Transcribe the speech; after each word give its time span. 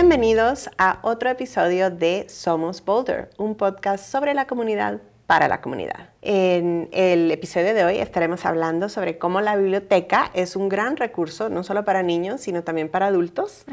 Bienvenidos 0.00 0.70
a 0.78 1.00
otro 1.02 1.28
episodio 1.28 1.90
de 1.90 2.26
Somos 2.28 2.84
Boulder, 2.84 3.30
un 3.36 3.56
podcast 3.56 4.08
sobre 4.08 4.32
la 4.32 4.46
comunidad 4.46 5.00
para 5.26 5.48
la 5.48 5.60
comunidad. 5.60 6.10
En 6.22 6.88
el 6.92 7.32
episodio 7.32 7.74
de 7.74 7.84
hoy 7.84 7.98
estaremos 7.98 8.46
hablando 8.46 8.88
sobre 8.88 9.18
cómo 9.18 9.40
la 9.40 9.56
biblioteca 9.56 10.30
es 10.34 10.54
un 10.54 10.68
gran 10.68 10.96
recurso, 10.96 11.48
no 11.48 11.64
solo 11.64 11.84
para 11.84 12.04
niños, 12.04 12.42
sino 12.42 12.62
también 12.62 12.88
para 12.88 13.06
adultos. 13.06 13.64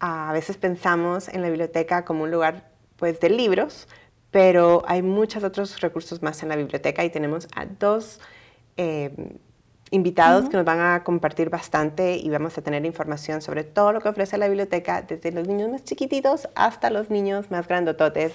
A 0.00 0.32
veces 0.32 0.56
pensamos 0.56 1.28
en 1.28 1.42
la 1.42 1.48
biblioteca 1.48 2.06
como 2.06 2.22
un 2.22 2.30
lugar 2.30 2.70
pues, 2.96 3.20
de 3.20 3.28
libros, 3.28 3.86
pero 4.30 4.82
hay 4.86 5.02
muchos 5.02 5.44
otros 5.44 5.78
recursos 5.82 6.22
más 6.22 6.42
en 6.42 6.48
la 6.48 6.56
biblioteca 6.56 7.04
y 7.04 7.10
tenemos 7.10 7.48
a 7.54 7.66
dos 7.66 8.18
eh, 8.78 9.14
invitados 9.90 10.48
que 10.48 10.56
nos 10.56 10.66
van 10.66 10.80
a 10.80 11.04
compartir 11.04 11.50
bastante 11.50 12.16
y 12.16 12.28
vamos 12.28 12.56
a 12.58 12.62
tener 12.62 12.84
información 12.84 13.40
sobre 13.40 13.64
todo 13.64 13.92
lo 13.92 14.00
que 14.00 14.08
ofrece 14.08 14.36
la 14.38 14.48
biblioteca, 14.48 15.02
desde 15.02 15.32
los 15.32 15.46
niños 15.46 15.70
más 15.70 15.84
chiquititos 15.84 16.48
hasta 16.54 16.90
los 16.90 17.10
niños 17.10 17.50
más 17.50 17.68
grandototes, 17.68 18.32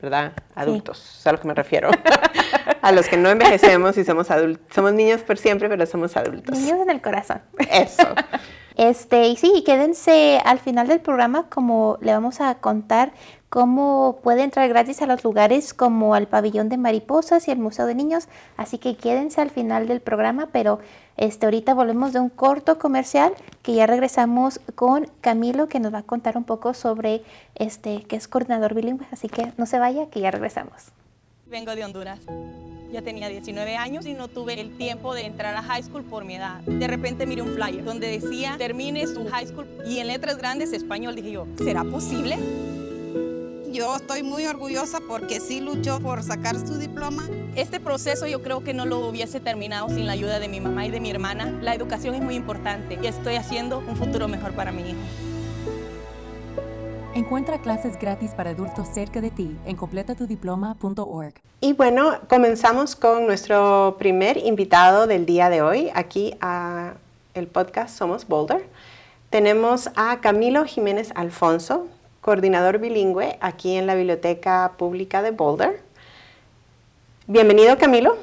¿verdad? 0.00 0.32
Adultos, 0.54 1.18
es 1.20 1.26
a 1.26 1.32
lo 1.32 1.40
que 1.40 1.48
me 1.48 1.54
refiero. 1.54 1.90
a 2.82 2.92
los 2.92 3.08
que 3.08 3.16
no 3.16 3.28
envejecemos 3.30 3.96
y 3.98 4.04
somos 4.04 4.30
adultos. 4.30 4.66
Somos 4.74 4.92
niños 4.92 5.20
por 5.20 5.38
siempre, 5.38 5.68
pero 5.68 5.84
somos 5.86 6.16
adultos. 6.16 6.58
Niños 6.58 6.80
en 6.80 6.90
el 6.90 7.00
corazón. 7.00 7.42
Eso. 7.70 8.02
Este, 8.76 9.26
y 9.26 9.36
sí, 9.36 9.62
quédense 9.66 10.40
al 10.42 10.58
final 10.58 10.88
del 10.88 11.00
programa 11.00 11.50
como 11.50 11.98
le 12.00 12.12
vamos 12.12 12.40
a 12.40 12.54
contar 12.54 13.12
cómo 13.50 14.20
puede 14.22 14.44
entrar 14.44 14.68
gratis 14.68 15.02
a 15.02 15.06
los 15.06 15.24
lugares 15.24 15.74
como 15.74 16.14
al 16.14 16.28
pabellón 16.28 16.68
de 16.68 16.76
mariposas 16.76 17.48
y 17.48 17.50
el 17.50 17.58
Museo 17.58 17.86
de 17.86 17.96
Niños. 17.96 18.28
Así 18.56 18.78
que 18.78 18.96
quédense 18.96 19.40
al 19.40 19.50
final 19.50 19.88
del 19.88 20.00
programa, 20.00 20.48
pero 20.52 20.78
este, 21.16 21.46
ahorita 21.46 21.74
volvemos 21.74 22.12
de 22.12 22.20
un 22.20 22.30
corto 22.30 22.78
comercial 22.78 23.32
que 23.62 23.74
ya 23.74 23.86
regresamos 23.86 24.60
con 24.76 25.10
Camilo 25.20 25.68
que 25.68 25.80
nos 25.80 25.92
va 25.92 25.98
a 25.98 26.02
contar 26.04 26.36
un 26.36 26.44
poco 26.44 26.74
sobre 26.74 27.22
este, 27.56 28.04
que 28.04 28.16
es 28.16 28.28
coordinador 28.28 28.72
bilingüe. 28.72 29.06
Así 29.10 29.28
que 29.28 29.52
no 29.58 29.66
se 29.66 29.80
vaya, 29.80 30.06
que 30.06 30.20
ya 30.20 30.30
regresamos. 30.30 30.92
Vengo 31.46 31.74
de 31.74 31.84
Honduras. 31.84 32.20
Ya 32.92 33.02
tenía 33.02 33.28
19 33.28 33.76
años 33.76 34.06
y 34.06 34.14
no 34.14 34.28
tuve 34.28 34.60
el 34.60 34.76
tiempo 34.76 35.14
de 35.14 35.26
entrar 35.26 35.56
a 35.56 35.62
high 35.62 35.82
school 35.82 36.04
por 36.04 36.24
mi 36.24 36.36
edad. 36.36 36.60
De 36.60 36.86
repente 36.86 37.26
miré 37.26 37.42
un 37.42 37.54
flyer 37.54 37.84
donde 37.84 38.08
decía, 38.08 38.54
termine 38.58 39.06
su 39.08 39.28
high 39.28 39.46
school 39.46 39.66
y 39.84 39.98
en 39.98 40.06
letras 40.06 40.38
grandes 40.38 40.72
español. 40.72 41.16
Dije 41.16 41.32
yo, 41.32 41.46
¿será 41.58 41.82
posible? 41.84 42.36
Yo 43.72 43.94
estoy 43.94 44.24
muy 44.24 44.46
orgullosa 44.46 44.98
porque 45.06 45.38
sí 45.38 45.60
luchó 45.60 46.00
por 46.00 46.24
sacar 46.24 46.56
su 46.58 46.76
diploma. 46.76 47.28
Este 47.54 47.78
proceso 47.78 48.26
yo 48.26 48.42
creo 48.42 48.64
que 48.64 48.74
no 48.74 48.84
lo 48.84 48.98
hubiese 49.06 49.38
terminado 49.38 49.88
sin 49.88 50.06
la 50.06 50.12
ayuda 50.12 50.40
de 50.40 50.48
mi 50.48 50.60
mamá 50.60 50.86
y 50.86 50.90
de 50.90 50.98
mi 50.98 51.08
hermana. 51.08 51.56
La 51.62 51.72
educación 51.72 52.16
es 52.16 52.20
muy 52.20 52.34
importante 52.34 52.98
y 53.00 53.06
estoy 53.06 53.36
haciendo 53.36 53.78
un 53.78 53.94
futuro 53.94 54.26
mejor 54.26 54.54
para 54.54 54.72
mi 54.72 54.90
hijo. 54.90 54.98
Encuentra 57.14 57.60
clases 57.60 57.96
gratis 57.96 58.32
para 58.32 58.50
adultos 58.50 58.88
cerca 58.92 59.20
de 59.20 59.30
ti 59.30 59.56
en 59.64 59.76
completatudiploma.org. 59.76 61.34
Y 61.60 61.72
bueno, 61.74 62.18
comenzamos 62.28 62.96
con 62.96 63.26
nuestro 63.26 63.94
primer 64.00 64.36
invitado 64.36 65.06
del 65.06 65.26
día 65.26 65.48
de 65.48 65.62
hoy, 65.62 65.92
aquí 65.94 66.34
a 66.40 66.94
el 67.34 67.46
podcast 67.46 67.96
Somos 67.96 68.26
Boulder. 68.26 68.68
Tenemos 69.28 69.90
a 69.94 70.20
Camilo 70.20 70.64
Jiménez 70.64 71.12
Alfonso 71.14 71.86
coordinador 72.20 72.78
bilingüe 72.78 73.38
aquí 73.40 73.76
en 73.76 73.86
la 73.86 73.94
Biblioteca 73.94 74.72
Pública 74.76 75.22
de 75.22 75.30
Boulder. 75.30 75.80
Bienvenido, 77.26 77.78
Camilo. 77.78 78.16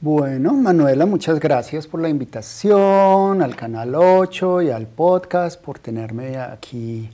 Bueno, 0.00 0.52
Manuela, 0.54 1.06
muchas 1.06 1.38
gracias 1.40 1.86
por 1.86 2.00
la 2.00 2.08
invitación 2.08 3.42
al 3.42 3.56
Canal 3.56 3.94
8 3.94 4.62
y 4.62 4.70
al 4.70 4.86
podcast 4.86 5.60
por 5.60 5.78
tenerme 5.78 6.38
aquí 6.38 7.08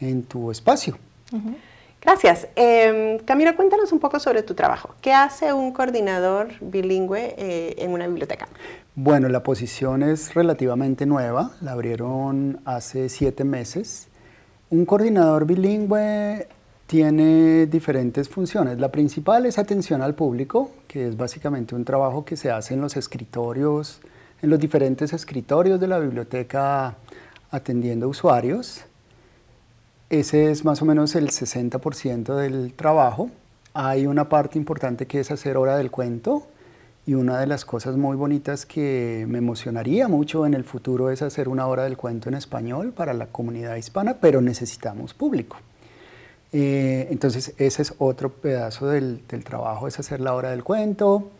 en 0.00 0.22
tu 0.24 0.50
espacio. 0.50 0.98
Gracias. 2.00 2.48
Em, 2.56 3.18
Camilo, 3.18 3.54
cuéntanos 3.56 3.92
un 3.92 4.00
poco 4.00 4.18
sobre 4.20 4.42
tu 4.42 4.54
trabajo. 4.54 4.94
¿Qué 5.02 5.12
hace 5.12 5.52
un 5.52 5.72
coordinador 5.72 6.48
bilingüe 6.60 7.34
eh, 7.36 7.74
en 7.78 7.92
una 7.92 8.06
biblioteca? 8.06 8.48
Bueno, 8.94 9.28
la 9.28 9.42
posición 9.42 10.02
es 10.02 10.32
relativamente 10.34 11.04
nueva. 11.04 11.52
La 11.60 11.72
abrieron 11.72 12.60
hace 12.64 13.08
siete 13.08 13.44
meses 13.44 14.09
un 14.70 14.86
coordinador 14.86 15.46
bilingüe 15.46 16.46
tiene 16.86 17.66
diferentes 17.66 18.28
funciones. 18.28 18.78
La 18.78 18.90
principal 18.90 19.46
es 19.46 19.58
atención 19.58 20.00
al 20.00 20.14
público, 20.14 20.70
que 20.86 21.08
es 21.08 21.16
básicamente 21.16 21.74
un 21.74 21.84
trabajo 21.84 22.24
que 22.24 22.36
se 22.36 22.50
hace 22.50 22.74
en 22.74 22.80
los 22.80 22.96
escritorios, 22.96 24.00
en 24.42 24.50
los 24.50 24.58
diferentes 24.58 25.12
escritorios 25.12 25.80
de 25.80 25.88
la 25.88 25.98
biblioteca 25.98 26.96
atendiendo 27.50 28.08
usuarios. 28.08 28.82
Ese 30.08 30.50
es 30.50 30.64
más 30.64 30.82
o 30.82 30.84
menos 30.84 31.14
el 31.14 31.30
60% 31.30 32.34
del 32.36 32.72
trabajo. 32.72 33.30
Hay 33.74 34.06
una 34.06 34.28
parte 34.28 34.58
importante 34.58 35.06
que 35.06 35.20
es 35.20 35.30
hacer 35.30 35.56
hora 35.56 35.76
del 35.76 35.90
cuento, 35.90 36.46
y 37.06 37.14
una 37.14 37.40
de 37.40 37.46
las 37.46 37.64
cosas 37.64 37.96
muy 37.96 38.16
bonitas 38.16 38.66
que 38.66 39.24
me 39.28 39.38
emocionaría 39.38 40.06
mucho 40.08 40.46
en 40.46 40.54
el 40.54 40.64
futuro 40.64 41.10
es 41.10 41.22
hacer 41.22 41.48
una 41.48 41.66
hora 41.66 41.84
del 41.84 41.96
cuento 41.96 42.28
en 42.28 42.34
español 42.34 42.92
para 42.92 43.14
la 43.14 43.26
comunidad 43.26 43.76
hispana, 43.76 44.18
pero 44.20 44.40
necesitamos 44.40 45.14
público. 45.14 45.56
Eh, 46.52 47.08
entonces 47.10 47.54
ese 47.58 47.82
es 47.82 47.94
otro 47.98 48.30
pedazo 48.32 48.88
del, 48.88 49.22
trabajo, 49.44 49.86
es 49.86 49.98
hacer 49.98 50.20
la 50.20 50.34
hora 50.34 50.50
del 50.50 50.64
cuento 50.64 51.30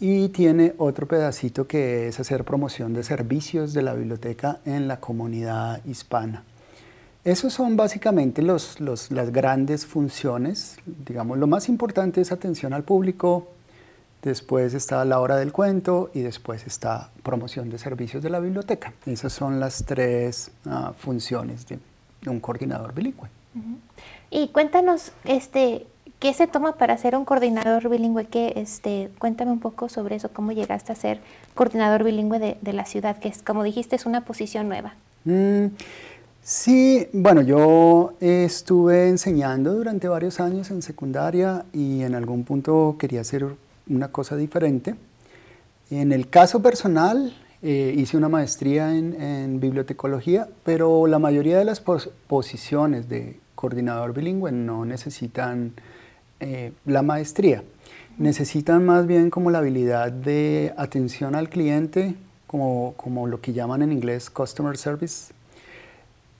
y 0.00 0.28
tiene 0.30 0.74
otro 0.78 1.06
pedacito 1.06 1.66
que 1.66 2.08
es 2.08 2.18
hacer 2.18 2.44
promoción 2.44 2.94
de 2.94 3.04
servicios 3.04 3.72
de 3.74 3.82
la 3.82 3.94
biblioteca 3.94 4.60
en 4.64 4.88
la 4.88 5.00
comunidad 5.00 5.84
hispana. 5.84 6.44
Esos 7.24 7.54
son 7.54 7.76
básicamente 7.76 8.42
los, 8.42 8.80
las 8.80 9.32
grandes 9.32 9.86
funciones. 9.86 10.76
Digamos, 11.06 11.38
lo 11.38 11.46
más 11.46 11.68
importante 11.68 12.20
es 12.20 12.32
atención 12.32 12.74
al 12.74 12.84
público, 12.84 13.48
después 14.24 14.72
está 14.74 15.04
la 15.04 15.20
hora 15.20 15.36
del 15.36 15.52
cuento 15.52 16.10
y 16.14 16.20
después 16.20 16.66
está 16.66 17.10
promoción 17.22 17.68
de 17.68 17.78
servicios 17.78 18.22
de 18.22 18.30
la 18.30 18.40
biblioteca. 18.40 18.94
Esas 19.06 19.32
son 19.32 19.60
las 19.60 19.84
tres 19.84 20.50
ah, 20.66 20.92
funciones 20.96 21.66
de, 21.66 21.78
un 22.26 22.40
coordinador 22.40 22.94
bilingüe. 22.94 23.28
Y 24.30 24.48
cuéntanos, 24.48 25.12
este, 25.24 25.86
¿qué 26.18 26.32
se 26.32 26.46
toma 26.46 26.76
para 26.76 26.96
ser 26.96 27.14
un 27.16 27.26
coordinador 27.26 27.88
bilingüe? 27.90 28.24
¿Qué, 28.26 28.54
este, 28.56 29.10
cuéntame 29.18 29.52
un 29.52 29.60
poco 29.60 29.90
sobre 29.90 30.16
eso, 30.16 30.30
cómo 30.32 30.52
llegaste 30.52 30.90
a 30.90 30.96
ser 30.96 31.20
coordinador 31.54 32.02
bilingüe 32.02 32.56
de, 32.60 32.72
la 32.72 32.86
ciudad, 32.86 33.18
que 33.18 33.28
es, 33.28 33.42
como 33.42 33.62
dijiste, 33.62 33.94
es 33.94 34.06
una 34.06 34.24
posición 34.24 34.68
nueva. 34.68 34.94
Mm, 35.24 35.66
sí, 36.42 37.06
bueno, 37.12 37.42
yo 37.42 38.14
estuve 38.20 39.08
enseñando 39.08 39.74
durante 39.74 40.08
varios 40.08 40.40
años 40.40 40.70
en 40.70 40.80
secundaria 40.80 41.66
y 41.74 42.02
en 42.02 42.14
algún 42.14 42.44
punto 42.44 42.96
quería 42.98 43.22
ser 43.22 43.54
una 43.88 44.08
cosa 44.08 44.36
diferente. 44.36 44.94
En 45.90 46.12
el 46.12 46.28
caso 46.28 46.62
personal, 46.62 47.34
eh, 47.62 47.94
hice 47.96 48.16
una 48.16 48.28
maestría 48.28 48.94
en, 48.94 49.60
bibliotecología, 49.60 50.48
pero 50.64 51.06
la 51.06 51.18
mayoría 51.18 51.58
de 51.58 51.64
las 51.64 51.80
posiciones 51.80 53.08
de 53.08 53.38
coordinador 53.54 54.12
bilingüe 54.12 54.52
no 54.52 54.84
necesitan 54.84 55.72
eh, 56.40 56.72
la 56.84 57.02
maestría. 57.02 57.62
Necesitan 58.18 58.84
más 58.84 59.06
bien 59.06 59.30
como 59.30 59.50
la 59.50 59.58
habilidad 59.58 60.12
de 60.12 60.74
atención 60.76 61.34
al 61.34 61.48
cliente, 61.48 62.14
como, 62.46 62.94
como 62.96 63.26
lo 63.26 63.40
que 63.40 63.52
llaman 63.52 63.82
en 63.82 63.92
inglés 63.92 64.30
customer 64.30 64.76
service. 64.76 65.32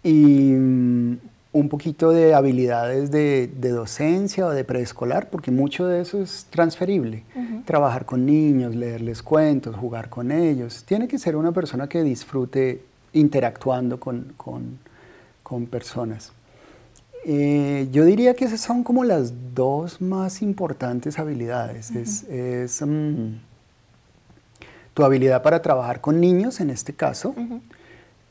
Y 0.02 0.52
mm, 0.52 1.16
un 1.54 1.68
poquito 1.68 2.10
de 2.10 2.34
habilidades 2.34 3.12
de, 3.12 3.46
docencia 3.60 4.44
o 4.44 4.50
de 4.50 4.64
preescolar, 4.64 5.30
porque 5.30 5.52
mucho 5.52 5.86
de 5.86 6.00
eso 6.00 6.20
es 6.20 6.46
transferible. 6.50 7.22
Trabajar 7.64 8.04
con 8.04 8.26
niños, 8.26 8.74
leerles 8.74 9.22
cuentos, 9.22 9.76
jugar 9.76 10.10
con 10.10 10.32
ellos. 10.32 10.82
Tiene 10.84 11.06
que 11.06 11.16
ser 11.16 11.36
una 11.36 11.52
persona 11.52 11.88
que 11.88 12.02
disfrute 12.02 12.82
interactuando 13.12 14.00
con, 14.00 14.78
personas. 15.70 16.32
Eh, 17.24 17.88
yo 17.92 18.04
diría 18.04 18.34
que 18.34 18.46
esas 18.46 18.60
son 18.60 18.82
como 18.82 19.04
las 19.04 19.54
dos 19.54 20.00
más 20.00 20.42
importantes 20.42 21.20
habilidades. 21.20 21.92
Es, 21.92 22.82
mm, 22.84 23.36
tu 24.92 25.04
habilidad 25.04 25.40
para 25.42 25.62
trabajar 25.62 26.00
con 26.00 26.20
niños, 26.20 26.60
en 26.60 26.70
este 26.70 26.94
caso, 26.94 27.32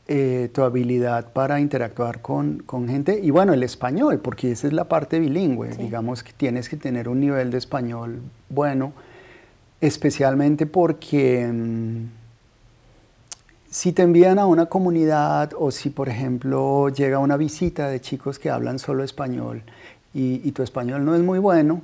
eh, 0.06 0.50
tu 0.52 0.62
habilidad 0.62 1.32
para 1.32 1.60
interactuar 1.60 2.20
con, 2.20 2.62
gente. 2.86 3.18
Y 3.22 3.30
bueno, 3.30 3.54
el 3.54 3.62
español, 3.62 4.18
porque 4.18 4.52
esa 4.52 4.66
es 4.66 4.74
la 4.74 4.84
parte 4.84 5.18
bilingüe, 5.18 5.70
digamos 5.78 6.22
que 6.22 6.34
tienes 6.34 6.68
que 6.68 6.76
tener 6.76 7.08
un 7.08 7.20
nivel 7.20 7.50
de 7.50 7.56
español 7.56 8.20
bueno, 8.50 8.92
especialmente 9.80 10.66
porque 10.66 11.50
mm, 11.50 12.04
si 13.70 13.92
te 13.92 14.02
envían 14.02 14.38
a 14.38 14.44
una 14.44 14.66
comunidad 14.66 15.52
o 15.58 15.70
si 15.70 15.88
por 15.88 16.10
ejemplo 16.10 16.90
llega 16.90 17.18
una 17.18 17.38
visita 17.38 17.88
de 17.88 18.00
chicos 18.02 18.38
que 18.38 18.50
hablan 18.50 18.78
solo 18.78 19.04
español 19.04 19.62
y, 20.12 20.46
y 20.46 20.52
tu 20.52 20.62
español 20.62 21.06
no 21.06 21.14
es 21.14 21.22
muy 21.22 21.38
bueno, 21.38 21.80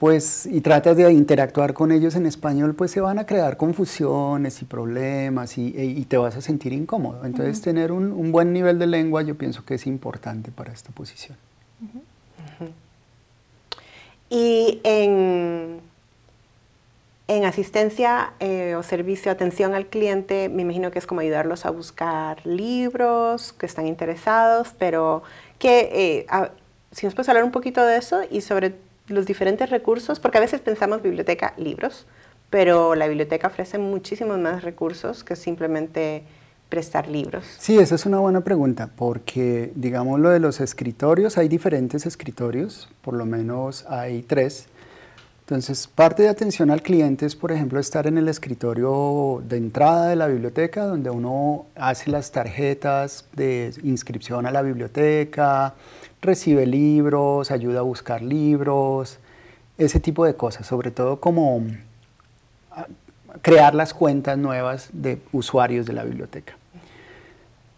pues, 0.00 0.46
y 0.46 0.62
tratas 0.62 0.96
de 0.96 1.12
interactuar 1.12 1.74
con 1.74 1.92
ellos 1.92 2.16
en 2.16 2.24
español, 2.24 2.74
pues 2.74 2.90
se 2.90 3.02
van 3.02 3.18
a 3.18 3.26
crear 3.26 3.58
confusiones 3.58 4.62
y 4.62 4.64
problemas 4.64 5.58
y, 5.58 5.74
e, 5.76 5.84
y 5.84 6.06
te 6.06 6.16
vas 6.16 6.36
a 6.36 6.40
sentir 6.40 6.72
incómodo. 6.72 7.26
Entonces, 7.26 7.60
tener 7.60 7.92
un, 7.92 8.10
un, 8.12 8.32
buen 8.32 8.54
nivel 8.54 8.78
de 8.78 8.86
lengua 8.86 9.20
yo 9.20 9.36
pienso 9.36 9.62
que 9.62 9.74
es 9.74 9.86
importante 9.86 10.50
para 10.50 10.72
esta 10.72 10.90
posición. 10.90 11.36
Y 14.30 14.80
en, 14.84 15.80
en 17.28 17.44
asistencia 17.44 18.32
eh, 18.40 18.76
o 18.76 18.82
servicio, 18.82 19.30
atención 19.30 19.74
al 19.74 19.86
cliente, 19.86 20.48
me 20.48 20.62
imagino 20.62 20.90
que 20.90 20.98
es 20.98 21.06
como 21.06 21.20
ayudarlos 21.20 21.66
a 21.66 21.70
buscar 21.70 22.46
libros 22.46 23.52
que 23.52 23.66
están 23.66 23.86
interesados, 23.86 24.74
pero 24.78 25.22
que, 25.58 25.90
eh, 25.92 26.26
si 26.90 27.04
nos 27.04 27.14
puedes 27.14 27.28
hablar 27.28 27.44
un 27.44 27.50
poquito 27.50 27.84
de 27.84 27.98
eso 27.98 28.22
y 28.30 28.40
sobre 28.40 28.88
los 29.10 29.26
diferentes 29.26 29.70
recursos, 29.70 30.20
porque 30.20 30.38
a 30.38 30.40
veces 30.40 30.60
pensamos 30.60 31.02
biblioteca, 31.02 31.54
libros, 31.56 32.06
pero 32.48 32.94
la 32.94 33.06
biblioteca 33.06 33.48
ofrece 33.48 33.78
muchísimos 33.78 34.38
más 34.38 34.62
recursos 34.62 35.22
que 35.24 35.36
simplemente 35.36 36.24
prestar 36.68 37.08
libros. 37.08 37.44
Sí, 37.58 37.78
esa 37.78 37.96
es 37.96 38.06
una 38.06 38.18
buena 38.18 38.42
pregunta, 38.42 38.88
porque 38.96 39.72
digamos 39.74 40.20
lo 40.20 40.30
de 40.30 40.40
los 40.40 40.60
escritorios, 40.60 41.36
hay 41.36 41.48
diferentes 41.48 42.06
escritorios, 42.06 42.88
por 43.02 43.14
lo 43.14 43.26
menos 43.26 43.84
hay 43.88 44.22
tres. 44.22 44.66
Entonces, 45.40 45.88
parte 45.88 46.22
de 46.22 46.28
atención 46.28 46.70
al 46.70 46.80
cliente 46.80 47.26
es, 47.26 47.34
por 47.34 47.50
ejemplo, 47.50 47.80
estar 47.80 48.06
en 48.06 48.18
el 48.18 48.28
escritorio 48.28 49.42
de 49.48 49.56
entrada 49.56 50.06
de 50.08 50.14
la 50.14 50.28
biblioteca, 50.28 50.84
donde 50.84 51.10
uno 51.10 51.66
hace 51.74 52.08
las 52.08 52.30
tarjetas 52.30 53.28
de 53.32 53.74
inscripción 53.82 54.46
a 54.46 54.52
la 54.52 54.62
biblioteca, 54.62 55.74
recibe 56.22 56.66
libros, 56.66 57.50
ayuda 57.50 57.80
a 57.80 57.82
buscar 57.82 58.22
libros, 58.22 59.18
ese 59.78 60.00
tipo 60.00 60.24
de 60.24 60.34
cosas, 60.34 60.66
sobre 60.66 60.90
todo 60.90 61.20
como 61.20 61.62
ah, 62.72 62.86
crear 63.42 63.74
las 63.74 63.94
cuentas 63.94 64.36
nuevas 64.36 64.90
de 64.92 65.20
usuarios 65.32 65.86
de 65.86 65.92
la 65.94 66.04
biblioteca. 66.04 66.54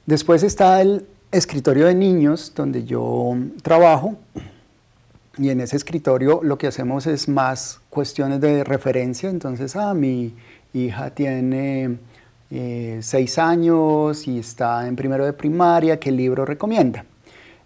Después 0.07 0.43
está 0.43 0.81
el 0.81 1.07
escritorio 1.31 1.87
de 1.87 1.95
niños, 1.95 2.53
donde 2.55 2.85
yo 2.85 3.37
trabajo, 3.63 4.17
y 5.39 5.49
en 5.49 5.61
ese 5.61 5.77
escritorio 5.77 6.41
lo 6.43 6.59
que 6.59 6.67
hacemos 6.67 7.07
es 7.07 7.29
más 7.29 7.81
cuestiones 7.89 8.41
de 8.41 8.65
referencia. 8.65 9.31
Entonces, 9.31 9.77
ah, 9.77 9.95
mi 9.95 10.35
hija 10.75 11.11
tiene 11.11 11.99
eh, 12.51 12.99
seis 13.01 13.39
años 13.39 14.27
y 14.27 14.39
está 14.39 14.87
en 14.87 14.97
primero 14.97 15.25
de 15.25 15.33
primaria, 15.33 15.99
¿qué 15.99 16.11
libro 16.11 16.45
recomienda? 16.45 17.05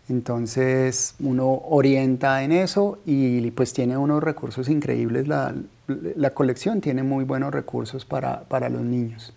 Entonces 0.08 1.14
uno 1.18 1.62
orienta 1.68 2.42
en 2.42 2.52
eso 2.52 2.98
y 3.04 3.50
pues 3.50 3.72
tiene 3.72 3.96
unos 3.96 4.22
recursos 4.22 4.68
increíbles. 4.68 5.26
La, 5.26 5.54
la 5.88 6.30
colección 6.30 6.80
tiene 6.80 7.02
muy 7.02 7.24
buenos 7.24 7.52
recursos 7.52 8.04
para, 8.04 8.42
para, 8.44 8.68
los 8.68 8.82
niños. 8.82 9.32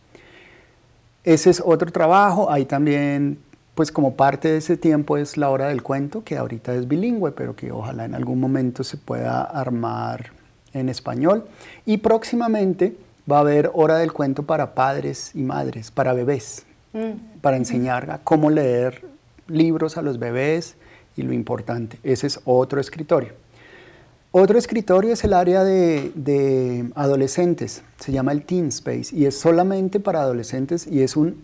Ese 1.24 1.50
es 1.50 1.62
otro 1.66 1.92
trabajo. 1.92 2.52
Hay 2.52 2.66
también, 2.66 3.40
pues 3.74 3.92
como 3.92 4.16
parte 4.16 4.50
de 4.50 4.58
ese 4.58 4.78
tiempo 4.78 5.18
es 5.18 5.38
la 5.38 5.50
hora 5.50 5.68
del 5.68 5.82
cuento, 5.82 6.24
que 6.24 6.38
ahorita 6.38 6.74
es 6.76 6.88
bilingüe, 6.88 7.32
pero 7.32 7.56
que 7.56 7.72
ojalá 7.72 8.06
en 8.06 8.14
algún 8.14 8.40
momento 8.40 8.84
se 8.84 8.98
pueda 8.98 9.42
armar 9.42 10.32
en 10.74 10.90
español. 10.90 11.46
Y 11.86 11.98
próximamente 11.98 12.96
va 13.30 13.38
a 13.38 13.42
haber 13.42 13.72
hora 13.74 13.98
del 13.98 14.14
cuento 14.14 14.44
para 14.44 14.74
padres 14.74 15.32
y 15.36 15.42
madres, 15.42 15.92
para 15.92 16.14
bebés, 16.14 16.66
mm. 16.94 17.40
para 17.42 17.58
enseñar 17.58 18.10
a 18.12 18.20
cómo 18.20 18.50
leer 18.50 19.04
libros 19.50 19.98
a 19.98 20.02
los 20.02 20.20
bebés 20.20 20.76
y 21.16 21.24
lo 21.24 21.34
importante. 21.34 21.98
Ese 22.04 22.28
es 22.28 22.40
otro 22.46 22.80
escritorio. 22.80 23.34
Otro 24.32 24.60
escritorio 24.60 25.14
es 25.14 25.24
el 25.24 25.34
área 25.34 25.64
de, 25.64 26.92
adolescentes, 26.94 27.82
se 28.00 28.12
llama 28.12 28.32
el 28.32 28.44
Teen 28.44 28.68
Space 28.68 29.16
y 29.16 29.26
es 29.26 29.40
solamente 29.40 30.00
para 30.00 30.22
adolescentes 30.22 30.86
y 30.86 31.02
es 31.02 31.18
un 31.18 31.42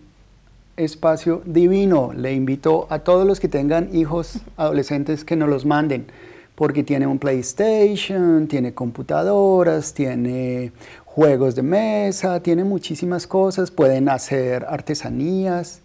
espacio 0.76 1.42
divino. 1.44 2.12
Le 2.14 2.32
invito 2.32 2.86
a 2.88 3.00
todos 3.00 3.26
los 3.26 3.40
que 3.40 3.48
tengan 3.48 3.92
hijos 3.92 4.38
adolescentes 4.56 5.24
que 5.24 5.34
nos 5.34 5.48
los 5.48 5.66
manden, 5.66 6.06
porque 6.54 6.84
tiene 6.84 7.08
un 7.08 7.18
PlayStation, 7.18 8.46
tiene 8.46 8.72
computadoras, 8.72 9.92
tiene 9.92 10.70
juegos 11.04 11.56
de 11.56 11.62
mesa, 11.62 12.40
tiene 12.40 12.62
muchísimas 12.62 13.26
cosas, 13.26 13.72
pueden 13.72 14.08
hacer 14.08 14.64
artesanías. 14.68 15.80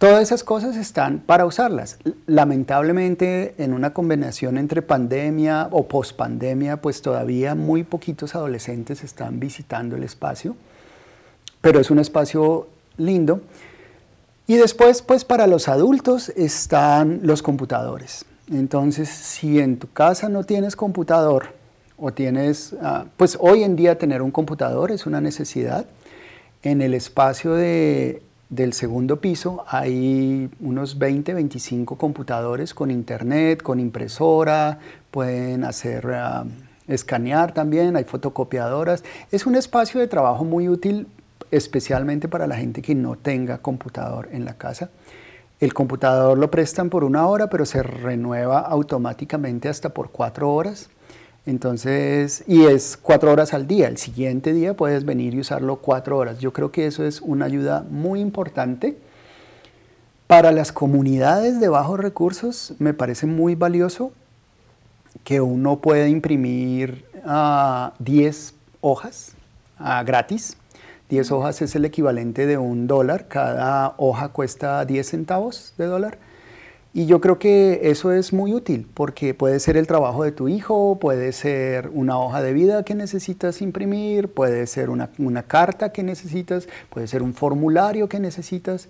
Todas 0.00 0.22
esas 0.22 0.44
cosas 0.44 0.78
están 0.78 1.18
para 1.18 1.44
usarlas. 1.44 1.98
Lamentablemente, 2.24 3.54
en 3.58 3.74
una 3.74 3.92
combinación 3.92 4.56
entre 4.56 4.80
pandemia 4.80 5.68
o 5.72 5.88
pospandemia, 5.88 6.78
pues 6.78 7.02
todavía 7.02 7.54
muy 7.54 7.84
poquitos 7.84 8.34
adolescentes 8.34 9.04
están 9.04 9.38
visitando 9.38 9.96
el 9.96 10.02
espacio, 10.02 10.56
pero 11.60 11.80
es 11.80 11.90
un 11.90 11.98
espacio 11.98 12.66
lindo. 12.96 13.42
Y 14.46 14.56
después, 14.56 15.02
pues 15.02 15.26
para 15.26 15.46
los 15.46 15.68
adultos 15.68 16.30
están 16.30 17.20
los 17.22 17.42
computadores. 17.42 18.24
Entonces, 18.50 19.06
si 19.10 19.60
en 19.60 19.78
tu 19.78 19.92
casa 19.92 20.30
no 20.30 20.44
tienes 20.44 20.76
computador 20.76 21.48
o 21.98 22.10
tienes, 22.10 22.74
ah, 22.80 23.04
pues 23.18 23.36
hoy 23.38 23.64
en 23.64 23.76
día 23.76 23.98
tener 23.98 24.22
un 24.22 24.30
computador 24.30 24.92
es 24.92 25.04
una 25.04 25.20
necesidad. 25.20 25.84
En 26.62 26.80
el 26.80 26.94
espacio 26.94 27.52
de 27.52 28.22
del 28.50 28.72
segundo 28.72 29.20
piso 29.20 29.64
hay 29.68 30.50
unos 30.60 30.98
20, 30.98 31.34
25 31.34 31.96
computadores 31.96 32.74
con 32.74 32.90
internet, 32.90 33.62
con 33.62 33.78
impresora, 33.78 34.80
pueden 35.12 35.64
hacer 35.64 36.08
ah, 36.12 36.44
escanear 36.88 37.54
también, 37.54 37.96
hay 37.96 38.04
fotocopiadoras. 38.04 39.04
Es 39.30 39.46
un 39.46 39.54
espacio 39.54 40.00
de 40.00 40.08
trabajo 40.08 40.44
muy 40.44 40.68
útil 40.68 41.06
especialmente 41.52 42.28
para 42.28 42.46
la 42.46 42.56
gente 42.56 42.82
que 42.82 42.94
no 42.94 43.16
tenga 43.16 43.58
computador 43.58 44.28
en 44.32 44.44
la 44.44 44.54
casa. 44.54 44.90
El 45.60 45.72
computador 45.72 46.36
lo 46.38 46.50
prestan 46.50 46.90
por 46.90 47.04
una 47.04 47.26
hora, 47.26 47.48
pero 47.50 47.66
se 47.66 47.82
renueva 47.82 48.60
automáticamente 48.60 49.68
hasta 49.68 49.90
por 49.90 50.10
cuatro 50.10 50.52
horas. 50.52 50.90
Entonces, 51.50 52.44
y 52.46 52.66
es 52.66 52.96
cuatro 52.96 53.32
horas 53.32 53.54
al 53.54 53.66
día. 53.66 53.88
El 53.88 53.96
siguiente 53.96 54.52
día 54.52 54.74
puedes 54.74 55.04
venir 55.04 55.34
y 55.34 55.40
usarlo 55.40 55.76
cuatro 55.76 56.16
horas. 56.16 56.38
Yo 56.38 56.52
creo 56.52 56.70
que 56.70 56.86
eso 56.86 57.04
es 57.04 57.20
una 57.20 57.46
ayuda 57.46 57.84
muy 57.90 58.20
importante. 58.20 58.96
Para 60.28 60.52
las 60.52 60.70
comunidades 60.70 61.58
de 61.58 61.68
bajos 61.68 61.98
recursos 61.98 62.74
me 62.78 62.94
parece 62.94 63.26
muy 63.26 63.56
valioso 63.56 64.12
que 65.24 65.40
uno 65.40 65.80
pueda 65.80 66.06
imprimir 66.06 67.04
10 67.14 67.24
ah, 67.26 67.92
hojas 68.80 69.32
uh, 69.80 70.04
gratis. 70.06 70.56
10 71.08 71.32
hojas 71.32 71.62
es 71.62 71.74
el 71.74 71.84
equivalente 71.84 72.46
de 72.46 72.58
un 72.58 72.86
dólar. 72.86 73.26
Cada 73.26 73.94
hoja 73.96 74.28
cuesta 74.28 74.84
10 74.84 75.04
centavos 75.04 75.74
de 75.76 75.86
dólar. 75.86 76.18
Y 76.92 77.06
yo 77.06 77.20
creo 77.20 77.38
que 77.38 77.80
eso 77.84 78.12
es 78.12 78.32
muy 78.32 78.52
útil 78.52 78.84
porque 78.94 79.32
puede 79.32 79.60
ser 79.60 79.76
el 79.76 79.86
trabajo 79.86 80.24
de 80.24 80.32
tu 80.32 80.48
hijo, 80.48 80.98
puede 80.98 81.30
ser 81.32 81.88
una 81.94 82.18
hoja 82.18 82.42
de 82.42 82.52
vida 82.52 82.84
que 82.84 82.96
necesitas 82.96 83.62
imprimir, 83.62 84.28
puede 84.28 84.66
ser 84.66 84.90
una, 84.90 85.08
carta 85.44 85.92
que 85.92 86.02
necesitas, 86.02 86.68
puede 86.88 87.06
ser 87.06 87.22
un 87.22 87.32
formulario 87.32 88.08
que 88.08 88.18
necesitas. 88.18 88.88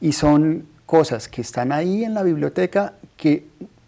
Y 0.00 0.12
son 0.12 0.66
cosas 0.84 1.26
que 1.26 1.40
están 1.40 1.72
ahí 1.72 2.04
en 2.04 2.12
la 2.12 2.22
biblioteca 2.22 2.94
que 3.16 3.46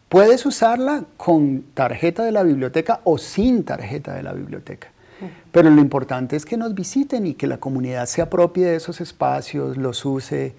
puedes 0.08 0.46
usarla 0.46 1.04
con 1.18 1.64
tarjeta 1.74 2.24
de 2.24 2.32
la 2.32 2.42
biblioteca 2.42 3.00
o 3.04 3.18
sin 3.18 3.64
tarjeta 3.64 4.14
de 4.14 4.22
la 4.22 4.32
biblioteca. 4.32 4.88
Pero 5.52 5.68
lo 5.68 5.82
importante 5.82 6.34
es 6.34 6.46
que 6.46 6.56
nos 6.56 6.74
visiten 6.74 7.26
y 7.26 7.34
que 7.34 7.46
la 7.46 7.58
comunidad 7.58 8.06
se 8.06 8.22
apropie 8.22 8.64
de 8.64 8.76
esos 8.76 9.02
espacios, 9.02 9.76
los 9.76 10.02
use 10.06 10.54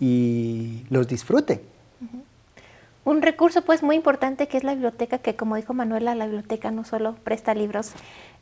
y 0.00 0.84
los 0.88 1.06
disfrute. 1.06 1.71
Un 3.04 3.20
recurso 3.20 3.62
pues 3.62 3.82
muy 3.82 3.96
importante 3.96 4.46
que 4.46 4.56
es 4.56 4.64
la 4.64 4.74
biblioteca, 4.74 5.18
que 5.18 5.34
como 5.34 5.56
dijo 5.56 5.74
Manuela, 5.74 6.14
la 6.14 6.26
biblioteca 6.26 6.70
no 6.70 6.84
solo 6.84 7.16
presta 7.24 7.52
libros. 7.52 7.92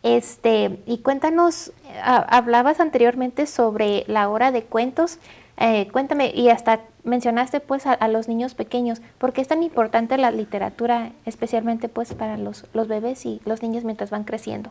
Este, 0.02 0.80
y 0.86 0.98
cuéntanos, 0.98 1.72
hablabas 2.02 2.78
anteriormente 2.80 3.46
sobre 3.46 4.04
la 4.06 4.28
hora 4.28 4.52
de 4.52 4.64
cuentos. 4.64 5.18
Eh, 5.56 5.88
cuéntame, 5.92 6.32
y 6.34 6.48
hasta 6.48 6.80
mencionaste 7.04 7.60
pues 7.60 7.86
a, 7.86 8.08
los 8.08 8.28
niños 8.28 8.54
pequeños, 8.54 9.00
¿por 9.18 9.32
qué 9.32 9.40
es 9.40 9.48
tan 9.48 9.62
importante 9.62 10.16
la 10.18 10.30
literatura, 10.30 11.12
especialmente 11.24 11.88
pues 11.88 12.14
para 12.14 12.36
los, 12.36 12.66
los 12.72 12.88
bebés 12.88 13.24
y 13.26 13.40
los 13.44 13.62
niños 13.62 13.84
mientras 13.84 14.10
van 14.10 14.24
creciendo? 14.24 14.70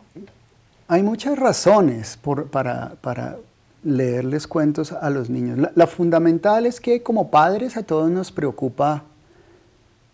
Hay 0.88 1.04
muchas 1.04 1.38
razones 1.38 2.18
por, 2.18 2.48
para, 2.50 2.94
para, 3.02 3.38
leerles 3.84 4.48
cuentos 4.48 4.92
a 4.92 5.10
los 5.10 5.30
niños. 5.30 5.70
la 5.76 5.88
fundamental 5.88 6.66
es 6.66 6.80
que 6.80 7.02
como 7.02 7.32
padres 7.32 7.78
a 7.78 7.84
todos 7.84 8.10
nos 8.12 8.32
preocupa 8.32 9.04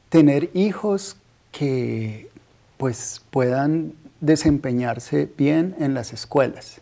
tener 0.10 0.50
hijos 0.54 1.18
que 1.52 2.30
pues 2.78 3.22
puedan 3.32 3.94
desempeñarse 4.22 5.30
bien 5.38 5.76
en 5.80 5.94
las 5.94 6.14
escuelas. 6.14 6.82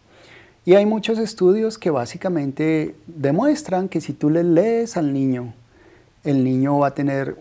Y 0.65 0.75
hay 0.75 0.85
muchos 0.85 1.19
estudios 1.19 1.77
que 1.77 1.89
básicamente 1.89 2.95
demuestran 3.05 3.89
que 3.89 4.01
si 4.01 4.13
tú 4.13 4.29
le 4.29 4.43
lees 4.43 4.95
al 4.95 5.11
niño, 5.13 5.53
el 6.23 6.43
niño 6.43 6.79
va 6.79 6.87
a 6.87 6.93
tener 6.93 7.35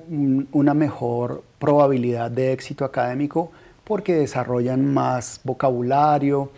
una 0.53 0.75
mejor 0.75 1.45
probabilidad 1.61 2.31
de 2.31 2.53
éxito 2.53 2.85
académico 2.85 3.53
porque 3.85 4.15
desarrollan 4.15 4.93
más 4.93 5.41
vocabulario, 5.45 6.51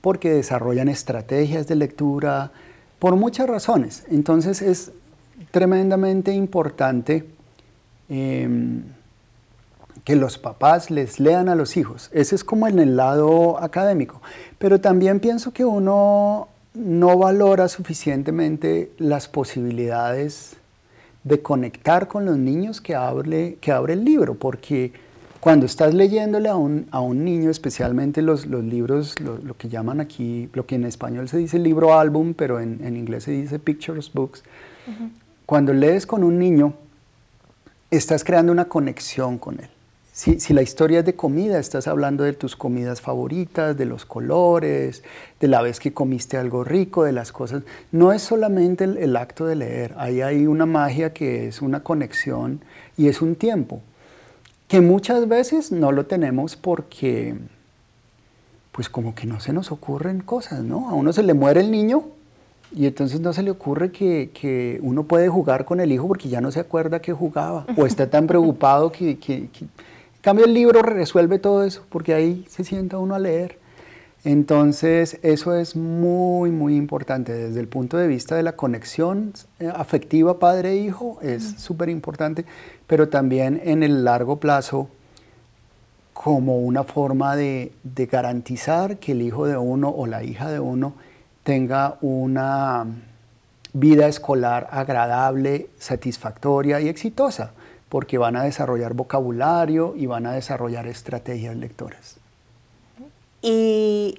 porque 0.00 0.30
desarrollan 0.30 0.88
estrategias 0.88 1.66
de 1.66 1.76
lectura, 1.76 2.52
por 3.00 3.16
muchas 3.16 3.48
razones. 3.48 4.04
Entonces 4.10 4.62
es 4.62 4.92
tremendamente 5.50 6.32
importante 6.32 7.24
em, 8.08 8.82
que 10.04 10.14
los 10.16 10.38
papás 10.38 10.90
les 10.90 11.18
lean 11.18 11.48
a 11.48 11.54
los 11.54 11.76
hijos. 11.76 12.10
Ese 12.12 12.34
es 12.34 12.44
como 12.44 12.68
en 12.68 12.78
el 12.78 12.96
lado 12.96 13.60
académico. 13.60 14.22
Pero 14.58 14.80
también 14.80 15.18
pienso 15.18 15.52
que 15.52 15.64
uno 15.64 16.48
no 16.74 17.18
valora 17.18 17.68
suficientemente 17.68 18.92
las 18.98 19.28
posibilidades 19.28 20.56
de 21.24 21.42
conectar 21.42 22.06
con 22.06 22.24
los 22.24 22.38
niños 22.38 22.80
que 22.80 22.94
abre, 22.94 23.56
que 23.60 23.72
abre 23.72 23.94
el 23.94 24.04
libro, 24.04 24.34
porque 24.34 24.92
cuando 25.40 25.64
estás 25.64 25.94
leyéndole 25.94 26.50
a 26.50 26.56
un, 26.56 26.86
a 26.90 27.00
un 27.00 27.24
niño, 27.24 27.50
especialmente 27.50 28.20
los, 28.20 28.44
los 28.46 28.62
libros, 28.62 29.18
lo, 29.20 29.56
que 29.56 29.70
llaman 29.70 29.98
aquí, 30.00 30.50
lo 30.52 30.66
que 30.66 30.74
en 30.74 30.84
español 30.84 31.30
se 31.30 31.38
dice 31.38 31.58
libro 31.58 31.98
álbum, 31.98 32.34
pero 32.34 32.60
en, 32.60 32.84
en 32.84 32.96
inglés 32.96 33.24
se 33.24 33.32
dice 33.32 33.58
pictures 33.58 34.12
books, 34.12 34.42
cuando 35.46 35.72
lees 35.72 36.06
con 36.06 36.24
un 36.24 36.38
niño, 36.38 36.74
estás 37.90 38.22
creando 38.22 38.52
una 38.52 38.66
conexión 38.66 39.38
con 39.38 39.60
él. 39.60 39.68
Si, 40.12 40.38
si, 40.40 40.52
la 40.52 40.60
historia 40.60 40.98
es 40.98 41.06
de 41.06 41.14
comida, 41.14 41.58
estás 41.58 41.86
hablando 41.86 42.24
de 42.24 42.34
tus 42.34 42.54
comidas 42.54 43.00
favoritas, 43.00 43.78
de 43.78 43.86
los 43.86 44.04
colores, 44.04 45.02
de 45.40 45.48
la 45.48 45.62
vez 45.62 45.80
que 45.80 45.94
comiste 45.94 46.36
algo 46.36 46.64
rico, 46.64 47.04
de 47.04 47.12
las 47.12 47.32
cosas. 47.32 47.62
No 47.90 48.12
es 48.12 48.20
solamente 48.20 48.84
el, 48.84 48.98
el 48.98 49.16
acto 49.16 49.46
de 49.46 49.56
leer, 49.56 49.94
ahí 49.96 50.20
hay 50.20 50.46
una 50.46 50.66
magia 50.66 51.14
que 51.14 51.48
es 51.48 51.62
una 51.62 51.82
conexión 51.82 52.60
y 52.98 53.08
es 53.08 53.22
un 53.22 53.36
tiempo 53.36 53.80
que 54.70 54.80
muchas 54.80 55.26
veces 55.26 55.72
no 55.72 55.90
lo 55.90 56.06
tenemos 56.06 56.54
porque, 56.54 57.34
pues 58.70 58.88
como 58.88 59.16
que 59.16 59.26
no 59.26 59.40
se 59.40 59.52
nos 59.52 59.72
ocurren 59.72 60.20
cosas, 60.20 60.62
¿no? 60.62 60.88
A 60.88 60.94
uno 60.94 61.12
se 61.12 61.24
le 61.24 61.34
muere 61.34 61.58
el 61.60 61.72
niño 61.72 62.04
y 62.72 62.86
entonces 62.86 63.18
no 63.18 63.32
se 63.32 63.42
le 63.42 63.50
ocurre 63.50 63.90
que, 63.90 64.78
uno 64.80 65.02
puede 65.02 65.28
jugar 65.28 65.64
con 65.64 65.80
el 65.80 65.90
hijo 65.90 66.06
porque 66.06 66.28
ya 66.28 66.40
no 66.40 66.52
se 66.52 66.60
acuerda 66.60 67.02
que 67.02 67.12
jugaba 67.12 67.66
o 67.76 67.84
está 67.84 68.08
tan 68.08 68.28
preocupado 68.28 68.92
que, 68.92 69.18
que, 69.18 69.48
En 69.58 69.68
cambio 70.20 70.44
el 70.44 70.54
libro 70.54 70.82
resuelve 70.82 71.40
todo 71.40 71.64
eso 71.64 71.84
porque 71.88 72.14
ahí 72.14 72.46
se 72.48 72.62
sienta 72.62 72.96
uno 72.98 73.16
a 73.16 73.18
leer. 73.18 73.58
Entonces 74.22 75.18
eso 75.22 75.54
es 75.54 75.76
muy, 75.76 76.50
muy 76.50 76.76
importante 76.76 77.32
desde 77.32 77.60
el 77.60 77.68
punto 77.68 77.96
de 77.96 78.06
vista 78.06 78.36
de 78.36 78.42
la 78.42 78.52
conexión 78.52 79.32
eh, 79.58 79.72
afectiva 79.74 80.38
padre-hijo, 80.38 81.18
es 81.22 81.54
súper 81.58 81.88
importante 81.88 82.44
pero 82.90 83.08
también 83.08 83.60
en 83.64 83.84
el 83.84 84.02
largo 84.02 84.40
plazo 84.40 84.88
como 86.12 86.58
una 86.58 86.82
forma 86.82 87.36
de, 87.36 87.72
garantizar 88.10 88.98
que 88.98 89.12
el 89.12 89.22
hijo 89.22 89.46
de 89.46 89.56
uno 89.56 89.88
o 89.90 90.08
la 90.08 90.24
hija 90.24 90.50
de 90.50 90.58
uno 90.58 90.94
tenga 91.44 91.98
una 92.00 92.84
vida 93.72 94.08
escolar 94.08 94.68
agradable, 94.72 95.70
satisfactoria 95.78 96.80
y 96.80 96.88
exitosa, 96.88 97.52
porque 97.88 98.18
van 98.18 98.34
a 98.34 98.42
desarrollar 98.42 98.94
vocabulario 98.94 99.94
y 99.96 100.06
van 100.06 100.26
a 100.26 100.32
desarrollar 100.32 100.88
estrategias 100.88 101.54
lectoras. 101.54 102.19
Y 103.42 104.18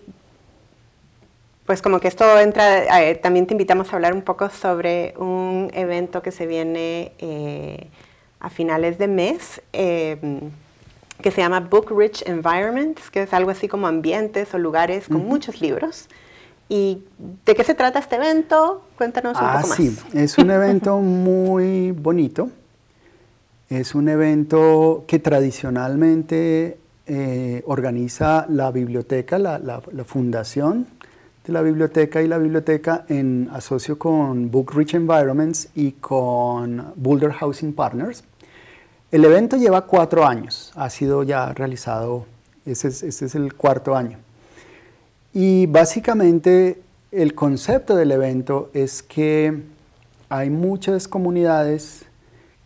pues 1.66 1.82
como 1.82 2.00
que 2.00 2.08
esto 2.08 2.40
entra, 2.40 3.01
eh, 3.01 3.16
también 3.16 3.48
te 3.48 3.54
invitamos 3.54 3.94
a 3.94 3.96
hablar 3.96 4.13
un 4.13 4.24
poco 4.24 4.50
sobre 4.50 5.13
un 5.18 5.72
evento 5.74 6.22
que 6.22 6.32
se 6.32 6.46
viene 6.46 7.13
eh, 7.20 7.88
a 8.42 8.50
finales 8.50 8.98
de 8.98 9.08
mes, 9.08 9.62
em, 9.72 10.51
que 11.22 11.32
se 11.32 11.40
llama 11.40 11.60
Book 11.62 11.96
Rich 11.96 12.24
Environments, 12.28 13.10
que 13.10 13.24
es 13.24 13.34
algo 13.34 13.51
así 13.51 13.68
como 13.68 13.88
ambientes 13.88 14.54
o 14.54 14.58
lugares 14.58 15.08
con 15.08 15.25
muchos 15.25 15.62
libros. 15.62 16.10
¿Y 16.68 17.04
de 17.46 17.56
qué 17.56 17.63
se 17.63 17.75
trata 17.75 18.00
este 18.00 18.16
evento? 18.16 18.82
Cuéntanos 18.98 19.38
un 19.38 19.46
ah, 19.46 19.54
poco 19.58 19.68
más. 19.70 19.78
Sí, 19.78 19.98
es 20.13 20.38
un 20.38 20.51
evento 20.51 20.98
muy 21.00 21.92
bonito. 21.92 22.50
Es 23.70 23.96
un 23.96 24.10
evento 24.10 25.06
que 25.08 25.20
tradicionalmente 25.20 26.81
eh, 27.08 27.63
organiza 27.65 28.46
la 28.48 28.72
biblioteca, 28.72 29.39
la, 29.39 29.81
fundación 30.05 30.86
de 31.46 31.51
la 31.51 31.62
biblioteca 31.62 32.22
y 32.22 32.27
la 32.27 32.38
biblioteca 32.38 33.05
en 33.10 33.50
asocio 33.51 33.98
con 33.98 34.51
Book 34.51 34.74
Rich 34.75 34.93
Environments 34.93 35.70
y 35.74 35.93
con 35.93 36.93
Boulder 36.96 37.31
Housing 37.31 37.74
Partners. 37.74 38.24
El 39.12 39.25
evento 39.25 39.58
lleva 39.58 39.88
cuatro 39.88 40.25
años, 40.25 40.72
ha 40.75 40.89
sido 40.89 41.24
ya 41.24 41.51
realizado, 41.53 42.27
ese 42.65 42.88
es, 42.88 43.36
el 43.36 43.55
cuarto 43.55 43.96
año. 43.96 44.20
Y 45.34 45.65
básicamente 45.65 46.81
el 47.12 47.34
concepto 47.34 47.96
del 47.96 48.12
evento 48.12 48.70
es 48.74 49.01
que 49.01 49.63
hay 50.29 50.50
muchas 50.50 51.08
comunidades 51.08 52.05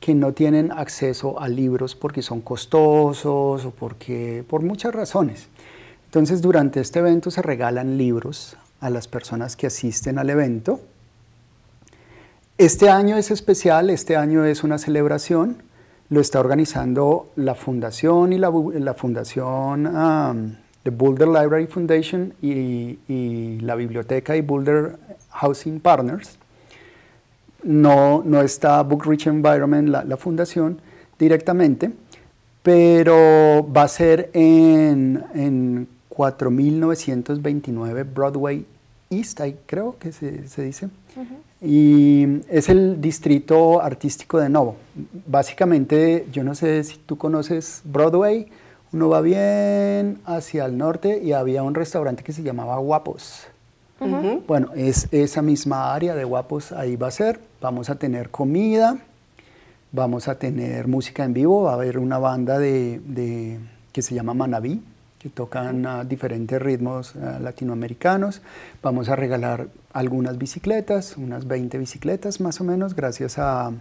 que 0.05 0.13
no 0.13 0.33
tienen 0.33 0.71
acceso 0.71 1.41
a 1.41 1.47
libros 1.47 1.95
porque 1.95 2.21
son 2.21 2.41
costosos 2.41 3.65
o 3.65 3.71
porque 3.71 4.43
por 4.47 4.62
muchas 4.62 4.93
razones. 4.93 5.47
Entonces, 6.05 6.43
durante 6.43 6.79
este 6.79 7.00
evento 7.00 7.31
se 7.31 7.41
regalan 7.41 7.97
libros 7.97 8.55
a 8.81 8.91
las 8.91 9.07
personas 9.07 9.55
que 9.55 9.65
asisten 9.65 10.19
al 10.19 10.29
evento. 10.29 10.79
Este 12.59 12.89
año 12.89 13.17
es 13.17 13.31
especial, 13.31 13.89
este 13.89 14.15
año 14.15 14.45
es 14.45 14.63
una 14.63 14.77
celebración 14.77 15.63
lo 16.09 16.21
está 16.21 16.39
organizando 16.39 17.31
la 17.35 17.55
fundación 17.55 18.31
y 18.31 18.38
la, 18.38 18.93
fundación 18.93 19.88
um, 19.88 20.55
de 20.83 20.91
Boulder 20.91 21.27
Library 21.27 21.65
Foundation 21.65 22.31
y, 22.43 23.59
la 23.62 23.74
biblioteca 23.74 24.35
y 24.35 24.41
Boulder 24.41 24.97
Housing 25.31 25.79
Partners. 25.79 26.38
No, 27.65 28.24
no 28.24 28.41
está 28.41 28.81
Book 28.84 29.05
Rich 29.05 29.27
Environment, 29.27 29.89
la, 29.89 30.17
fundación, 30.17 30.79
directamente, 31.19 31.91
pero 32.63 33.67
va 33.75 33.84
a 33.84 33.88
ser 33.88 34.29
en, 34.34 35.24
en 35.34 35.88
4929 36.10 38.03
Broadway 38.03 38.65
East, 39.10 39.41
creo 39.65 39.98
que 40.00 40.12
se, 40.12 40.63
dice 40.63 40.89
y 41.62 42.41
es 42.50 42.69
el 42.69 43.01
distrito 43.01 43.81
artístico 43.81 44.39
de 44.39 44.50
Novo. 44.50 44.75
Básicamente, 45.25 46.27
yo 46.31 46.43
no 46.43 46.53
sé 46.53 46.84
si 46.84 46.98
tú 46.98 47.17
conoces 47.17 47.81
Broadway, 47.86 48.48
uno 48.91 49.10
va 49.10 49.22
bien 49.22 50.19
hacia 50.25 50.65
el 50.65 50.77
norte 50.77 51.22
y 51.24 51.31
había 51.31 51.63
un 51.63 51.74
restaurante 51.74 52.24
que 52.24 52.34
se 52.34 52.43
llamaba 52.43 52.77
Guapos. 52.77 53.48
Bueno, 54.47 54.69
es 54.75 55.07
esa 55.12 55.41
misma 55.41 55.93
área 55.93 56.15
de 56.15 56.24
Guapos, 56.24 56.71
ahí 56.71 56.95
va 56.95 57.07
a 57.07 57.12
ser. 57.12 57.39
Vamos 57.62 57.89
a 57.89 57.95
tener 57.95 58.29
comida, 58.29 58.97
vamos 59.91 60.27
a 60.27 60.35
tener 60.38 60.88
música 60.88 61.24
en 61.24 61.33
vivo, 61.33 61.63
va 61.63 61.71
a 61.71 61.74
haber 61.75 61.97
una 61.97 62.17
banda 62.17 62.59
de, 62.59 63.59
que 63.91 64.01
se 64.01 64.13
llama 64.13 64.33
Manabí, 64.33 64.83
que 65.19 65.29
tocan 65.29 66.07
diferentes 66.07 66.62
ritmos 66.62 67.15
latinoamericanos. 67.15 68.41
Vamos 68.83 69.09
a 69.09 69.15
regalar 69.15 69.67
algunas 69.93 70.38
bicicletas, 70.38 71.17
unas 71.17 71.47
20 71.47 71.77
bicicletas 71.77 72.39
más 72.41 72.62
o 72.62 72.63
menos, 72.63 72.95
gracias 72.95 73.38
a, 73.39 73.71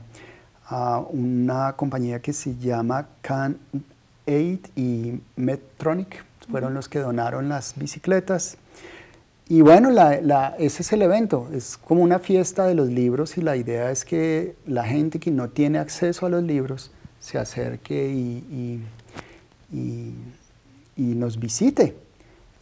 una 1.11 1.75
compañía 1.77 2.21
que 2.23 2.33
se 2.33 2.57
llama 2.57 3.09
Can 3.21 3.59
8 4.27 4.71
y 4.77 5.21
Medtronic. 5.37 6.25
Fueron 6.51 6.73
los 6.73 6.89
que 6.89 7.01
donaron 7.01 7.51
las 7.51 7.75
bicicletas. 7.77 8.57
Y 9.49 9.61
bueno, 9.61 9.91
ese 10.59 10.83
es 10.83 10.93
el 10.93 11.03
evento, 11.03 11.49
es 11.53 11.77
como 11.77 12.03
una 12.03 12.19
fiesta 12.19 12.67
de 12.67 12.75
los 12.75 12.89
libros 12.89 13.37
y 13.37 13.43
la 13.43 13.57
idea 13.57 13.91
es 13.91 14.05
que 14.05 14.57
la 14.67 14.85
gente 14.85 15.21
que 15.21 15.31
no 15.31 15.51
tiene 15.51 15.79
acceso 15.79 16.25
a 16.25 16.31
los 16.31 16.43
libros 16.43 16.91
se 17.21 17.39
acerque 17.39 18.11
y 18.11 18.83
y 20.97 21.03
nos 21.03 21.39
visite. 21.39 21.97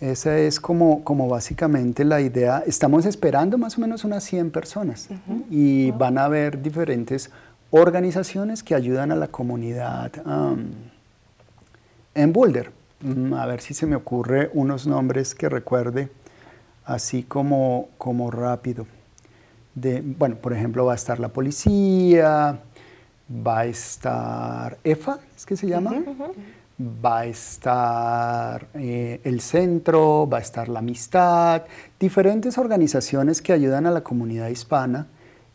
Esa 0.01 0.39
es 0.39 0.59
como, 0.59 1.05
como 1.05 1.29
básicamente 1.29 2.05
la 2.05 2.21
idea. 2.21 2.65
Estamos 2.67 3.07
esperando 3.07 3.57
más 3.57 3.79
o 3.79 3.81
menos 3.81 4.05
unas 4.05 4.25
100 4.25 4.51
personas 4.51 5.09
y 5.49 5.93
van 5.93 6.19
a 6.19 6.25
haber 6.25 6.61
diferentes 6.61 7.31
organizaciones 7.71 8.63
que 8.63 8.75
ayudan 8.75 9.13
a 9.13 9.17
la 9.17 9.29
comunidad 9.29 10.11
en 12.15 12.33
Boulder. 12.33 12.71
Mm, 13.01 13.35
a 13.35 13.47
ver 13.47 13.61
si 13.61 13.75
se 13.75 13.87
me 13.87 13.97
ocurre 13.97 14.51
unos 14.55 14.87
nombres 14.87 15.35
que 15.35 15.49
recuerde 15.49 16.09
así 16.85 17.23
como, 17.23 17.89
como 17.99 18.31
rápido. 18.31 18.87
De, 19.75 20.03
bueno, 20.03 20.37
por 20.37 20.53
ejemplo, 20.53 20.85
va 20.85 20.93
a 20.93 20.97
estar 20.97 21.19
la 21.19 21.29
policía, 21.29 22.61
va 23.31 23.61
a 23.61 23.65
estar 23.65 24.79
EFA, 24.85 25.19
es 25.37 25.47
que 25.47 25.57
se 25.57 25.67
llama 25.67 25.95
va 26.83 27.21
a 27.21 27.27
estar 27.27 28.67
eh, 28.75 29.21
el 29.25 29.41
centro, 29.41 30.29
va 30.29 30.39
a 30.39 30.41
estar 30.41 30.69
la 30.69 30.81
amistad, 30.81 31.63
diferentes 32.01 32.59
organizaciones 32.59 33.43
que 33.43 33.53
ayudan 33.53 33.87
a 33.87 33.91
la 33.91 34.03
comunidad 34.03 34.49
hispana 34.49 35.07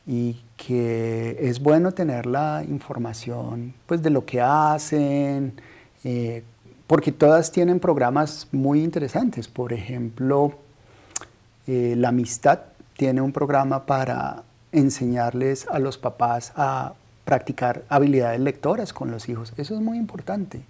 y 0.06 0.42
que 0.56 1.38
es 1.40 1.60
bueno 1.62 1.92
tener 1.92 2.26
la 2.26 2.64
información 2.68 3.74
pues, 3.86 4.02
de 4.02 4.10
lo 4.10 4.26
que 4.26 4.42
hacen, 4.42 5.54
eh, 6.04 6.44
porque 6.86 7.12
todas 7.12 7.52
tienen 7.52 7.80
programas 7.80 8.48
muy 8.52 8.84
interesantes. 8.84 9.48
Por 9.48 9.74
ejemplo, 9.74 10.54
eh, 11.68 11.96
la 11.98 12.10
amistad 12.10 12.60
tiene 12.96 13.22
un 13.22 13.32
programa 13.32 13.86
para 13.86 14.44
enseñarles 14.72 15.68
a 15.68 15.80
los 15.80 15.98
papás 15.98 16.52
a 16.56 16.94
practicar 17.26 17.84
habilidades 17.90 18.40
lectoras 18.40 18.94
con 18.94 19.12
los 19.12 19.30
hijos. 19.30 19.54
Eso 19.58 19.76
es 19.76 19.82
muy 19.82 19.98
importante 19.98 20.62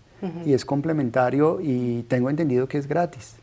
y 0.46 0.54
es 0.54 0.66
complementario 0.66 1.60
y 1.62 2.04
tengo 2.04 2.30
entendido 2.30 2.68
que 2.68 2.80
es 2.80 2.88
gratis. 2.88 3.36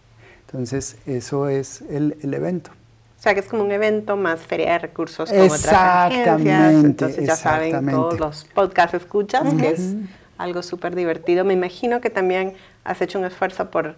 Entonces, 0.46 0.96
eso 1.06 1.48
es 1.48 1.82
el, 1.82 2.16
el 2.22 2.34
evento. 2.34 2.72
O 3.18 3.22
sea, 3.24 3.32
que 3.32 3.40
es 3.40 3.46
como 3.46 3.62
un 3.62 3.72
evento 3.72 4.16
más 4.16 4.40
feria 4.40 4.72
de 4.72 4.78
recursos 4.80 5.30
como 5.30 5.44
otras 5.44 5.72
agencias. 5.72 6.84
Entonces 6.84 7.26
ya 7.26 7.36
saben 7.36 7.86
todos 7.86 8.20
los 8.20 8.44
podcasts 8.44 8.94
escuchas, 8.94 9.54
que 9.54 9.70
es 9.70 9.94
algo 10.36 10.62
súper 10.62 10.94
divertido. 10.94 11.44
Me 11.44 11.54
imagino 11.54 12.00
que 12.00 12.10
también 12.10 12.54
has 12.84 13.00
hecho 13.00 13.18
un 13.18 13.24
esfuerzo 13.24 13.70
por, 13.70 13.94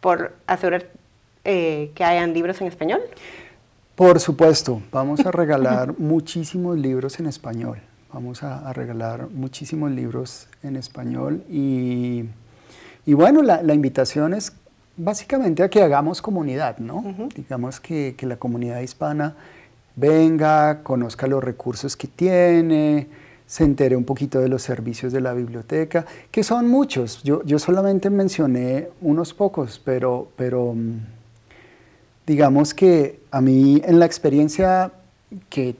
por 0.00 0.36
asegurar 0.46 0.86
eh, 1.46 1.92
que 1.94 2.04
hayan 2.04 2.34
libros 2.34 2.60
en 2.60 2.66
español. 2.66 3.00
Por 3.94 4.20
supuesto, 4.20 4.82
vamos 4.92 5.24
a 5.24 5.30
regalar 5.30 5.94
muchísimos 5.98 6.76
libros 6.76 7.18
en 7.20 7.26
español. 7.26 7.78
Vamos 8.12 8.42
a, 8.42 8.72
regalar 8.72 9.28
muchísimos 9.30 9.90
libros 9.90 10.48
en 10.62 10.76
español 10.76 11.42
y, 11.50 12.24
y 13.04 13.14
bueno, 13.14 13.42
la, 13.42 13.62
la, 13.62 13.74
invitación 13.74 14.34
es 14.34 14.52
básicamente 14.96 15.62
a 15.62 15.68
que 15.68 15.82
hagamos 15.82 16.22
comunidad, 16.22 16.78
¿no? 16.78 17.04
Digamos 17.34 17.78
que, 17.78 18.14
que, 18.16 18.26
la 18.26 18.36
comunidad 18.36 18.80
hispana 18.80 19.34
venga, 19.96 20.82
conozca 20.82 21.26
los 21.26 21.44
recursos 21.44 21.96
que 21.96 22.08
tiene, 22.08 23.06
se 23.46 23.64
entere 23.64 23.96
un 23.96 24.04
poquito 24.04 24.40
de 24.40 24.48
los 24.48 24.62
servicios 24.62 25.12
de 25.12 25.20
la 25.20 25.32
biblioteca, 25.32 26.04
que 26.30 26.42
son 26.42 26.68
muchos. 26.68 27.22
Yo, 27.22 27.42
yo 27.44 27.58
solamente 27.58 28.10
mencioné 28.10 28.88
unos 29.00 29.34
pocos, 29.34 29.80
pero, 29.84 30.28
pero 30.36 30.74
mm, 30.74 31.15
digamos 32.26 32.74
que 32.74 33.20
a 33.30 33.40
mí 33.40 33.80
en 33.84 33.98
la 33.98 34.06
experiencia 34.06 34.90
que 35.48 35.76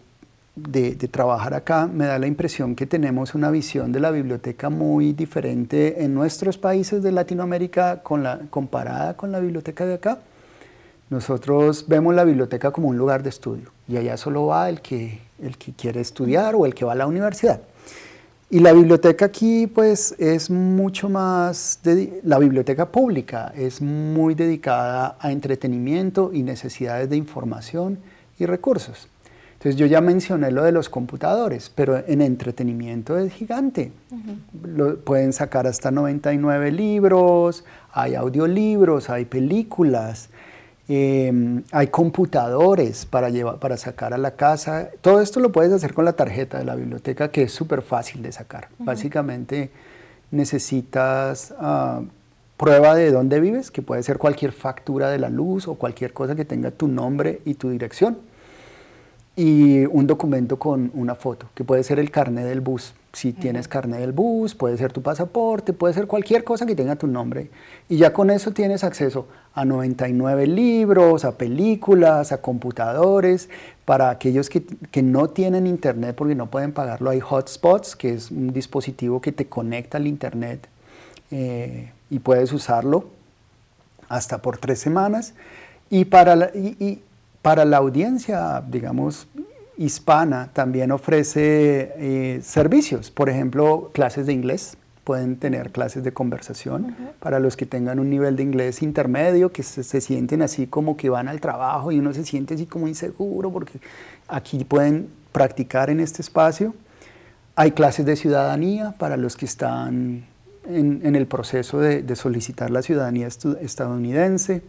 de, 0.54 0.94
trabajar 1.08 1.54
acá 1.54 1.86
me 1.86 2.06
da 2.06 2.18
la 2.18 2.26
impresión 2.26 2.74
que 2.74 2.86
tenemos 2.86 3.34
una 3.34 3.50
visión 3.50 3.92
de 3.92 4.00
la 4.00 4.10
biblioteca 4.10 4.70
muy 4.70 5.12
diferente 5.12 6.02
en 6.02 6.14
nuestros 6.14 6.56
países 6.56 7.02
de 7.02 7.12
Latinoamérica 7.12 8.02
con 8.02 8.22
la, 8.22 8.40
comparada 8.48 9.16
con 9.16 9.32
la 9.32 9.40
biblioteca 9.40 9.84
de 9.84 9.94
acá. 9.94 10.18
Nosotros 11.10 11.84
vemos 11.86 12.14
la 12.14 12.24
biblioteca 12.24 12.70
como 12.70 12.88
un 12.88 12.96
lugar 12.96 13.22
de 13.22 13.28
estudio 13.28 13.70
y 13.86 13.96
allá 13.96 14.16
solo 14.16 14.46
va 14.46 14.68
el 14.68 14.80
que, 14.80 15.20
el 15.42 15.58
que 15.58 15.72
quiere 15.72 16.00
estudiar 16.00 16.54
o 16.54 16.64
el 16.64 16.74
que 16.74 16.84
va 16.84 16.92
a 16.92 16.96
la 16.96 17.06
universidad. 17.06 17.60
Y 18.48 18.60
la 18.60 18.72
biblioteca 18.72 19.24
aquí 19.24 19.66
pues 19.66 20.14
es 20.18 20.50
mucho 20.50 21.08
más, 21.08 21.80
la 22.22 22.38
biblioteca 22.38 22.92
pública 22.92 23.52
es 23.56 23.82
muy 23.82 24.36
dedicada 24.36 25.16
a 25.18 25.32
entretenimiento 25.32 26.30
y 26.32 26.44
necesidades 26.44 27.10
de 27.10 27.16
información 27.16 27.98
y 28.38 28.46
recursos. 28.46 29.08
Entonces 29.54 29.76
yo 29.80 29.86
ya 29.86 30.00
mencioné 30.00 30.52
lo 30.52 30.62
de 30.62 30.70
los 30.70 30.88
computadores, 30.88 31.72
pero 31.74 31.96
en 32.06 32.20
entretenimiento 32.20 33.18
es 33.18 33.32
gigante. 33.32 33.90
lo, 34.62 35.00
pueden 35.00 35.32
sacar 35.32 35.66
hasta 35.66 35.90
99 35.90 36.70
libros, 36.70 37.64
hay 37.90 38.14
audiolibros, 38.14 39.10
hay 39.10 39.24
películas, 39.24 40.28
em, 40.88 41.62
hay 41.72 41.88
computadores 41.88 43.06
para, 43.06 43.28
llevar, 43.30 43.58
para 43.58 43.76
sacar 43.76 44.14
a 44.14 44.18
la 44.18 44.32
casa. 44.32 44.90
Todo 45.00 45.20
esto 45.20 45.40
lo 45.40 45.52
puedes 45.52 45.72
hacer 45.72 45.94
con 45.94 46.04
la 46.04 46.14
tarjeta 46.14 46.58
de 46.58 46.64
la 46.64 46.74
biblioteca, 46.74 47.30
que 47.30 47.42
es 47.42 47.52
súper 47.52 47.82
fácil 47.82 48.22
de 48.22 48.32
sacar. 48.32 48.68
Básicamente 48.78 49.70
necesitas 50.30 51.54
ah, 51.58 52.02
prueba 52.56 52.94
de 52.94 53.10
dónde 53.10 53.40
vives, 53.40 53.70
que 53.70 53.82
puede 53.82 54.02
ser 54.02 54.18
cualquier 54.18 54.52
factura 54.52 55.10
de 55.10 55.18
la 55.18 55.28
luz 55.28 55.68
o 55.68 55.74
cualquier 55.74 56.12
cosa 56.12 56.34
que 56.34 56.44
tenga 56.44 56.70
tu 56.70 56.88
nombre 56.88 57.40
y 57.44 57.54
tu 57.54 57.70
dirección 57.70 58.18
y 59.36 59.84
un 59.84 60.06
documento 60.06 60.58
con 60.58 60.90
una 60.94 61.14
foto, 61.14 61.46
que 61.54 61.62
puede 61.62 61.84
ser 61.84 61.98
el 61.98 62.10
carnet 62.10 62.46
del 62.46 62.62
bus. 62.62 62.94
Si 63.12 63.32
tienes 63.32 63.68
carnet 63.68 64.00
del 64.00 64.12
bus, 64.12 64.54
puede 64.54 64.78
ser 64.78 64.92
tu 64.92 65.02
pasaporte, 65.02 65.74
puede 65.74 65.92
ser 65.92 66.06
cualquier 66.06 66.42
cosa 66.42 66.66
que 66.66 66.74
tenga 66.74 66.96
tu 66.96 67.06
nombre. 67.06 67.50
Y 67.88 67.98
ya 67.98 68.12
con 68.12 68.30
eso 68.30 68.52
tienes 68.52 68.82
acceso 68.82 69.26
a 69.54 69.64
99 69.64 70.46
libros, 70.46 71.24
a 71.24 71.36
películas, 71.36 72.32
a 72.32 72.40
computadores. 72.40 73.48
Para 73.84 74.10
aquellos 74.10 74.50
que, 74.50 74.64
que 74.64 75.02
no 75.02 75.28
tienen 75.28 75.66
internet 75.66 76.16
porque 76.16 76.34
no 76.34 76.50
pueden 76.50 76.72
pagarlo, 76.72 77.10
hay 77.10 77.20
hotspots, 77.20 77.94
que 77.94 78.14
es 78.14 78.30
un 78.30 78.52
dispositivo 78.52 79.20
que 79.20 79.32
te 79.32 79.46
conecta 79.46 79.98
al 79.98 80.06
internet 80.06 80.66
eh, 81.30 81.90
y 82.10 82.18
puedes 82.18 82.52
usarlo 82.52 83.06
hasta 84.08 84.42
por 84.42 84.58
tres 84.58 84.78
semanas. 84.78 85.34
Y 85.90 86.06
para 86.06 86.50
y, 86.54 87.02
para 87.46 87.64
la 87.64 87.76
audiencia, 87.76 88.60
digamos, 88.66 89.28
hispana, 89.76 90.50
también 90.52 90.90
ofrece 90.90 91.92
eh, 91.96 92.40
servicios, 92.42 93.12
por 93.12 93.30
ejemplo, 93.30 93.92
clases 93.94 94.26
de 94.26 94.32
inglés. 94.32 94.76
Pueden 95.04 95.36
tener 95.36 95.70
clases 95.70 96.02
de 96.02 96.12
conversación 96.12 96.96
para 97.20 97.38
los 97.38 97.56
que 97.56 97.64
tengan 97.64 98.00
un 98.00 98.10
nivel 98.10 98.34
de 98.34 98.42
inglés 98.42 98.82
intermedio, 98.82 99.52
que 99.52 99.62
se, 99.62 99.84
se, 99.84 100.00
sienten 100.00 100.42
así 100.42 100.66
como 100.66 100.96
que 100.96 101.08
van 101.08 101.28
al 101.28 101.40
trabajo 101.40 101.92
y 101.92 102.00
uno 102.00 102.12
se 102.12 102.24
siente 102.24 102.54
así 102.54 102.66
como 102.66 102.88
inseguro, 102.88 103.52
porque 103.52 103.78
aquí 104.26 104.64
pueden 104.64 105.08
practicar 105.30 105.88
en 105.88 106.00
este 106.00 106.22
espacio. 106.22 106.74
Hay 107.54 107.70
clases 107.70 108.06
de 108.06 108.16
ciudadanía 108.16 108.96
para 108.98 109.16
los 109.16 109.36
que 109.36 109.44
están 109.44 110.26
en, 110.68 111.14
el 111.14 111.28
proceso 111.28 111.78
de, 111.78 112.02
de 112.02 112.16
solicitar 112.16 112.72
la 112.72 112.82
ciudadanía 112.82 113.28
estadounidense. 113.28 114.62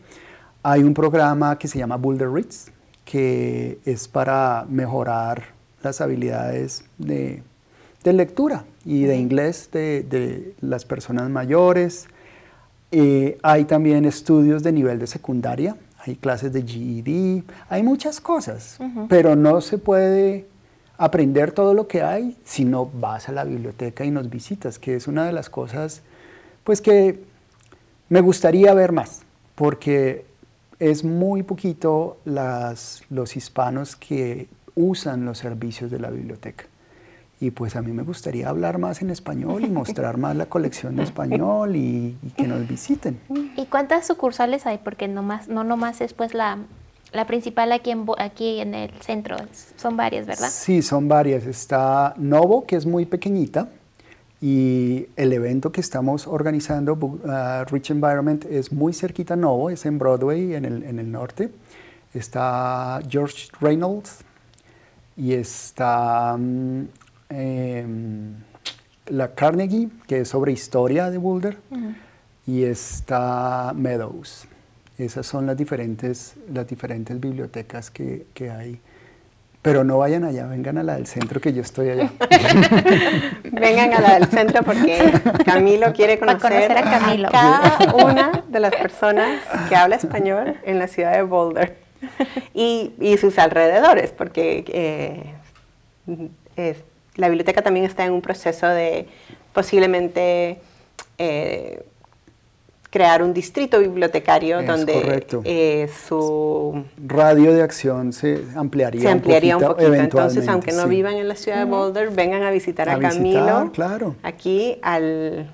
Hay 0.70 0.84
un 0.84 0.94
programa 0.94 1.58
que 1.58 1.70
se 1.70 1.80
llama 1.80 1.96
Boulder 1.96 2.30
Reads, 2.30 2.74
que 3.06 3.80
es 3.86 4.10
para 4.10 4.66
mejorar 4.68 5.44
las 5.82 6.02
habilidades 6.02 6.84
de, 6.98 7.42
lectura 8.04 8.66
y 8.84 9.04
de 9.04 9.16
inglés 9.16 9.70
de, 9.72 10.56
las 10.60 10.84
personas 10.84 11.30
mayores. 11.30 12.08
Eh, 12.92 13.38
hay 13.44 13.64
también 13.64 14.04
estudios 14.04 14.62
de 14.62 14.74
nivel 14.74 15.00
de 15.00 15.08
secundaria, 15.08 15.78
hay 16.00 16.18
clases 16.18 16.52
de 16.52 16.62
GED, 16.62 17.44
hay 17.70 17.82
muchas 17.82 18.20
cosas, 18.20 18.78
pero 19.08 19.38
no 19.38 19.62
se 19.62 19.78
puede 19.78 20.48
aprender 20.98 21.54
todo 21.54 21.74
lo 21.76 21.88
que 21.88 22.02
hay 22.02 22.36
si 22.44 22.66
no 22.66 22.88
vas 22.88 23.30
a 23.30 23.32
la 23.32 23.46
biblioteca 23.46 24.04
y 24.04 24.12
nos 24.12 24.30
visitas, 24.30 24.80
que 24.80 24.98
es 24.98 25.08
una 25.08 25.28
de 25.28 25.32
las 25.32 25.50
cosas 25.50 26.02
pues 26.66 26.82
que 26.82 27.24
me 28.10 28.20
gustaría 28.20 28.74
ver 28.74 28.92
más, 28.92 29.22
porque 29.56 30.27
es 30.80 31.04
muy 31.04 31.44
poquito 31.44 32.18
las, 32.26 33.04
los 33.10 33.36
hispanos 33.36 33.96
que 33.96 34.48
usan 34.76 35.26
los 35.26 35.40
servicios 35.40 35.92
de 35.92 36.00
la 36.00 36.10
biblioteca. 36.10 36.66
Y 37.40 37.52
pues 37.52 37.76
a 37.76 37.82
mí 37.84 37.92
me 37.92 38.02
gustaría 38.02 38.50
hablar 38.50 38.80
más 38.80 39.02
en 39.02 39.12
español 39.12 39.64
y 39.64 39.70
mostrar 39.70 40.18
más 40.18 40.36
la 40.36 40.48
colección 40.48 40.94
en 40.96 41.02
español 41.02 41.76
y, 41.76 42.18
que 42.36 42.48
nos 42.48 42.68
visiten. 42.68 43.20
¿Y 43.56 43.66
cuántas 43.66 44.08
sucursales 44.08 44.66
hay? 44.66 44.80
Porque 44.80 45.08
no, 45.08 45.22
más, 45.22 45.48
no 45.48 45.64
nomás 45.64 46.02
es 46.02 46.14
pues 46.14 46.34
la, 46.34 46.58
la 47.12 47.28
principal 47.28 47.72
aquí 47.72 47.92
en, 47.92 48.06
aquí 48.18 48.60
en 48.60 48.74
el 48.74 48.92
centro, 49.02 49.38
son 49.76 49.96
varias, 49.96 50.26
¿verdad? 50.26 50.50
Sí, 50.50 50.82
son 50.82 51.08
varias. 51.08 51.46
Está 51.46 52.16
Novo, 52.18 52.66
que 52.66 52.76
es 52.76 52.88
muy 52.88 53.06
pequeñita, 53.06 53.70
y 54.40 55.08
el 55.16 55.34
evento 55.34 55.72
que 55.72 55.82
estamos 55.82 56.28
organizando, 56.28 56.94
uh, 56.94 57.66
Rich 57.72 57.92
Environment, 57.92 58.46
es 58.46 58.72
muy 58.72 58.94
cerquita 58.94 59.34
a 59.34 59.38
Novo, 59.38 59.70
es 59.70 59.86
en 59.86 59.98
Broadway, 59.98 60.54
en 60.54 60.66
el, 60.66 60.84
en 60.84 61.00
el 61.00 61.12
norte. 61.12 61.50
Está 62.14 63.00
George 63.10 63.48
Reynolds 63.60 64.20
y 65.16 65.34
está 65.34 66.38
mm, 66.38 66.84
em, 67.30 68.36
la 69.08 69.34
Carnegie, 69.34 69.90
que 70.06 70.22
es 70.22 70.30
sobre 70.30 70.52
historia 70.52 71.10
de 71.10 71.18
Boulder, 71.18 71.58
y 72.46 72.64
está 72.64 73.74
Meadows. 73.76 74.48
Esas 74.98 75.26
son 75.26 75.46
las 75.48 75.58
diferentes, 75.58 76.36
las 76.52 76.68
diferentes 76.68 77.20
bibliotecas 77.20 77.90
que, 77.90 78.28
que 78.34 78.52
hay 78.52 78.80
pero 79.68 79.84
no 79.84 79.98
vayan 79.98 80.24
allá, 80.24 80.48
vengan 80.48 80.78
a 80.78 80.84
la 80.84 80.96
del 80.96 81.08
centro 81.08 81.42
que 81.42 81.52
yo 81.52 81.62
estoy 81.62 81.90
allá. 81.90 82.10
vengan 83.52 83.94
a 83.94 84.00
la 84.00 84.14
del 84.14 84.28
centro 84.28 84.64
porque 84.64 85.12
Camilo 85.46 85.92
quiere 85.92 86.18
conocer, 86.18 86.72
a, 86.72 86.84
Camilo. 86.84 87.28
cada 87.30 87.94
una 87.94 88.46
de 88.48 88.62
las 88.62 88.74
personas 88.74 89.42
que 89.68 89.76
habla 89.76 89.98
español 89.98 90.56
en 90.64 90.80
la 90.80 90.88
ciudad 90.88 91.12
de 91.12 91.24
Boulder 91.24 91.76
y, 92.54 92.94
sus 93.20 93.38
alrededores, 93.38 94.14
porque 94.14 94.64
eh, 96.56 96.78
la 97.16 97.28
biblioteca 97.28 97.62
también 97.62 97.86
está 97.86 98.06
en 98.06 98.14
un 98.14 98.22
proceso 98.22 98.70
de 98.70 99.10
posiblemente... 99.52 100.62
Eh, 101.18 101.84
crear 102.98 103.22
un 103.22 103.32
distrito 103.32 103.80
bibliotecario 103.80 104.64
donde 104.64 105.24
eh, 105.44 105.88
su 106.08 106.84
radio 107.06 107.54
de 107.54 107.62
acción 107.62 108.12
se 108.12 108.44
ampliaría, 108.56 109.02
se 109.02 109.10
ampliaría 109.10 109.56
un 109.56 109.64
poquito. 109.64 109.94
Entonces, 109.94 110.48
aunque 110.48 110.72
no 110.72 110.88
vivan 110.88 111.14
en 111.14 111.28
la 111.28 111.36
ciudad 111.36 111.60
de 111.60 111.66
Boulder, 111.66 112.10
vengan 112.10 112.42
a 112.42 112.50
visitar 112.50 112.90
a, 112.90 112.98
Camilo 112.98 113.72
claro. 113.72 114.16
aquí 114.24 114.80
al, 114.82 115.48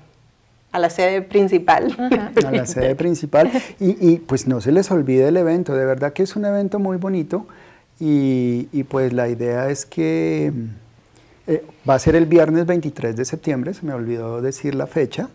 a 0.72 0.78
la 0.78 0.88
sede 0.88 1.20
principal. 1.20 1.94
A 2.46 2.50
la 2.50 2.64
sede 2.64 2.94
principal. 2.94 3.50
Y, 3.78 4.12
y, 4.12 4.16
pues 4.20 4.46
no 4.46 4.62
se 4.62 4.72
les 4.72 4.90
olvide 4.90 5.28
el 5.28 5.36
evento, 5.36 5.74
de 5.74 5.84
verdad 5.84 6.14
que 6.14 6.22
es 6.22 6.36
un 6.36 6.46
evento 6.46 6.78
muy 6.78 6.96
bonito 6.96 7.46
y, 8.00 8.68
y 8.72 8.84
pues 8.84 9.12
la 9.12 9.28
idea 9.28 9.68
es 9.68 9.84
que 9.84 10.50
eh, 11.46 11.62
va 11.86 11.94
a 11.94 11.98
ser 11.98 12.16
el 12.16 12.24
viernes 12.24 12.64
23 12.64 13.14
de 13.14 13.24
septiembre, 13.26 13.74
se 13.74 13.84
me 13.84 13.92
olvidó 13.92 14.40
decir 14.40 14.74
la 14.74 14.86
fecha. 14.86 15.28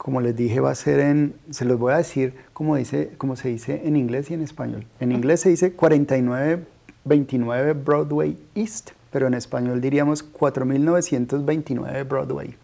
Como 0.00 0.22
les 0.22 0.34
dije, 0.34 0.60
va 0.60 0.70
a 0.70 0.74
ser 0.74 0.98
en, 0.98 1.34
se 1.50 1.66
los 1.66 1.78
voy 1.78 1.92
a 1.92 1.98
decir 1.98 2.32
como, 2.54 2.76
dice, 2.76 3.10
como 3.18 3.36
se 3.36 3.50
dice 3.50 3.82
en 3.84 3.96
inglés 3.96 4.30
y 4.30 4.34
en 4.34 4.40
español. 4.40 4.86
En 4.98 5.12
inglés 5.12 5.40
se 5.40 5.50
dice 5.50 5.74
4929 5.74 7.74
Broadway 7.74 8.38
East, 8.54 8.92
pero 9.10 9.26
en 9.26 9.34
español 9.34 9.82
diríamos 9.82 10.22
4929 10.22 12.04
Broadway. 12.04 12.54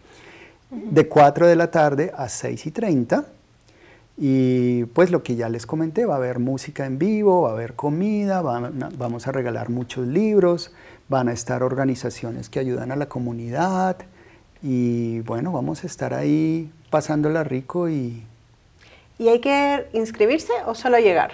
De 0.70 1.09
4 1.09 1.46
de 1.46 1.57
la 1.57 1.70
tarde 1.70 2.11
a 2.16 2.31
6 2.31 2.68
y 2.68 2.70
30. 2.70 3.27
Y 4.16 4.85
pues 4.87 5.11
lo 5.11 5.22
que 5.22 5.37
ya 5.37 5.51
les 5.51 5.66
comenté, 5.66 6.07
va 6.07 6.14
a 6.14 6.16
haber 6.16 6.38
música 6.38 6.87
en 6.87 6.99
vivo, 6.99 7.42
va 7.42 7.51
a 7.51 7.53
haber 7.53 7.75
comida, 7.75 8.40
vamos 8.40 9.27
a 9.27 9.33
regalar 9.33 9.68
muchos 9.68 10.07
libros, 10.07 10.72
van 11.11 11.29
a 11.29 11.35
estar 11.35 11.62
organizaciones 11.62 12.49
que 12.49 12.61
ayudan 12.61 12.92
a 12.92 12.96
la 12.96 13.11
comunidad 13.11 13.99
y 14.62 15.20
bueno, 15.20 15.53
vamos 15.53 15.85
a 15.85 15.87
estar 15.87 16.14
ahí 16.14 16.72
pasándola 16.90 17.44
rico 17.44 17.88
y... 17.88 18.22
¿Y 19.18 19.29
hay 19.29 19.40
que 19.40 19.87
inscribirse 19.92 20.53
o 20.66 20.75
solo 20.75 20.99
llegar? 20.99 21.33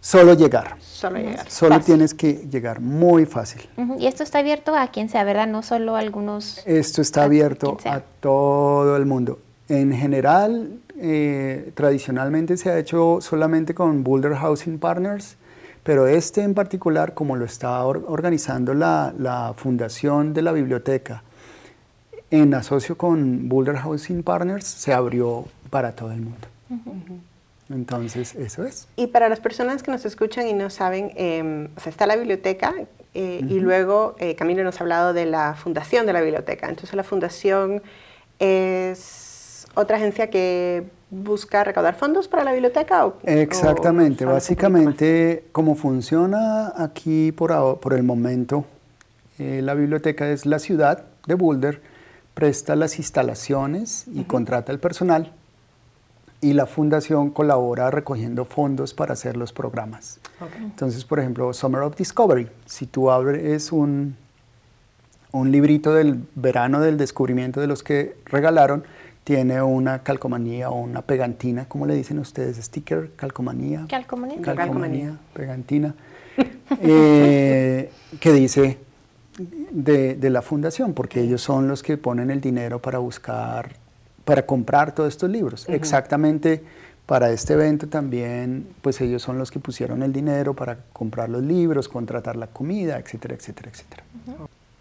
Solo 0.00 0.34
llegar. 0.34 0.76
Solo 0.80 1.18
llegar. 1.18 1.50
Solo 1.50 1.80
tienes 1.80 2.14
que 2.14 2.46
llegar, 2.48 2.80
muy 2.80 3.26
fácil. 3.26 3.68
Y 3.98 4.06
esto 4.06 4.22
está 4.22 4.38
abierto 4.38 4.74
a 4.76 4.88
quien 4.88 5.08
sea, 5.08 5.24
¿verdad? 5.24 5.48
No 5.48 5.62
solo 5.62 5.96
a 5.96 5.98
algunos... 5.98 6.62
Esto 6.64 7.02
está 7.02 7.24
abierto 7.24 7.76
a 7.84 8.00
todo 8.20 8.96
el 8.96 9.06
mundo. 9.06 9.40
En 9.68 9.92
general, 9.92 10.78
eh, 10.96 11.72
tradicionalmente 11.74 12.56
se 12.56 12.70
ha 12.70 12.78
hecho 12.78 13.18
solamente 13.20 13.74
con 13.74 14.02
Boulder 14.02 14.34
Housing 14.34 14.78
Partners, 14.78 15.36
pero 15.82 16.06
este 16.06 16.42
en 16.42 16.54
particular, 16.54 17.14
como 17.14 17.36
lo 17.36 17.44
está 17.44 17.84
organizando 17.84 18.74
la, 18.74 19.54
Fundación 19.56 20.32
de 20.32 20.42
la 20.42 20.52
Biblioteca, 20.52 21.22
en 22.30 22.54
asocio 22.54 22.96
con 22.96 23.48
Boulder 23.48 23.76
Housing 23.76 24.22
Partners, 24.22 24.66
se 24.66 24.92
abrió 24.92 25.46
para 25.70 25.92
todo 25.92 26.12
el 26.12 26.20
mundo. 26.20 26.46
Entonces, 27.70 28.34
eso 28.34 28.64
es. 28.64 28.88
Y 28.96 29.08
para 29.08 29.28
las 29.28 29.40
personas 29.40 29.82
que 29.82 29.90
nos 29.90 30.04
escuchan 30.04 30.46
y 30.46 30.52
no 30.52 30.70
saben, 30.70 31.12
em, 31.16 31.68
o 31.76 31.80
sea, 31.80 31.90
está 31.90 32.06
la 32.06 32.16
biblioteca 32.16 32.74
eh, 33.14 33.40
y 33.46 33.60
luego 33.60 34.16
eh, 34.18 34.34
Camilo 34.34 34.64
nos 34.64 34.80
ha 34.80 34.84
hablado 34.84 35.12
de 35.12 35.26
la 35.26 35.54
fundación 35.54 36.06
de 36.06 36.12
la 36.12 36.20
biblioteca. 36.20 36.68
Entonces, 36.68 36.94
la 36.94 37.04
fundación 37.04 37.82
es 38.38 39.66
otra 39.74 39.96
agencia 39.96 40.30
que 40.30 40.86
busca 41.10 41.64
recaudar 41.64 41.94
fondos 41.94 42.28
para 42.28 42.44
la 42.44 42.52
biblioteca? 42.52 43.06
O, 43.06 43.18
Exactamente, 43.24 44.24
básicamente 44.24 45.44
como 45.52 45.74
funciona 45.74 46.72
aquí 46.76 47.32
por, 47.32 47.80
por 47.80 47.94
el 47.94 48.02
momento, 48.02 48.64
eh, 49.38 49.60
la 49.62 49.74
biblioteca 49.74 50.28
es 50.28 50.46
la 50.46 50.58
ciudad 50.58 51.04
de 51.26 51.34
Boulder, 51.34 51.80
presta 52.38 52.76
las 52.76 52.98
instalaciones 52.98 54.04
y 54.14 54.22
contrata 54.22 54.70
el 54.70 54.78
personal 54.78 55.32
y 56.40 56.52
la 56.52 56.66
fundación 56.66 57.30
colabora 57.30 57.90
recogiendo 57.90 58.44
fondos 58.44 58.94
para 58.94 59.14
hacer 59.14 59.36
los 59.36 59.52
programas. 59.52 60.20
Entonces, 60.60 61.04
por 61.04 61.18
ejemplo, 61.18 61.52
Summer 61.52 61.82
of 61.82 61.96
Discovery, 61.96 62.48
si 62.64 62.86
tú 62.86 63.10
abres 63.10 63.72
un, 63.72 64.14
un 65.32 65.50
librito 65.50 65.92
del 65.92 66.22
verano 66.36 66.80
del 66.80 66.96
descubrimiento 66.96 67.60
de 67.60 67.66
los 67.66 67.82
que 67.82 68.16
regalaron, 68.26 68.84
tiene 69.24 69.60
una 69.60 70.04
calcomanía 70.04 70.70
o 70.70 70.78
una 70.78 71.02
pegantina, 71.02 71.64
¿cómo 71.66 71.86
le 71.86 71.96
dicen 71.96 72.20
ustedes? 72.20 72.56
¿Sticker? 72.58 73.10
¿Calcomanía? 73.16 73.84
Calcomanía. 73.88 74.42
Calcomanía, 74.42 75.18
pegantina, 75.32 75.92
eh, 76.82 77.90
que 78.20 78.32
dice 78.32 78.78
de, 79.38 80.30
la 80.30 80.42
fundación, 80.42 80.94
porque 80.94 81.20
ellos 81.20 81.40
son 81.42 81.68
los 81.68 81.82
que 81.82 81.96
ponen 81.96 82.30
el 82.30 82.40
dinero 82.40 82.80
para 82.80 82.98
buscar, 82.98 83.76
para 84.24 84.44
comprar 84.44 84.94
todos 84.94 85.08
estos 85.08 85.30
libros. 85.30 85.66
Exactamente 85.68 86.62
para 87.06 87.30
este 87.30 87.54
evento 87.54 87.88
también, 87.88 88.68
pues 88.82 89.00
ellos 89.00 89.22
son 89.22 89.38
los 89.38 89.50
que 89.50 89.58
pusieron 89.58 90.02
el 90.02 90.12
dinero 90.12 90.52
para 90.52 90.76
comprar 90.92 91.30
los 91.30 91.42
libros, 91.42 91.88
contratar 91.88 92.36
la 92.36 92.48
comida, 92.48 92.98
etcétera, 92.98 93.34
etcétera, 93.34 93.70
etcétera. 93.70 94.02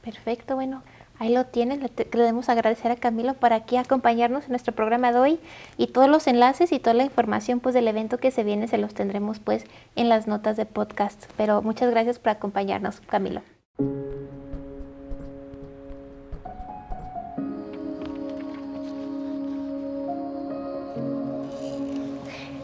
Perfecto, 0.04 0.56
bueno. 0.56 0.84
Ahí 1.20 1.34
lo 1.34 1.46
tienen, 1.46 1.82
le 1.82 1.89
queremos 1.89 2.50
agradecer 2.50 2.91
a 2.91 2.98
Camilo 2.98 3.34
por 3.34 3.54
aquí 3.54 3.78
acompañarnos 3.78 4.43
en 4.43 4.50
nuestro 4.52 4.76
programa 4.76 5.12
de 5.12 5.20
hoy 5.20 5.39
y 5.78 5.88
todos 5.88 6.10
los 6.10 6.28
enlaces 6.28 6.72
y 6.72 6.80
toda 6.80 6.93
la 6.93 7.06
información 7.06 7.60
pues 7.60 7.74
del 7.74 7.88
evento 7.88 8.17
que 8.17 8.30
se 8.30 8.43
viene 8.43 8.67
se 8.67 8.78
los 8.78 8.93
tendremos 8.93 9.39
pues 9.39 9.63
en 9.96 10.10
las 10.10 10.28
notas 10.28 10.58
de 10.58 10.65
podcast. 10.65 11.26
Pero 11.38 11.62
muchas 11.62 11.89
gracias 11.89 12.20
por 12.20 12.32
acompañarnos, 12.32 13.00
Camilo. 13.00 13.41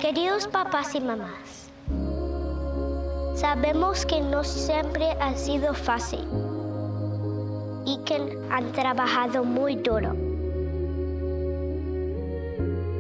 Queridos 0.04 0.50
papás 0.50 0.96
y 0.96 1.00
mamás, 1.00 1.72
sabemos 3.36 4.06
que 4.06 4.20
no 4.20 4.44
siempre 4.44 5.12
ha 5.22 5.34
sido 5.34 5.74
fácil 5.74 6.28
y 7.86 8.00
que 8.04 8.38
han 8.50 8.74
trabajado 8.74 9.46
muy 9.46 9.78
duro. 9.78 10.14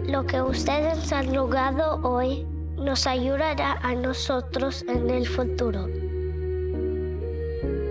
Lo 0.06 0.26
que 0.26 0.42
ustedes 0.42 1.12
han 1.12 1.34
logrado 1.36 2.00
hoy 2.04 2.48
nos 2.78 3.06
ayudará 3.06 3.80
a 3.82 3.96
nosotros 3.96 4.86
en 4.88 5.10
el 5.10 5.28
futuro. 5.28 5.89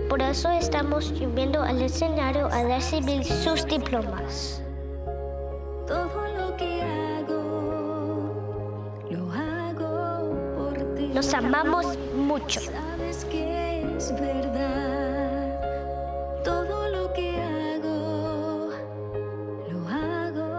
Por 0.09 0.23
eso 0.23 0.49
estamos 0.49 1.05
subiendo 1.05 1.61
al 1.61 1.83
escenario 1.83 2.47
a 2.47 2.63
recibir 2.63 3.23
sus 3.23 3.63
diplomas. 3.67 4.62
Los 11.33 11.43
amamos 11.43 11.97
mucho. 12.15 12.61
Sabes 12.61 13.25
que 13.25 13.95
es 13.97 14.13
verdad. 14.13 15.59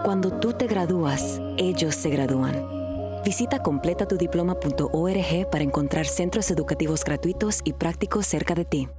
Cuando 0.03 0.37
tú 0.39 0.51
te 0.51 0.67
gradúas, 0.67 1.39
ellos 1.57 1.95
se 1.95 2.09
gradúan. 2.09 2.67
Visita 3.23 3.63
completatudiploma.org 3.63 5.49
para 5.49 5.63
encontrar 5.63 6.07
centros 6.07 6.51
educativos 6.51 7.05
gratuitos 7.05 7.61
y 7.63 7.71
prácticos 7.71 8.27
cerca 8.27 8.53
de 8.53 8.65
ti. 8.65 8.89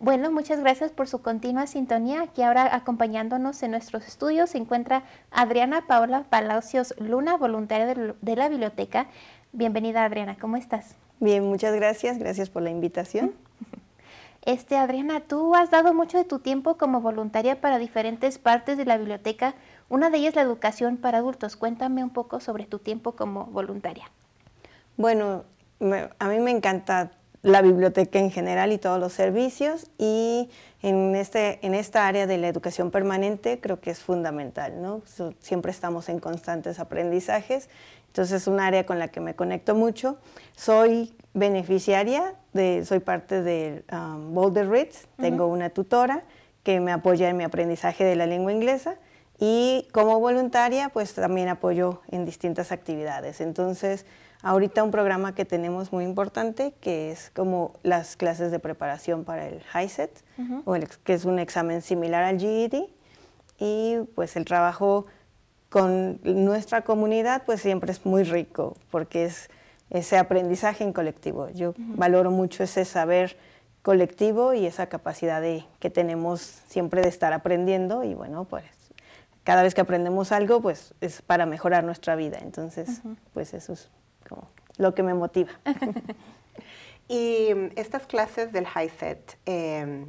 Bueno, 0.00 0.30
muchas 0.30 0.60
gracias 0.60 0.92
por 0.92 1.08
su 1.08 1.22
continua 1.22 1.66
sintonía. 1.66 2.22
Aquí 2.22 2.42
ahora 2.42 2.72
acompañándonos 2.74 3.60
en 3.64 3.72
nuestros 3.72 4.06
estudios 4.06 4.50
se 4.50 4.58
encuentra 4.58 5.02
Adriana 5.32 5.88
Paula 5.88 6.24
Palacios 6.30 6.94
Luna, 6.98 7.36
voluntaria 7.36 7.86
de 8.20 8.36
la 8.36 8.48
biblioteca. 8.48 9.08
Bienvenida 9.52 10.04
Adriana, 10.04 10.36
¿cómo 10.38 10.56
estás? 10.56 10.94
Bien, 11.20 11.44
muchas 11.44 11.74
gracias. 11.74 12.18
Gracias 12.18 12.50
por 12.50 12.62
la 12.62 12.70
invitación. 12.70 13.32
Este, 14.42 14.78
Adriana, 14.78 15.20
tú 15.20 15.54
has 15.54 15.70
dado 15.70 15.92
mucho 15.92 16.16
de 16.16 16.24
tu 16.24 16.38
tiempo 16.38 16.78
como 16.78 17.02
voluntaria 17.02 17.60
para 17.60 17.76
diferentes 17.76 18.38
partes 18.38 18.78
de 18.78 18.86
la 18.86 18.96
biblioteca. 18.96 19.54
Una 19.90 20.08
de 20.08 20.18
ellas 20.18 20.36
la 20.36 20.42
educación 20.42 20.96
para 20.96 21.18
adultos. 21.18 21.56
Cuéntame 21.56 22.02
un 22.02 22.08
poco 22.08 22.40
sobre 22.40 22.64
tu 22.64 22.78
tiempo 22.78 23.12
como 23.12 23.46
voluntaria. 23.46 24.10
Bueno, 24.96 25.44
a 26.18 26.28
mí 26.28 26.38
me 26.38 26.50
encanta 26.50 27.10
la 27.42 27.62
biblioteca 27.62 28.18
en 28.18 28.30
general 28.30 28.72
y 28.72 28.78
todos 28.78 28.98
los 28.98 29.12
servicios 29.12 29.90
y 29.96 30.50
en, 30.82 31.14
este, 31.14 31.64
en 31.64 31.74
esta 31.74 32.06
área 32.06 32.26
de 32.26 32.38
la 32.38 32.48
educación 32.48 32.90
permanente 32.90 33.60
creo 33.60 33.80
que 33.80 33.90
es 33.90 34.00
fundamental, 34.00 34.82
¿no? 34.82 35.02
siempre 35.40 35.70
estamos 35.70 36.08
en 36.08 36.18
constantes 36.18 36.80
aprendizajes, 36.80 37.68
entonces 38.08 38.42
es 38.42 38.48
un 38.48 38.58
área 38.58 38.86
con 38.86 38.98
la 38.98 39.08
que 39.08 39.20
me 39.20 39.34
conecto 39.34 39.74
mucho. 39.74 40.18
Soy 40.56 41.14
beneficiaria, 41.34 42.34
de, 42.52 42.84
soy 42.84 43.00
parte 43.00 43.42
de 43.42 43.84
um, 43.92 44.34
Boulder 44.34 44.68
Reads, 44.68 45.06
tengo 45.16 45.46
una 45.46 45.70
tutora 45.70 46.24
que 46.62 46.80
me 46.80 46.90
apoya 46.90 47.28
en 47.28 47.36
mi 47.36 47.44
aprendizaje 47.44 48.04
de 48.04 48.16
la 48.16 48.26
lengua 48.26 48.52
inglesa 48.52 48.96
y 49.38 49.86
como 49.92 50.18
voluntaria 50.18 50.88
pues 50.88 51.14
también 51.14 51.48
apoyo 51.48 52.02
en 52.10 52.24
distintas 52.24 52.72
actividades. 52.72 53.40
Entonces, 53.40 54.04
ahorita 54.42 54.82
un 54.82 54.90
programa 54.90 55.34
que 55.34 55.44
tenemos 55.44 55.92
muy 55.92 56.04
importante 56.04 56.74
que 56.80 57.10
es 57.10 57.30
como 57.34 57.72
las 57.82 58.16
clases 58.16 58.50
de 58.50 58.58
preparación 58.58 59.24
para 59.24 59.48
el 59.48 59.62
HiSET, 59.74 60.10
o 60.64 60.74
que 61.04 61.14
es 61.14 61.24
un 61.24 61.38
examen 61.38 61.82
similar 61.82 62.24
al 62.24 62.38
GED 62.38 62.84
y 63.58 63.96
pues 64.14 64.36
el 64.36 64.44
trabajo 64.44 65.06
con 65.68 66.20
nuestra 66.22 66.82
comunidad 66.82 67.42
pues 67.44 67.60
siempre 67.60 67.90
es 67.92 68.06
muy 68.06 68.22
rico 68.22 68.76
porque 68.90 69.24
es 69.24 69.50
ese 69.90 70.18
aprendizaje 70.18 70.84
en 70.84 70.92
colectivo. 70.92 71.48
Yo 71.50 71.74
valoro 71.76 72.30
mucho 72.30 72.62
ese 72.62 72.84
saber 72.84 73.36
colectivo 73.82 74.54
y 74.54 74.66
esa 74.66 74.88
capacidad 74.88 75.40
de, 75.40 75.64
que 75.78 75.90
tenemos 75.90 76.40
siempre 76.40 77.00
de 77.00 77.08
estar 77.08 77.32
aprendiendo 77.32 78.04
y 78.04 78.14
bueno, 78.14 78.44
pues 78.44 78.64
cada 79.44 79.62
vez 79.62 79.74
que 79.74 79.80
aprendemos 79.80 80.30
algo, 80.30 80.60
pues 80.60 80.94
es 81.00 81.22
para 81.22 81.46
mejorar 81.46 81.82
nuestra 81.82 82.16
vida. 82.16 82.38
Entonces, 82.42 83.00
pues 83.32 83.54
eso 83.54 83.72
es 83.72 83.88
como 84.28 84.48
lo 84.76 84.94
que 84.94 85.02
me 85.02 85.14
motiva. 85.14 85.50
y 87.08 87.52
mm, 87.54 87.70
estas 87.76 88.06
clases 88.06 88.52
del 88.52 88.66
HiSET, 88.66 89.38
eh, 89.46 90.04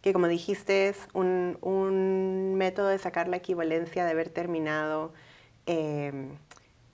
que 0.00 0.12
como 0.12 0.28
dijiste 0.28 0.88
es 0.88 1.08
un, 1.14 1.58
un, 1.60 2.54
método 2.56 2.88
de 2.88 2.98
sacar 2.98 3.28
la 3.28 3.36
equivalencia 3.36 4.04
de 4.04 4.10
haber 4.10 4.28
terminado 4.28 5.12
eh, 5.66 6.28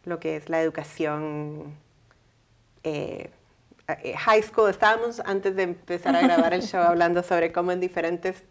lo 0.04 0.20
que 0.20 0.36
es 0.36 0.48
la 0.48 0.60
educación 0.60 1.74
eh, 2.82 3.30
eh, 3.88 4.14
high 4.16 4.42
school. 4.42 4.68
Estábamos 4.70 5.20
antes 5.24 5.56
de 5.56 5.62
empezar 5.62 6.14
a 6.14 6.20
grabar 6.20 6.52
el 6.54 6.62
show 6.62 6.82
hablando 6.86 7.22
sobre 7.22 7.52
cómo 7.52 7.72
en 7.72 7.80
diferentes 7.80 8.44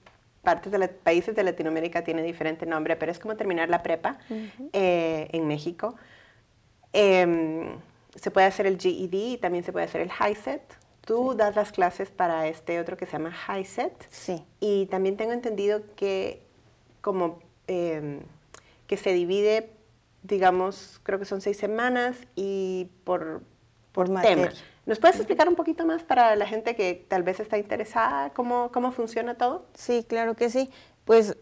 partes 0.43 0.71
de 0.71 0.79
los 0.79 0.89
países 0.89 1.35
de 1.35 1.43
Latinoamérica 1.43 2.03
tiene 2.03 2.23
diferente 2.23 2.65
nombre, 2.65 2.95
pero 2.95 3.11
es 3.11 3.19
como 3.19 3.35
terminar 3.35 3.69
la 3.69 3.83
prepa 3.83 4.17
eh, 4.73 5.27
en 5.31 5.47
México. 5.47 5.95
Se 8.17 8.31
puede 8.31 8.47
hacer 8.47 8.67
el 8.67 8.77
GED 8.77 9.13
y 9.13 9.37
también 9.37 9.63
se 9.63 9.71
puede 9.71 9.85
hacer 9.85 10.01
el 10.01 10.11
HiSET. 10.11 10.61
Tú 11.01 11.35
das 11.35 11.55
las 11.55 11.71
clases 11.71 12.09
para 12.09 12.47
este 12.47 12.79
otro 12.79 12.97
que 12.97 13.05
se 13.05 13.13
llama 13.13 13.33
HiSET. 13.33 13.93
Sí. 14.09 14.43
Y 14.59 14.87
también 14.87 15.15
tengo 15.15 15.31
entendido 15.31 15.81
que 15.95 16.41
como 17.01 17.39
em, 17.67 18.19
que 18.87 18.97
se 18.97 19.13
divide, 19.13 19.69
digamos, 20.23 20.99
creo 21.03 21.19
que 21.19 21.25
son 21.25 21.41
seis 21.41 21.57
semanas 21.57 22.17
y 22.35 22.89
por, 23.03 23.41
por 23.91 24.07
tema. 24.21 24.49
¿Nos 24.85 24.99
puedes 24.99 25.17
explicar 25.17 25.49
un 25.49 25.55
poquito 25.55 25.85
más 25.85 26.03
para 26.03 26.35
la 26.37 26.47
gente 26.47 26.75
que 26.75 27.05
tal 27.07 27.23
vez 27.23 27.41
está 27.41 27.57
interesada 27.57 28.29
cómo, 28.31 28.71
cómo 28.71 28.91
funciona 28.91 29.35
todo? 29.35 29.65
Sí, 29.73 30.05
claro 30.07 30.35
que 30.35 30.49
sí. 30.49 30.69
Pues 31.03 31.37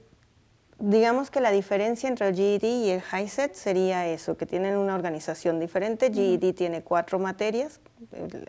digamos 0.80 1.32
que 1.32 1.40
la 1.40 1.52
diferencia 1.52 2.10
entre 2.10 2.28
el 2.28 2.36
GED 2.36 2.64
y 2.64 2.90
el 2.90 3.02
HiSET 3.02 3.54
sería 3.54 4.08
eso, 4.08 4.38
que 4.38 4.46
tienen 4.46 4.78
una 4.78 4.96
organización 4.96 5.60
diferente. 5.60 6.12
GED 6.12 6.54
tiene 6.54 6.82
cuatro 6.82 7.20
materias, 7.20 7.80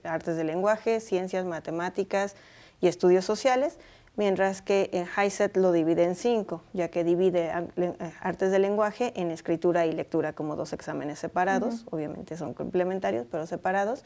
artes 0.04 0.36
del 0.36 0.48
lenguaje, 0.48 1.00
ciencias, 1.00 1.44
matemáticas 1.44 2.36
y 2.80 2.88
estudios 2.88 3.24
sociales, 3.24 3.78
mientras 4.16 4.62
que 4.62 4.90
el 4.92 5.06
HiSET 5.06 5.56
lo 5.56 5.72
divide 5.72 6.04
en 6.04 6.14
cinco, 6.14 6.62
ya 6.72 6.88
que 6.88 7.04
divide 7.04 7.52
eh, 7.76 7.94
artes 8.20 8.50
del 8.50 8.62
lenguaje 8.62 9.12
en 9.16 9.30
escritura 9.30 9.86
y 9.86 9.92
lectura 9.92 10.32
como 10.32 10.56
dos 10.56 10.72
exámenes 10.72 11.18
separados, 11.18 11.86
obviamente 11.90 12.36
son 12.36 12.54
complementarios, 12.54 13.26
pero 13.30 13.46
separados. 13.46 14.04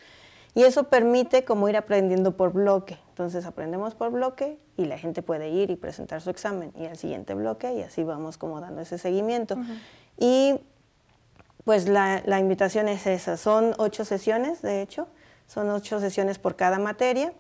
Y 0.55 0.65
eso 0.65 0.85
permite 0.85 1.45
como 1.45 1.69
ir 1.69 1.77
aprendiendo 1.77 2.37
por 2.37 2.53
bloque. 2.53 2.99
Entonces 3.11 3.47
aprendemos 3.47 3.95
por 3.95 4.11
bloque 4.11 4.59
y 4.77 4.87
la 4.87 4.99
gente 4.99 5.23
puede 5.23 5.51
ir 5.51 5.71
y 5.71 5.77
presentar 5.77 6.21
su 6.21 6.31
examen 6.31 6.73
y 6.77 6.87
al 6.87 6.97
siguiente 6.97 7.35
bloque 7.35 7.73
y 7.75 7.83
así 7.83 8.03
vamos 8.03 8.37
como 8.37 8.61
dando 8.61 8.81
ese 8.81 8.99
seguimiento. 8.99 9.57
Y 10.19 10.59
pues 11.65 11.89
la, 11.89 12.23
la, 12.25 12.41
invitación 12.41 12.89
es 12.89 13.07
esa. 13.07 13.37
Son 13.37 13.75
ocho 13.79 14.05
sesiones, 14.05 14.63
de 14.63 14.83
hecho. 14.83 15.07
Son 15.47 15.69
ocho 15.71 16.01
sesiones 16.01 16.39
por 16.39 16.57
cada 16.57 16.79
materia. 16.79 17.33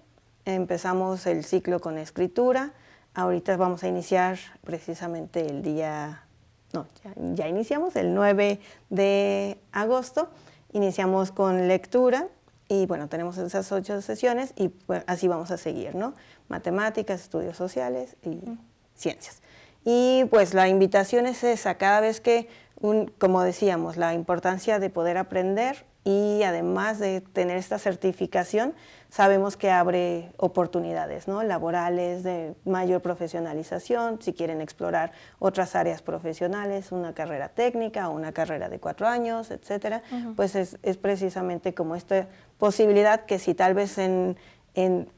Empezamos 0.44 1.26
el 1.26 1.44
ciclo 1.44 1.80
con 1.80 1.98
escritura. 1.98 2.72
Ahorita 3.14 3.56
vamos 3.56 3.82
a 3.82 3.88
iniciar 3.88 4.38
precisamente 4.62 5.46
el 5.46 5.62
día, 5.62 6.24
no, 6.72 6.86
ya, 7.02 7.12
ya 7.34 7.48
iniciamos 7.48 7.96
el 7.96 8.14
9 8.14 8.60
de 8.88 9.58
agosto. 9.72 10.28
Iniciamos 10.72 11.32
con 11.32 11.66
lectura 11.66 12.28
y 12.70 12.87
bueno, 12.87 13.09
tenemos 13.09 13.37
esas 13.37 13.70
ocho 13.72 14.00
sesiones 14.00 14.54
y 14.54 14.70
así 15.06 15.26
vamos 15.26 15.50
a 15.50 15.56
seguir, 15.56 15.96
¿no? 15.96 16.14
Matemáticas, 16.48 17.20
estudios 17.20 17.56
sociales 17.56 18.16
y 18.22 18.38
ciencias. 18.94 19.42
Y 19.85 20.24
pues 20.30 20.54
la 20.54 20.68
invitación 20.68 21.26
es 21.26 21.42
esa, 21.42 21.74
cada 21.74 22.00
vez 22.00 22.20
que, 22.20 22.48
un, 22.80 23.12
como 23.18 23.42
decíamos, 23.42 23.96
la 23.96 24.14
importancia 24.14 24.78
de 24.78 24.88
poder 24.88 25.18
aprender 25.18 25.85
y 26.04 26.44
además 26.44 27.00
de 27.00 27.22
tener 27.22 27.56
esta 27.56 27.80
certificación, 27.80 28.74
sabemos 29.10 29.56
que 29.56 29.70
abre 29.70 30.30
oportunidades 30.36 31.26
¿no? 31.28 31.42
laborales 31.42 32.22
de 32.22 32.54
mayor 32.64 33.02
profesionalización, 33.02 34.22
si 34.22 34.32
quieren 34.32 34.60
explorar 34.60 35.12
otras 35.38 35.74
áreas 35.74 36.00
profesionales, 36.00 36.92
una 36.92 37.12
carrera 37.12 37.48
técnica 37.48 38.08
o 38.08 38.12
una 38.12 38.32
carrera 38.32 38.68
de 38.68 38.78
cuatro 38.78 39.08
años, 39.08 39.50
etcétera, 39.50 40.02
pues 40.36 40.54
es, 40.54 40.78
es, 40.82 40.96
precisamente 40.96 41.74
como 41.74 41.96
esta 41.96 42.28
posibilidad 42.58 43.24
que 43.24 43.38
si 43.38 43.54
tal 43.54 43.74
vez 43.74 43.98
en, 43.98 44.36
en, 44.74 45.08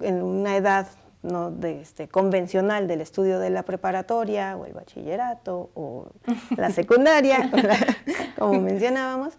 en 0.00 0.22
una 0.22 0.56
edad 0.56 0.86
¿no? 1.22 1.50
de, 1.50 1.80
este, 1.80 2.08
convencional 2.08 2.86
del 2.86 3.00
estudio 3.00 3.38
de 3.38 3.50
la 3.50 3.62
preparatoria 3.62 4.56
o 4.56 4.66
el 4.66 4.74
bachillerato 4.74 5.70
o 5.74 6.08
la 6.56 6.70
secundaria, 6.72 7.50
como 8.38 8.60
mencionábamos, 8.60 9.34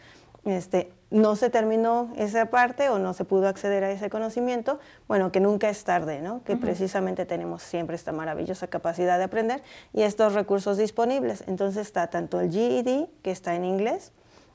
este, 0.45 0.91
no 1.13 1.35
se 1.35 1.51
terminó 1.51 2.11
esa 2.17 2.47
parte 2.47 2.89
o 2.89 2.97
no 2.97 3.13
se 3.13 3.23
pudo 3.23 3.47
acceder 3.47 3.83
a 3.83 3.91
ese 3.91 4.09
conocimiento, 4.09 4.79
bueno, 5.07 5.31
que 5.31 5.39
nunca 5.39 5.69
es 5.69 5.83
tarde, 5.83 6.21
¿no? 6.21 6.43
que 6.43 6.57
precisamente 6.57 7.27
tenemos 7.27 7.61
siempre 7.61 7.95
esta 7.95 8.11
maravillosa 8.11 8.65
capacidad 8.65 9.19
de 9.19 9.25
aprender 9.25 9.61
y 9.93 10.01
estos 10.01 10.33
recursos 10.33 10.75
disponibles. 10.75 11.43
Entonces 11.45 11.85
está 11.85 12.07
tanto 12.07 12.41
el 12.41 12.51
GED, 12.51 13.05
que 13.21 13.29
está 13.29 13.53
en 13.53 13.63
inglés, 13.63 14.11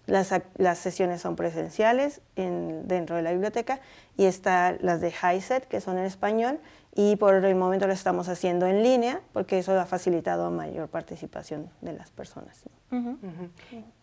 las, 0.07 0.35
las 0.57 0.79
sesiones 0.79 1.21
son 1.21 1.37
presenciales 1.37 2.23
en, 2.35 2.89
dentro 2.89 3.15
de 3.15 3.23
la 3.23 3.31
biblioteca 3.31 3.79
y 4.17 4.25
está 4.25 4.77
las 4.81 5.01
de 5.01 5.13
HiSET, 5.13 5.65
que 5.67 5.81
son 5.81 5.97
en 5.97 6.07
español, 6.07 6.59
y 6.93 7.15
por 7.17 7.35
el 7.35 7.55
momento 7.55 7.87
lo 7.87 7.93
estamos 7.93 8.29
haciendo 8.29 8.67
en 8.67 8.83
línea 8.83 9.21
porque 9.33 9.61
eso 9.61 9.79
ha 9.79 9.87
facilitado 9.87 10.51
mayor 10.51 10.89
participación 10.89 11.71
de 11.83 11.93
las 11.93 12.11
personas. 12.11 12.65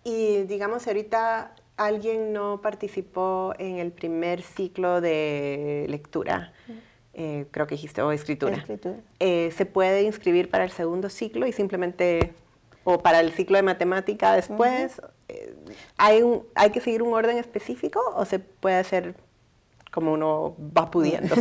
Y 0.05 0.43
digamos, 0.43 0.87
ahorita 0.87 1.51
alguien 1.77 2.33
no 2.33 2.61
participó 2.61 3.53
en 3.57 3.77
el 3.77 3.91
primer 3.91 4.41
ciclo 4.41 5.01
de 5.01 5.85
lectura, 5.89 6.53
eh, 7.13 7.45
creo 7.51 7.67
que 7.67 7.75
dijiste, 7.75 8.01
o 8.01 8.11
escritura, 8.11 8.65
eh, 9.19 9.51
¿se 9.55 9.65
puede 9.65 10.03
inscribir 10.03 10.49
para 10.49 10.63
el 10.63 10.71
segundo 10.71 11.09
ciclo 11.09 11.47
y 11.47 11.51
simplemente, 11.51 12.33
o 12.83 12.99
para 12.99 13.19
el 13.19 13.31
ciclo 13.31 13.57
de 13.57 13.63
matemática 13.63 14.33
después? 14.35 15.01
Eh, 15.29 15.55
¿hay, 15.97 16.23
¿Hay 16.55 16.71
que 16.71 16.81
seguir 16.81 17.01
un 17.01 17.13
orden 17.13 17.37
específico 17.37 18.01
o 18.15 18.25
se 18.25 18.39
puede 18.39 18.75
hacer 18.75 19.15
como 19.95 20.11
uno 20.11 20.55
va 20.77 20.91
pudiendo? 20.91 21.33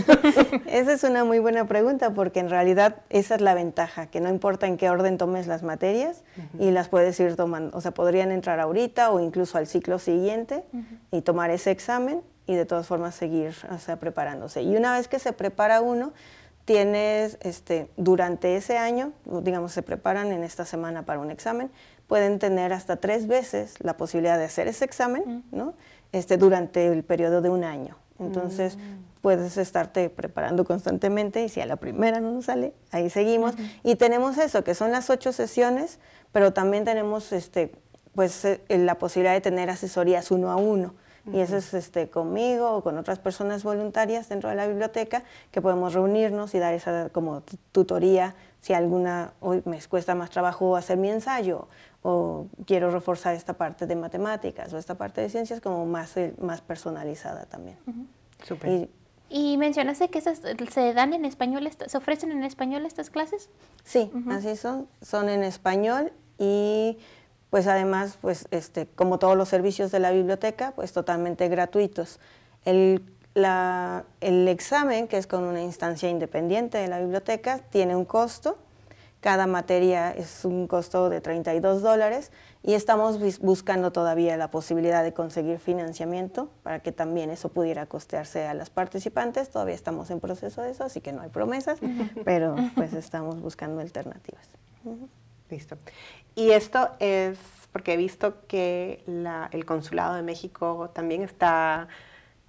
esa 0.67 0.93
es 0.93 1.03
una 1.03 1.25
muy 1.25 1.40
buena 1.40 1.67
pregunta 1.67 2.14
porque 2.14 2.38
en 2.38 2.49
realidad 2.49 3.03
esa 3.11 3.35
es 3.35 3.40
la 3.40 3.53
ventaja, 3.53 4.07
que 4.07 4.21
no 4.21 4.31
importa 4.31 4.69
en 4.69 4.77
qué 4.77 4.88
orden 4.88 5.19
tomes 5.19 5.49
las 5.49 5.64
materias 5.64 6.23
y 6.61 6.71
las 6.71 6.88
puedes 6.88 7.19
ir 7.19 7.35
tomando, 7.35 7.77
o 7.77 7.81
sea, 7.81 7.90
podrían 7.90 8.31
entrar 8.31 8.61
ahorita 8.61 9.11
o 9.11 9.19
incluso 9.19 9.59
al 9.59 9.67
ciclo 9.67 9.99
siguiente 9.99 10.62
y 11.11 11.23
tomar 11.23 11.51
ese 11.51 11.73
examen 11.73 12.23
y 12.47 12.55
de 12.55 12.64
todas 12.64 12.87
formas 12.87 13.17
seguir 13.17 13.55
o 13.71 13.79
sea, 13.79 13.97
preparándose. 13.97 14.62
Y 14.62 14.77
una 14.77 14.97
vez 14.97 15.09
que 15.09 15.19
se 15.19 15.33
prepara 15.33 15.81
uno, 15.81 16.12
tienes 16.64 17.38
este, 17.43 17.90
durante 17.97 18.57
ese 18.57 18.79
año, 18.79 19.12
digamos, 19.43 19.73
se 19.73 19.83
preparan 19.83 20.31
en 20.31 20.45
esta 20.45 20.64
semana 20.64 21.05
para 21.05 21.19
un 21.19 21.33
examen, 21.33 21.71
pueden 22.07 22.38
tener 22.38 22.73
hasta 22.73 22.97
tres 22.97 23.27
veces 23.27 23.75
la 23.81 23.97
posibilidad 23.97 24.38
de 24.38 24.45
hacer 24.45 24.69
ese 24.69 24.85
examen, 24.85 25.43
¿no? 25.51 25.75
Este, 26.12 26.37
durante 26.37 26.87
el 26.87 27.03
periodo 27.03 27.43
de 27.43 27.49
un 27.49 27.64
año. 27.64 27.97
Entonces, 28.18 28.79
puedes 29.20 29.57
estarte 29.57 30.11
preparando 30.11 30.64
constantemente 30.64 31.42
y 31.42 31.48
si 31.48 31.61
a 31.61 31.66
la 31.66 31.77
primera 31.77 32.20
no 32.20 32.31
nos 32.31 32.44
sale, 32.44 32.74
ahí 32.90 33.11
seguimos. 33.11 33.55
Y 33.83 33.96
tenemos 33.96 34.38
eso, 34.38 34.62
que 34.64 34.74
son 34.74 34.92
las 34.92 35.11
ocho 35.11 35.33
sesiones, 35.33 35.98
pero 36.31 36.53
también 36.53 36.85
tenemos 36.85 37.33
este, 37.33 37.72
pues, 38.14 38.44
eh, 38.44 38.61
la 38.68 38.96
posibilidad 38.96 39.33
de 39.33 39.40
tener 39.40 39.70
asesorías 39.70 40.31
uno 40.31 40.50
a 40.50 40.57
uno. 40.57 40.94
Y 41.33 41.40
eso 41.40 41.57
es 41.57 41.72
este, 41.72 42.11
conmigo 42.11 42.70
o 42.70 42.83
con 42.83 42.98
otras 42.98 43.18
personas 43.18 43.64
voluntarias 43.64 44.29
dentro 44.29 44.50
de 44.50 44.57
la 44.57 44.66
biblioteca 44.66 45.22
que 45.53 45.62
podemos 45.62 45.94
reunirnos 45.94 46.55
y 46.55 46.59
dar 46.59 46.74
esa 46.74 47.09
como 47.09 47.42
tutoría 47.72 48.35
si 48.61 48.74
alguna, 48.74 49.33
hoy 49.40 49.62
me 49.64 49.81
cuesta 49.83 50.14
más 50.14 50.29
trabajo 50.29 50.77
hacer 50.77 50.98
mi 50.98 51.09
ensayo 51.11 51.68
o 52.07 52.49
quiero 52.67 52.90
reforzar 52.90 53.35
esta 53.35 53.55
parte 53.55 53.87
de 53.87 53.97
matemáticas 53.97 54.71
o 54.75 54.79
esta 54.79 54.95
parte 54.95 55.23
de 55.23 55.31
ciencias 55.31 55.62
como 55.62 55.87
más, 55.87 56.14
eh, 56.19 56.35
más 56.38 56.61
personalizada 56.61 57.47
también. 57.47 57.79
Y, 58.67 58.90
y, 59.31 59.57
mencionaste 59.57 60.11
que 60.11 60.19
esas 60.19 60.43
se 60.71 60.93
dan 60.93 61.14
en 61.14 61.25
español, 61.25 61.67
¿se 61.87 61.97
ofrecen 61.97 62.31
en 62.31 62.45
español 62.45 62.85
estas 62.85 63.09
clases? 63.09 63.49
Sí, 63.85 64.12
así 64.29 64.55
son, 64.55 64.87
son 65.01 65.31
en 65.31 65.43
español 65.43 66.12
y 66.38 66.99
pues 67.49 67.67
además, 67.69 68.19
pues 68.21 68.49
este, 68.51 68.87
como 68.87 69.19
todos 69.19 69.35
los 69.35 69.49
servicios 69.49 69.90
de 69.90 70.01
la 70.01 70.11
biblioteca, 70.11 70.73
pues 70.77 70.93
totalmente 70.93 71.49
gratuitos. 71.49 72.21
El, 72.67 73.03
la, 73.33 74.05
el 74.21 74.47
examen, 74.49 75.09
que 75.09 75.17
es 75.17 75.27
con 75.27 75.45
una 75.45 75.62
instancia 75.62 76.11
independiente 76.11 76.77
de 76.77 76.88
la 76.88 76.99
biblioteca, 76.99 77.61
tiene 77.71 77.97
un 77.97 78.05
costo, 78.05 78.59
cada 79.25 79.47
materia 79.47 80.11
es 80.11 80.45
un 80.45 80.67
costo 80.67 81.09
de 81.09 81.23
32 81.23 81.81
dólares 81.81 82.31
y 82.63 82.75
estamos 82.75 83.19
buscando 83.41 83.91
todavía 83.91 84.37
la 84.37 84.51
posibilidad 84.51 85.03
de 85.03 85.15
conseguir 85.15 85.59
financiamiento 85.61 86.51
para 86.63 86.81
que 86.81 86.93
también 86.93 87.31
eso 87.31 87.49
pudiera 87.49 87.87
costearse 87.87 88.47
a 88.47 88.53
las 88.53 88.69
participantes. 88.69 89.49
Todavía 89.49 89.75
estamos 89.77 90.11
en 90.11 90.21
proceso 90.21 90.61
de 90.61 90.73
eso, 90.73 90.85
así 90.85 91.01
que 91.01 91.15
no 91.15 91.23
hay 91.23 91.31
promesas, 91.31 91.79
pero 92.27 92.55
pues 92.75 92.93
estamos 92.93 93.41
buscando 93.41 93.81
alternativas. 93.81 94.47
Listo. 95.49 95.79
Y 96.35 96.51
esto 96.51 96.91
es 96.99 97.39
porque 97.73 97.95
he 97.95 97.97
visto 97.97 98.47
que 98.47 99.03
la- 99.07 99.49
el 99.53 99.65
Consulado 99.65 100.17
de 100.17 100.23
México 100.23 100.91
también 100.93 101.23
está 101.23 101.89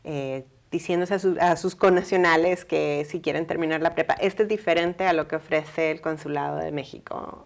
eh, 0.04 0.46
diciéndose 0.76 1.14
a, 1.14 1.20
su- 1.20 1.38
a 1.40 1.56
sus 1.56 1.76
connacionales 1.76 2.66
que 2.66 3.06
si 3.10 3.22
quieren 3.22 3.48
terminar 3.48 3.82
la 3.82 3.96
prepa, 3.96 4.14
este 4.16 4.44
es 4.44 4.50
diferente 4.50 5.06
a 5.08 5.14
lo 5.14 5.28
que 5.28 5.38
ofrece 5.38 5.92
el 5.92 6.02
Consulado 6.02 6.58
de 6.58 6.72
México. 6.72 7.46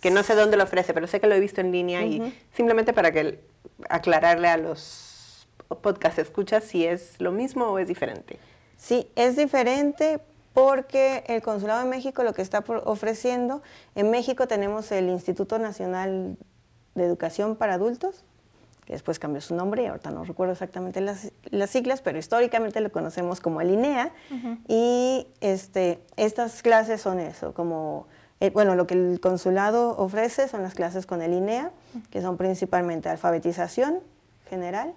Que 0.00 0.10
no 0.10 0.22
sé 0.22 0.34
dónde 0.34 0.56
lo 0.56 0.64
ofrece, 0.64 0.94
pero 0.94 1.06
sé 1.06 1.20
que 1.20 1.26
lo 1.26 1.34
he 1.34 1.40
visto 1.40 1.60
en 1.60 1.72
línea 1.72 2.02
y 2.04 2.34
simplemente 2.52 2.92
para 2.92 3.12
que 3.12 3.40
aclararle 3.88 4.48
a 4.48 4.56
los 4.56 5.46
podcast 5.82 6.18
escuchas 6.18 6.64
si 6.64 6.86
es 6.86 7.20
lo 7.20 7.32
mismo 7.32 7.66
o 7.66 7.78
es 7.78 7.88
diferente. 7.88 8.38
Sí, 8.76 9.08
es 9.16 9.36
diferente 9.36 10.20
porque 10.54 11.24
el 11.26 11.42
Consulado 11.42 11.82
de 11.84 11.88
México 11.90 12.22
lo 12.22 12.32
que 12.32 12.42
está 12.42 12.64
ofreciendo, 12.84 13.62
en 13.94 14.10
México 14.10 14.46
tenemos 14.46 14.90
el 14.92 15.08
Instituto 15.08 15.58
Nacional 15.58 16.36
de 16.94 17.04
Educación 17.04 17.56
para 17.56 17.74
Adultos, 17.74 18.24
que 18.86 18.92
después 18.92 19.18
cambió 19.18 19.40
su 19.40 19.54
nombre 19.54 19.82
y 19.82 19.86
ahorita 19.86 20.10
no 20.10 20.24
recuerdo 20.24 20.52
exactamente 20.52 21.00
las, 21.00 21.32
las 21.50 21.70
siglas, 21.70 22.02
pero 22.02 22.18
históricamente 22.18 22.80
lo 22.80 22.92
conocemos 22.92 23.40
como 23.40 23.60
el 23.60 23.70
INEA. 23.70 24.10
Y 24.68 25.26
este, 25.40 26.00
estas 26.16 26.62
clases 26.62 27.00
son 27.00 27.18
eso, 27.20 27.54
como, 27.54 28.06
eh, 28.40 28.50
bueno, 28.50 28.74
lo 28.74 28.86
que 28.86 28.94
el 28.94 29.20
consulado 29.20 29.96
ofrece 29.96 30.48
son 30.48 30.62
las 30.62 30.74
clases 30.74 31.06
con 31.06 31.22
el 31.22 31.32
INEA, 31.32 31.70
que 32.10 32.20
son 32.20 32.36
principalmente 32.36 33.08
alfabetización 33.08 34.00
general, 34.50 34.92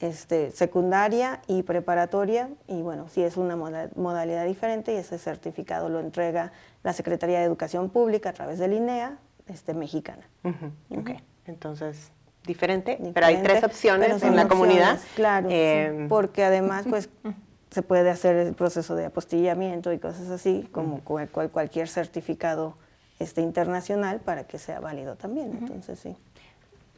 este, 0.00 0.50
secundaria 0.50 1.40
y 1.46 1.62
preparatoria, 1.62 2.48
y 2.66 2.80
bueno, 2.82 3.08
sí 3.08 3.22
es 3.22 3.36
una 3.36 3.54
moda- 3.56 3.90
modalidad 3.96 4.46
diferente 4.46 4.92
y 4.94 4.96
ese 4.96 5.18
certificado 5.18 5.88
lo 5.90 6.00
entrega 6.00 6.52
la 6.82 6.92
Secretaría 6.94 7.38
de 7.38 7.44
Educación 7.44 7.90
Pública 7.90 8.30
a 8.30 8.32
través 8.32 8.58
del 8.58 8.72
INEA 8.72 9.18
este, 9.46 9.74
mexicana. 9.74 10.26
Ujú, 10.44 11.00
ok. 11.00 11.10
Entonces, 11.46 12.12
diferente, 12.46 12.98
pero 13.14 13.26
hay 13.26 13.42
tres 13.42 13.62
opciones 13.64 14.22
en 14.22 14.36
la 14.36 14.48
comunidad. 14.48 14.98
Claro, 15.14 15.48
sí, 15.48 15.54
Eh, 15.56 16.06
porque 16.08 16.44
además 16.44 16.84
pues 16.88 17.08
se 17.70 17.82
puede 17.82 18.10
hacer 18.10 18.36
el 18.36 18.54
proceso 18.54 18.94
de 18.96 19.06
apostillamiento 19.06 19.92
y 19.92 19.98
cosas 19.98 20.28
así, 20.30 20.68
como 20.72 21.00
cual- 21.00 21.28
cual- 21.28 21.50
cualquier 21.50 21.88
certificado 21.88 22.76
este, 23.18 23.42
internacional 23.42 24.20
para 24.20 24.44
que 24.44 24.58
sea 24.58 24.80
válido 24.80 25.16
también. 25.16 25.50
Entonces 25.60 25.98
sí. 26.00 26.16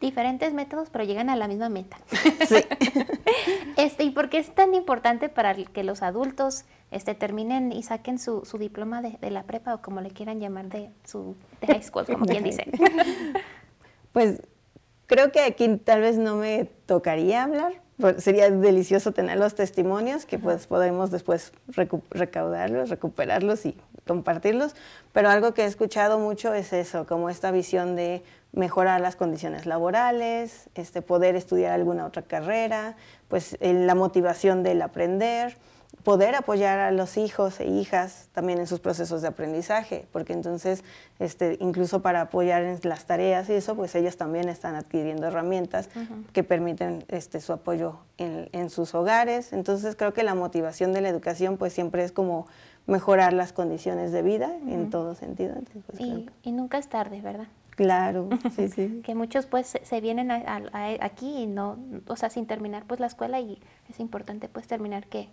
Diferentes 0.00 0.52
métodos, 0.52 0.88
pero 0.90 1.05
llegan 1.05 1.31
a 1.31 1.37
la 1.37 1.46
misma 1.48 1.68
meta. 1.68 1.96
Sí. 2.48 2.57
Este, 3.76 4.05
¿Y 4.05 4.11
por 4.11 4.28
qué 4.28 4.38
es 4.38 4.55
tan 4.55 4.74
importante 4.74 5.28
para 5.31 5.55
que 5.55 5.83
los 5.83 6.02
adultos 6.02 6.64
este, 6.90 7.14
terminen 7.14 7.72
y 7.72 7.83
saquen 7.83 8.18
su, 8.18 8.44
su 8.44 8.59
diploma 8.59 9.00
de, 9.00 9.16
de 9.20 9.31
la 9.31 9.44
prepa 9.44 9.74
o 9.74 9.81
como 9.81 10.00
le 10.02 10.11
quieran 10.11 10.38
llamar 10.40 10.66
de 10.68 10.90
su 11.05 11.35
de 11.62 11.66
high 11.68 11.83
school, 11.83 12.05
como 12.05 12.26
quien 12.26 12.44
dice? 12.44 12.66
Pues 14.12 14.42
creo 15.12 15.31
que 15.31 15.40
aquí 15.42 15.77
tal 15.77 16.01
vez 16.01 16.16
no 16.16 16.37
me 16.37 16.64
tocaría 16.87 17.42
hablar. 17.42 17.75
pues, 17.98 18.25
Sería 18.25 18.51
delicioso 18.51 19.12
tener 19.12 19.38
los 19.38 19.55
testimonios 19.55 20.25
que 20.25 20.38
pues 20.38 20.66
podemos 20.66 21.11
después 21.11 21.53
recu- 21.68 22.03
recaudarlos, 22.11 22.88
recuperarlos 22.88 23.66
y 23.66 23.77
compartirlos. 24.07 24.75
Pero 25.12 25.29
algo 25.29 25.53
que 25.53 25.62
he 25.62 25.66
escuchado 25.66 26.18
mucho 26.18 26.55
es 26.55 26.72
eso, 26.72 27.07
como 27.07 27.29
esta 27.29 27.51
visión 27.51 27.94
de 27.94 28.22
mejorar 28.53 29.01
las 29.03 29.16
condiciones 29.16 29.66
laborales, 29.66 30.68
este, 30.75 31.03
poder 31.03 31.37
estudiar 31.37 31.72
alguna 31.72 32.07
otra 32.07 32.22
carrera, 32.22 32.96
pues 33.29 33.57
la 33.61 33.94
motivación 33.94 34.62
del 34.62 34.81
aprender, 34.83 35.57
poder 36.05 36.35
apoyar 36.35 36.81
a 36.81 36.90
los 36.90 37.16
hijos 37.16 37.61
e 37.61 37.66
hijas 37.66 38.28
también 38.33 38.59
en 38.59 38.66
sus 38.66 38.81
procesos 38.81 39.22
de 39.22 39.28
aprendizaje, 39.28 40.07
porque 40.11 40.33
entonces 40.33 40.83
este, 41.20 41.57
incluso 41.61 42.02
para 42.02 42.22
apoyar 42.22 42.64
en 42.64 42.78
las 42.83 43.05
tareas 43.07 43.48
y 43.48 43.52
eso, 43.52 43.76
pues 43.76 43.94
ellas 43.94 44.16
también 44.16 44.48
están 44.48 44.74
adquiriendo 44.74 45.28
herramientas 45.28 45.88
que 46.33 46.42
permiten 46.42 47.05
este, 47.09 47.40
su 47.40 47.52
apoyo 47.52 47.98
en, 48.18 48.48
en 48.52 48.68
sus 48.68 48.94
hogares. 48.96 49.52
Entonces 49.52 49.94
creo 49.94 50.12
que 50.12 50.24
la 50.24 50.35
motivación 50.35 50.92
de 50.92 51.02
la 51.02 51.09
educación 51.09 51.57
pues 51.57 51.72
siempre 51.72 52.02
es 52.02 52.11
como 52.11 52.46
mejorar 52.87 53.33
las 53.33 53.52
condiciones 53.52 54.11
de 54.11 54.22
vida 54.22 54.50
en 54.66 54.90
todo 54.90 55.14
sentido. 55.14 55.55
Entonces, 55.57 55.85
pues, 55.87 56.00
Y, 56.00 56.24
que- 56.26 56.33
y 56.48 56.52
nunca 56.52 56.78
es 56.78 56.88
tarde, 56.88 57.20
¿verdad? 57.20 57.46
claro, 57.76 58.28
sí, 58.57 58.68
sí. 58.68 59.00
Que 59.05 59.14
muchos 59.14 59.46
pues 59.46 59.78
se, 59.81 60.00
vienen 60.00 60.33
a- 60.33 60.42
a- 60.46 60.62
a- 60.72 61.05
aquí 61.05 61.42
y 61.42 61.46
no, 61.46 61.78
o 62.09 62.16
sea, 62.16 62.28
sin 62.28 62.46
terminar 62.46 62.85
pues 62.88 62.98
la 62.98 63.07
escuela 63.07 63.38
y 63.40 63.61
es 63.88 64.00
importante 64.00 64.48
pues 64.48 64.66
terminar 64.66 65.07
que 65.07 65.28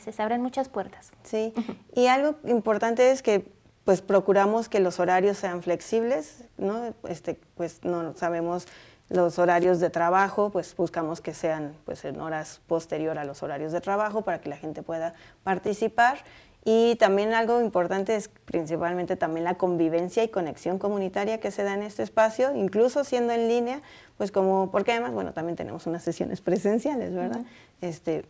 se 0.00 0.22
abren 0.22 0.42
muchas 0.42 0.68
puertas. 0.68 1.12
Sí, 1.22 1.52
y 1.94 2.06
algo 2.06 2.36
importante 2.44 3.10
es 3.10 3.22
que 3.22 3.46
pues 3.84 4.00
procuramos 4.00 4.68
que 4.68 4.80
los 4.80 4.98
horarios 4.98 5.36
sean 5.36 5.62
flexibles, 5.62 6.44
¿no? 6.56 6.94
Este, 7.06 7.38
pues 7.54 7.84
no 7.84 8.16
sabemos 8.16 8.66
los 9.10 9.38
horarios 9.38 9.80
de 9.80 9.90
trabajo, 9.90 10.50
pues 10.50 10.74
buscamos 10.74 11.20
que 11.20 11.34
sean 11.34 11.74
pues 11.84 12.04
en 12.04 12.20
horas 12.20 12.60
posterior 12.66 13.18
a 13.18 13.24
los 13.24 13.42
horarios 13.42 13.72
de 13.72 13.80
trabajo 13.80 14.22
para 14.22 14.40
que 14.40 14.48
la 14.48 14.56
gente 14.56 14.82
pueda 14.82 15.14
participar. 15.42 16.18
Y 16.66 16.96
también 16.96 17.34
algo 17.34 17.60
importante 17.60 18.16
es 18.16 18.28
principalmente 18.28 19.16
también 19.16 19.44
la 19.44 19.56
convivencia 19.56 20.24
y 20.24 20.28
conexión 20.28 20.78
comunitaria 20.78 21.38
que 21.38 21.50
se 21.50 21.62
da 21.62 21.74
en 21.74 21.82
este 21.82 22.02
espacio, 22.02 22.56
incluso 22.56 23.04
siendo 23.04 23.34
en 23.34 23.48
línea, 23.48 23.82
pues 24.16 24.32
como, 24.32 24.70
porque 24.70 24.92
además, 24.92 25.12
bueno, 25.12 25.34
también 25.34 25.56
tenemos 25.56 25.86
unas 25.86 26.02
sesiones 26.02 26.40
presenciales, 26.40 27.12
¿verdad? 27.12 27.42
este, 27.82 28.24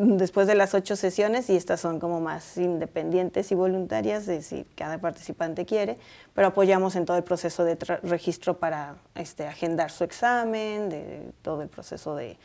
después 0.00 0.46
de 0.46 0.54
las 0.54 0.74
ocho 0.74 0.94
sesiones, 0.94 1.50
y 1.50 1.56
estas 1.56 1.80
son 1.80 1.98
como 1.98 2.20
más 2.20 2.56
independientes 2.56 3.50
y 3.50 3.54
voluntarias, 3.56 4.26
de 4.26 4.42
si 4.42 4.64
cada 4.76 4.98
participante 4.98 5.66
quiere, 5.66 5.98
pero 6.34 6.46
apoyamos 6.46 6.94
en 6.94 7.04
todo 7.04 7.16
el 7.16 7.24
proceso 7.24 7.64
de 7.64 7.74
registro 8.04 8.58
para 8.58 8.96
este, 9.16 9.46
agendar 9.46 9.90
su 9.90 10.04
examen, 10.04 10.88
de 10.88 11.32
todo 11.42 11.62
el 11.62 11.68
proceso 11.68 12.14
de, 12.14 12.38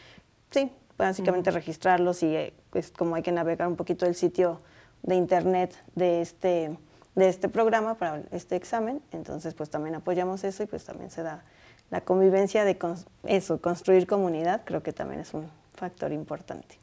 sí, 0.50 0.72
básicamente 0.98 1.52
registrarlos 1.52 2.24
y 2.24 2.36
eh, 2.36 2.54
pues, 2.72 2.92
como 2.92 3.16
hay 3.16 3.22
que 3.22 3.32
navegar 3.32 3.68
un 3.68 3.76
poquito 3.76 4.06
el 4.06 4.16
sitio 4.16 4.62
de 5.04 5.16
internet 5.16 5.76
de 5.96 6.22
este, 6.22 6.78
de 7.14 7.30
este 7.30 7.50
programa 7.50 7.96
para 7.96 8.24
este 8.32 8.56
examen, 8.56 9.02
entonces 9.12 9.54
pues 9.54 9.70
también 9.70 9.96
apoyamos 9.96 10.44
eso 10.44 10.64
y 10.64 10.66
pues 10.66 10.86
también 10.86 11.12
se 11.12 11.22
da 11.22 11.44
la 11.92 12.02
convivencia 12.02 12.66
de 12.66 12.80
cons- 12.80 13.06
eso, 13.26 13.62
construir 13.62 14.08
comunidad, 14.08 14.62
creo 14.66 14.82
que 14.82 14.94
también 14.94 15.22
es 15.22 15.34
un 15.34 15.48
factor 15.76 16.12
importante. 16.12 16.80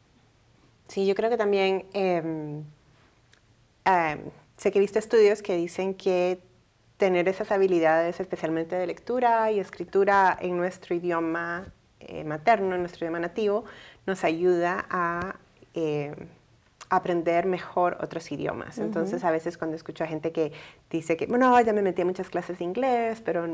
Sí, 0.90 1.06
yo 1.06 1.14
creo 1.14 1.30
que 1.30 1.36
también 1.36 1.86
em, 1.92 2.64
em, 3.84 4.18
sé 4.56 4.72
que 4.72 4.78
he 4.78 4.80
visto 4.80 4.98
estudios 4.98 5.40
que 5.40 5.56
dicen 5.56 5.94
que 5.94 6.40
tener 6.96 7.28
esas 7.28 7.52
habilidades, 7.52 8.18
especialmente 8.18 8.74
de 8.74 8.88
lectura 8.88 9.52
y 9.52 9.60
escritura 9.60 10.36
en 10.40 10.56
nuestro 10.56 10.96
idioma 10.96 11.72
eh, 12.00 12.24
materno, 12.24 12.74
en 12.74 12.80
nuestro 12.80 13.04
idioma 13.04 13.20
nativo, 13.20 13.64
nos 14.04 14.24
ayuda 14.24 14.84
a 14.90 15.36
em, 15.74 16.14
aprender 16.88 17.46
mejor 17.46 17.96
otros 18.00 18.32
idiomas. 18.32 18.78
Entonces, 18.78 19.22
a 19.22 19.30
veces 19.30 19.56
cuando 19.56 19.76
escucho 19.76 20.02
a 20.02 20.08
gente 20.08 20.32
que 20.32 20.50
dice 20.90 21.16
que, 21.16 21.26
bueno, 21.26 21.58
ya 21.60 21.72
me 21.72 21.82
metí 21.82 22.02
a 22.02 22.04
muchas 22.04 22.28
clases 22.30 22.58
de 22.58 22.64
inglés, 22.64 23.22
pero 23.24 23.46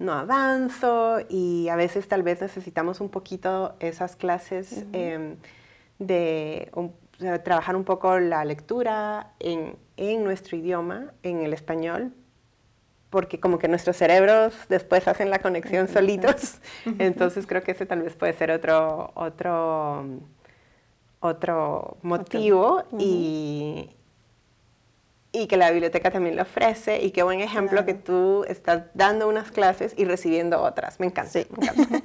no 0.00 0.12
avanzo, 0.12 1.18
y 1.28 1.68
a 1.68 1.76
veces 1.76 2.08
tal 2.08 2.24
vez 2.24 2.40
necesitamos 2.40 3.00
un 3.00 3.08
poquito 3.08 3.76
esas 3.78 4.16
clases 4.16 4.84
de 5.98 6.70
un- 6.74 6.94
o 7.16 7.18
sea, 7.20 7.42
trabajar 7.42 7.76
un 7.76 7.84
poco 7.84 8.18
la 8.18 8.44
lectura 8.44 9.32
en, 9.40 9.76
en 9.96 10.22
nuestro 10.24 10.56
idioma, 10.56 11.12
en 11.22 11.40
el 11.40 11.52
español, 11.54 12.12
porque 13.10 13.40
como 13.40 13.58
que 13.58 13.68
nuestros 13.68 13.96
cerebros 13.96 14.54
después 14.68 15.08
hacen 15.08 15.30
la 15.30 15.38
conexión 15.38 15.88
solitos. 15.88 16.58
Entonces 16.98 17.46
creo 17.46 17.62
que 17.62 17.72
ese 17.72 17.86
tal 17.86 18.02
vez 18.02 18.14
puede 18.16 18.34
ser 18.34 18.50
otro, 18.50 19.12
otro, 19.14 20.04
otro 21.20 21.96
motivo 22.02 22.84
y, 22.98 23.88
y 25.32 25.46
que 25.46 25.56
la 25.56 25.70
biblioteca 25.70 26.10
también 26.10 26.36
lo 26.36 26.42
ofrece 26.42 27.02
y 27.02 27.10
qué 27.10 27.22
buen 27.22 27.40
ejemplo 27.40 27.84
que 27.84 27.94
tú 27.94 28.44
estás 28.48 28.84
dando 28.94 29.28
unas 29.28 29.50
clases 29.50 29.94
y 29.96 30.04
recibiendo 30.04 30.60
otras. 30.62 31.00
Me 31.00 31.06
encanta. 31.06 31.30
Sí. 31.30 31.46
me 31.56 31.66
encanta. 31.66 32.00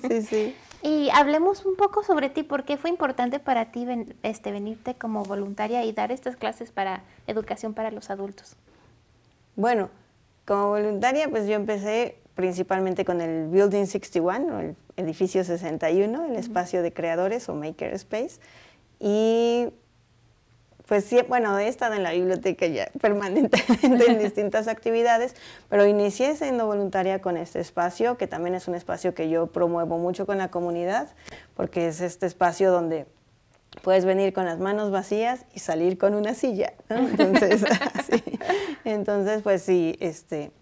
Sí, 0.08 0.22
sí. 0.22 0.54
Y 0.84 1.08
hablemos 1.14 1.64
un 1.64 1.76
poco 1.76 2.02
sobre 2.02 2.28
ti, 2.28 2.42
¿por 2.42 2.64
qué 2.64 2.76
fue 2.76 2.90
importante 2.90 3.40
para 3.40 3.72
ti 3.72 3.86
ven- 3.86 4.14
este, 4.22 4.52
venirte 4.52 4.94
como 4.94 5.24
voluntaria 5.24 5.82
y 5.82 5.92
dar 5.92 6.12
estas 6.12 6.36
clases 6.36 6.70
para 6.72 7.02
educación 7.26 7.72
para 7.72 7.90
los 7.90 8.10
adultos? 8.10 8.54
Bueno, 9.56 9.88
como 10.44 10.68
voluntaria, 10.68 11.30
pues 11.30 11.46
yo 11.48 11.54
empecé 11.54 12.18
principalmente 12.34 13.06
con 13.06 13.22
el 13.22 13.48
Building 13.48 13.86
61, 13.86 14.56
o 14.56 14.60
el 14.60 14.76
edificio 14.98 15.42
61, 15.42 16.26
el 16.26 16.36
espacio 16.36 16.82
de 16.82 16.92
creadores 16.92 17.48
o 17.48 17.54
Maker 17.54 17.94
Space. 17.94 18.38
Y 19.00 19.68
pues 20.86 21.04
sí, 21.04 21.18
bueno, 21.28 21.58
he 21.58 21.68
estado 21.68 21.94
en 21.94 22.02
la 22.02 22.12
biblioteca 22.12 22.66
ya 22.66 22.90
permanentemente 23.00 24.10
en 24.10 24.18
distintas 24.18 24.68
actividades, 24.68 25.34
pero 25.68 25.86
inicié 25.86 26.36
siendo 26.36 26.66
voluntaria 26.66 27.20
con 27.20 27.36
este 27.36 27.60
espacio, 27.60 28.16
que 28.18 28.26
también 28.26 28.54
es 28.54 28.68
un 28.68 28.74
espacio 28.74 29.14
que 29.14 29.28
yo 29.30 29.46
promuevo 29.46 29.98
mucho 29.98 30.26
con 30.26 30.38
la 30.38 30.50
comunidad, 30.50 31.08
porque 31.54 31.88
es 31.88 32.00
este 32.00 32.26
espacio 32.26 32.70
donde 32.70 33.06
puedes 33.82 34.04
venir 34.04 34.32
con 34.32 34.44
las 34.44 34.58
manos 34.58 34.90
vacías 34.90 35.46
y 35.54 35.58
salir 35.58 35.98
con 35.98 36.14
una 36.14 36.34
silla, 36.34 36.74
¿no? 36.88 36.96
Entonces, 37.08 37.64
así. 37.94 38.22
Entonces, 38.84 39.42
pues 39.42 39.62
sí, 39.62 39.96
este, 40.00 40.52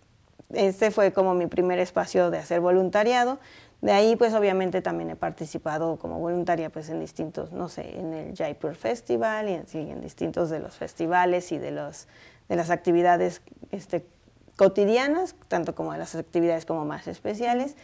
este 0.53 0.91
fue 0.91 1.13
como 1.13 1.35
mi 1.35 1.47
primer 1.47 1.79
espacio 1.79 2.31
de 2.31 2.39
hacer 2.39 2.61
voluntariado. 2.61 3.39
De 3.83 3.91
ahí, 3.91 4.15
pues 4.15 4.33
obviamente 4.33 4.81
también 4.81 5.11
he 5.11 5.17
participado 5.17 5.97
como 5.97 6.21
voluntaria 6.21 6.71
pues 6.71 6.89
en 6.89 7.01
distintos, 7.01 7.51
no 7.51 7.69
sé, 7.69 7.99
en 7.99 8.15
el 8.15 8.37
Jaipur 8.37 8.77
Festival 8.77 9.49
y 9.49 9.55
en, 9.77 10.01
distintos 10.01 10.51
de 10.51 10.61
los 10.61 10.77
festivales 10.77 11.51
y 11.51 11.59
de, 11.59 11.73
los, 11.73 12.07
de 12.49 12.55
las 12.55 12.71
actividades 12.71 13.43
este, 13.73 14.07
cotidianas, 14.55 15.35
tanto 15.49 15.75
como 15.75 15.93
de 15.93 15.99
las 15.99 16.15
actividades 16.15 16.65
como 16.65 16.85
más 16.85 17.09
especiales. 17.09 17.75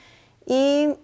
Y 0.47 0.95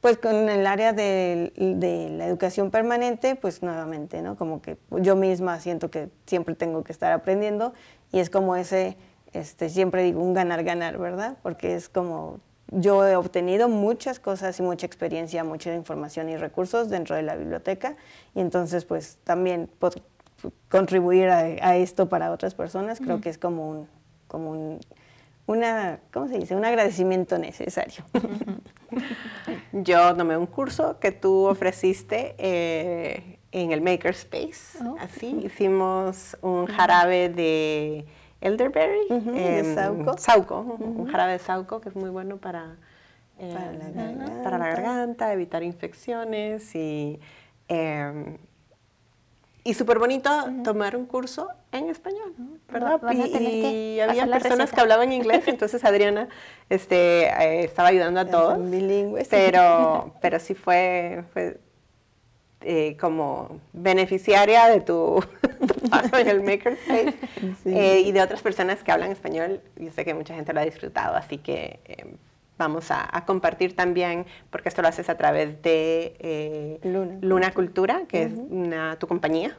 pues 0.00 0.16
con 0.16 0.48
el 0.48 0.66
área 0.66 0.94
de, 0.94 1.52
de, 1.54 2.08
la 2.08 2.26
educación 2.26 2.70
permanente, 2.70 3.36
pues 3.36 3.62
nuevamente, 3.62 4.22
¿no? 4.22 4.36
Como 4.36 4.62
que 4.62 4.78
yo 4.92 5.14
misma 5.14 5.60
siento 5.60 5.90
que 5.90 6.08
siempre 6.24 6.54
tengo 6.54 6.84
que 6.84 6.92
estar 6.92 7.12
aprendiendo 7.12 7.74
y 8.12 8.20
es 8.20 8.30
como 8.30 8.56
ese, 8.56 8.96
este, 9.34 9.68
siempre 9.68 10.02
digo, 10.04 10.22
un 10.22 10.32
ganar-ganar, 10.32 10.96
¿verdad? 10.96 11.36
Porque 11.42 11.74
es 11.74 11.90
como 11.90 12.40
yo 12.68 13.06
he 13.06 13.16
obtenido 13.16 13.68
muchas 13.68 14.18
cosas 14.18 14.58
y 14.58 14.62
mucha 14.62 14.86
experiencia, 14.86 15.44
mucha 15.44 15.74
información 15.74 16.28
y 16.28 16.36
recursos 16.36 16.88
dentro 16.88 17.14
de 17.14 17.22
la 17.22 17.36
biblioteca 17.36 17.94
y 18.34 18.40
entonces 18.40 18.84
pues 18.84 19.18
también 19.24 19.70
contribuir 20.68 21.28
a, 21.28 21.76
esto 21.76 22.08
para 22.08 22.30
otras 22.32 22.54
personas 22.54 22.98
creo 22.98 23.20
que 23.20 23.28
es 23.28 23.38
como 23.38 23.70
un, 23.70 23.88
como 24.26 24.50
un, 24.50 24.80
una, 25.46 26.00
¿cómo 26.12 26.28
se 26.28 26.38
dice? 26.38 26.56
Un 26.56 26.64
agradecimiento 26.64 27.38
necesario. 27.38 28.04
Yo 29.72 30.14
tomé 30.16 30.36
un 30.36 30.46
curso 30.46 30.98
que 30.98 31.12
tú 31.12 31.46
ofreciste 31.46 32.34
eh, 32.38 33.38
en 33.52 33.70
el 33.70 33.80
Makerspace. 33.80 34.78
Oh. 34.84 34.96
Así, 34.98 35.40
hicimos 35.44 36.36
un 36.42 36.66
jarabe 36.66 37.28
de 37.28 38.06
elderberry, 38.40 39.08
de 39.08 39.74
sauco. 39.74 40.18
sauco 40.18 40.60
un 40.60 41.06
jarabe 41.06 41.32
de 41.32 41.38
sauco 41.38 41.80
que 41.80 41.88
es 41.88 41.96
muy 41.96 42.10
bueno 42.10 42.36
para, 42.36 42.76
eh, 43.38 43.54
para, 44.42 44.58
la, 44.58 44.68
garganta. 44.68 45.32
evitar 45.32 45.62
infecciones 45.62 46.74
y, 46.74 47.18
eh, 47.68 48.38
y 49.64 49.74
súper 49.74 49.98
bonito 49.98 50.30
tomar 50.62 50.96
un 50.96 51.06
curso 51.06 51.48
en 51.72 51.90
español, 51.90 52.34
¿verdad? 52.72 53.00
y, 53.12 53.98
había 54.00 54.26
personas 54.26 54.72
que 54.72 54.80
hablaban 54.80 55.12
inglés, 55.12 55.42
entonces 55.48 55.84
Adriana 55.84 56.28
este, 56.70 57.26
eh, 57.26 57.64
estaba 57.64 57.88
ayudando 57.88 58.20
a 58.20 58.26
todos. 58.26 58.70
Bilingües. 58.70 59.28
Pero, 59.28 60.14
pero 60.20 60.38
sí 60.38 60.54
fue, 60.54 61.24
fue 61.32 61.58
eh, 62.68 62.96
como 62.98 63.60
beneficiaria 63.72 64.66
de 64.66 64.80
tu 64.80 65.22
trabajo 65.88 66.16
en 66.18 66.26
el 66.26 66.42
Makerspace 66.42 67.14
eh, 67.64 68.00
y 68.04 68.10
de 68.10 68.20
otras 68.20 68.42
personas 68.42 68.82
que 68.82 68.90
hablan 68.90 69.12
español. 69.12 69.60
Yo 69.76 69.92
sé 69.92 70.04
que 70.04 70.14
mucha 70.14 70.34
gente 70.34 70.52
lo 70.52 70.58
ha 70.58 70.64
disfrutado, 70.64 71.14
así 71.14 71.38
que 71.38 71.78
eh, 71.84 72.16
vamos 72.58 72.90
a, 72.90 73.24
compartir 73.24 73.76
también, 73.76 74.26
porque 74.50 74.68
esto 74.68 74.82
lo 74.82 74.88
haces 74.88 75.08
a 75.08 75.16
través 75.16 75.62
de 75.62 76.80
Luna. 77.22 77.52
Cultura, 77.52 78.02
que 78.08 78.24
es 78.24 78.32
una, 78.32 78.98
tu 78.98 79.06
compañía, 79.06 79.56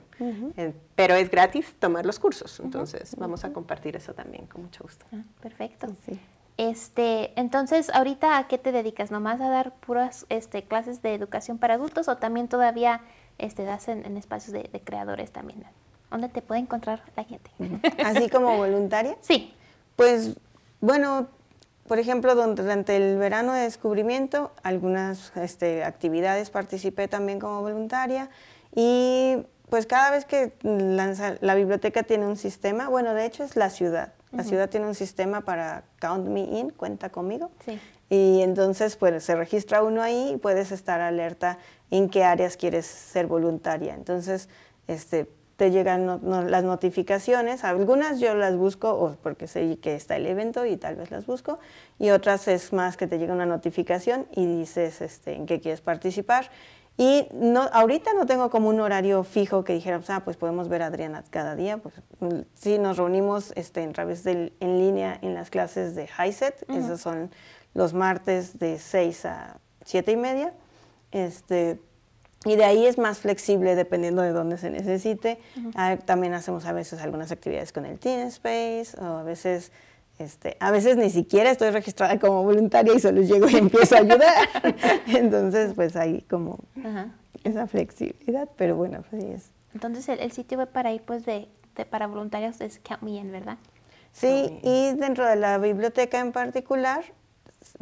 pero 0.96 1.16
es 1.16 1.32
gratis 1.32 1.76
tomar 1.80 2.06
los 2.06 2.20
cursos, 2.20 2.60
entonces 2.60 3.16
vamos 3.18 3.46
a 3.46 3.54
compartir 3.54 3.96
eso 3.96 4.14
también 4.14 4.48
con 4.48 4.64
mucho 4.64 4.84
gusto. 4.84 5.06
Ah, 5.14 5.24
perfecto. 5.40 5.88
Sí. 6.06 6.20
Este, 6.58 7.40
entonces, 7.40 7.92
ahorita 7.94 8.38
a 8.38 8.48
qué 8.48 8.58
te 8.58 8.72
dedicas? 8.72 9.12
¿Nomás 9.12 9.40
a 9.42 9.50
dar 9.50 9.74
puras 9.76 10.26
este, 10.30 10.64
clases 10.64 11.02
de 11.04 11.14
educación 11.14 11.60
para 11.60 11.76
adultos 11.76 12.08
o 12.08 12.18
también 12.18 12.48
todavía 12.48 13.02
este, 13.38 13.64
das 13.64 13.88
en, 13.88 14.18
espacios 14.18 14.54
de, 14.54 14.82
creadores 14.84 15.32
también? 15.32 15.64
¿Dónde 16.10 16.30
te 16.30 16.42
puede 16.42 16.62
encontrar 16.62 17.04
la 17.16 17.24
gente? 17.24 17.52
¿Así 18.04 18.30
como 18.32 18.58
voluntaria? 18.58 19.16
Sí. 19.22 19.54
Pues, 19.96 20.36
bueno, 20.82 21.28
por 21.88 22.00
ejemplo, 22.00 22.34
durante 22.36 22.96
el 22.96 23.18
verano 23.18 23.54
de 23.54 23.62
descubrimiento, 23.62 24.52
algunas 24.64 25.32
este, 25.38 25.84
actividades 25.84 26.50
participé 26.50 27.08
también 27.08 27.40
como 27.40 27.62
voluntaria 27.62 28.30
y 28.76 29.38
pues 29.70 29.86
cada 29.86 30.12
vez 30.12 30.26
que 30.26 30.54
lanza, 30.64 31.36
la 31.42 31.56
biblioteca 31.56 32.04
tiene 32.04 32.26
un 32.26 32.38
sistema, 32.38 32.90
bueno, 32.90 33.14
de 33.14 33.26
hecho 33.26 33.44
es 33.44 33.56
la 33.56 33.70
ciudad, 33.70 34.14
la 34.32 34.44
ciudad 34.44 34.70
tiene 34.70 34.88
un 34.88 34.96
sistema 34.96 35.42
para 35.42 35.84
Count 36.00 36.28
Me 36.28 36.42
In, 36.42 36.70
cuenta 36.70 37.10
conmigo. 37.10 37.52
Sí. 37.66 37.80
Y 38.10 38.42
entonces 38.42 38.96
pues 38.96 39.24
se 39.24 39.36
registra 39.36 39.84
uno 39.84 40.02
ahí 40.02 40.32
y 40.34 40.38
puedes 40.38 40.72
estar 40.72 41.02
alerta 41.02 41.58
en 41.92 42.10
qué 42.10 42.24
áreas 42.24 42.58
quieres 42.58 42.86
ser 42.86 43.28
voluntaria. 43.28 43.94
Entonces, 43.94 44.50
este, 44.88 45.30
te 45.58 45.72
llegan 45.72 46.22
las 46.24 46.64
notificaciones, 46.64 47.64
algunas 47.64 48.20
yo 48.20 48.36
las 48.36 48.56
busco 48.56 49.18
porque 49.24 49.48
sé 49.48 49.78
que 49.80 49.96
está 49.96 50.16
el 50.16 50.28
evento 50.28 50.66
y 50.66 50.78
tal 50.78 50.96
vez 50.96 51.10
las 51.10 51.26
busco, 51.26 51.58
y 51.98 52.12
otras 52.12 52.48
es 52.48 52.74
más 52.74 52.96
que 52.96 53.08
te 53.08 53.18
llega 53.18 53.34
una 53.34 53.48
notificación 53.48 54.28
y 54.36 54.46
dices 54.46 55.02
este, 55.02 55.34
en 55.34 55.48
qué 55.48 55.60
quieres 55.60 55.82
participar 55.82 56.52
y 56.98 57.28
no, 57.32 57.62
ahorita 57.72 58.14
no 58.14 58.26
tengo 58.26 58.50
como 58.50 58.70
un 58.70 58.80
horario 58.80 59.24
fijo 59.24 59.64
que 59.64 59.74
dijéramos, 59.74 60.10
ah, 60.10 60.22
pues 60.26 60.36
podemos 60.36 60.68
ver 60.68 60.82
a 60.82 60.88
Adriana 60.88 61.24
cada 61.30 61.56
día. 61.56 61.78
Pues 61.78 61.94
mm, 62.20 62.40
sí, 62.56 62.80
nos 62.80 62.98
reunimos 62.98 63.54
este, 63.56 63.84
en 63.84 63.94
través 63.94 64.24
de, 64.24 64.54
en 64.60 64.80
línea 64.80 65.20
en 65.22 65.36
las 65.36 65.52
clases 65.52 65.94
de 65.94 66.08
HiSet, 66.08 66.66
esos 66.70 67.00
son 67.00 67.30
los 67.76 67.94
martes 67.94 68.58
de 68.58 68.80
6 68.80 69.26
a 69.26 69.58
7 69.86 70.12
y 70.12 70.16
media. 70.16 70.54
Este, 71.12 71.80
y 72.46 72.56
de 72.56 72.66
ahí 72.66 72.88
es 72.88 72.98
más 72.98 73.20
flexible 73.20 73.76
dependiendo 73.76 74.24
de 74.24 74.32
dónde 74.32 74.58
se 74.58 74.72
necesite. 74.72 75.38
Ah, 75.76 75.98
también 76.04 76.34
hacemos 76.34 76.66
a 76.66 76.72
veces 76.72 77.00
algunas 77.02 77.32
actividades 77.32 77.72
con 77.72 77.86
el 77.86 78.00
Teen 78.00 78.22
Space, 78.28 78.98
o 79.00 79.18
a 79.18 79.24
veces 79.24 79.72
este, 80.20 80.58
a 80.60 80.72
veces 80.72 80.98
ni 80.98 81.10
siquiera 81.10 81.52
estoy 81.52 81.70
registrada 81.70 82.20
como 82.20 82.44
voluntaria 82.44 82.94
y 82.94 83.00
solo 83.00 83.22
llego 83.22 83.48
y 83.50 83.56
empiezo 83.56 83.96
a 83.96 84.00
ayudar. 84.00 84.50
Entonces, 85.08 85.74
pues 85.76 85.96
hay 85.96 86.22
como 86.22 86.60
esa 87.44 87.68
flexibilidad, 87.68 88.50
pero 88.58 88.76
bueno, 88.76 89.04
pues 89.10 89.24
es. 89.24 89.52
Entonces, 89.74 90.10
el, 90.20 90.32
sitio 90.32 90.58
web 90.58 90.70
para 90.70 90.92
ir, 90.92 91.02
pues, 91.02 91.26
de, 91.26 91.48
para 91.90 92.08
voluntarios 92.08 92.60
es 92.62 92.80
Count 92.80 93.04
Me 93.04 93.12
In, 93.12 93.32
¿verdad? 93.32 93.58
Sí, 94.12 94.60
y 94.64 94.96
dentro 94.96 95.28
de 95.28 95.36
la 95.36 95.60
biblioteca 95.60 96.20
en 96.20 96.32
particular, 96.32 97.04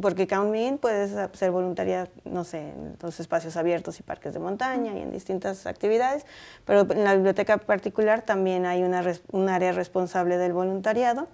porque 0.02 0.28
Count 0.28 0.52
Me 0.52 0.68
In 0.68 0.78
puedes 0.78 1.12
ser 1.34 1.52
voluntaria, 1.52 2.10
no 2.24 2.44
sé, 2.44 2.70
en 2.70 2.98
los 3.02 3.20
espacios 3.20 3.58
abiertos 3.58 4.00
y 4.00 4.04
parques 4.04 4.34
de 4.34 4.40
montaña 4.40 4.94
y 4.94 5.02
en 5.02 5.12
distintas 5.12 5.66
actividades, 5.66 6.26
pero 6.66 6.82
en 6.92 7.04
la 7.04 7.14
biblioteca 7.16 7.58
particular 7.58 8.22
también 8.22 8.66
hay 8.66 8.84
una, 8.84 9.04
un 9.32 9.50
área 9.50 9.72
responsable 9.72 10.38
del 10.38 10.54
voluntariado 10.54 11.28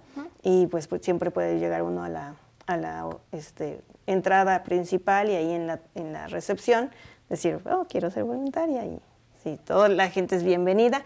y 0.44 0.68
pues, 0.68 0.88
pues, 0.88 1.02
siempre 1.04 1.32
puede 1.32 1.60
llegar 1.60 1.84
uno 1.84 2.04
a 2.04 2.10
la, 2.10 2.36
a 2.68 2.78
la 2.78 3.10
este, 3.32 3.82
entrada 4.08 4.64
principal 4.64 5.30
y 5.30 5.36
ahí 5.36 5.52
en 5.52 5.68
la, 5.68 5.80
en 5.96 6.14
la 6.14 6.28
recepción 6.28 6.92
decir, 7.30 7.60
oh, 7.70 7.86
quiero 7.90 8.12
ser 8.12 8.24
voluntaria 8.24 8.86
y 8.86 9.00
Sí, 9.44 9.58
toda 9.66 9.90
la 9.90 10.10
gente 10.10 10.36
es 10.36 10.44
bienvenida. 10.44 11.04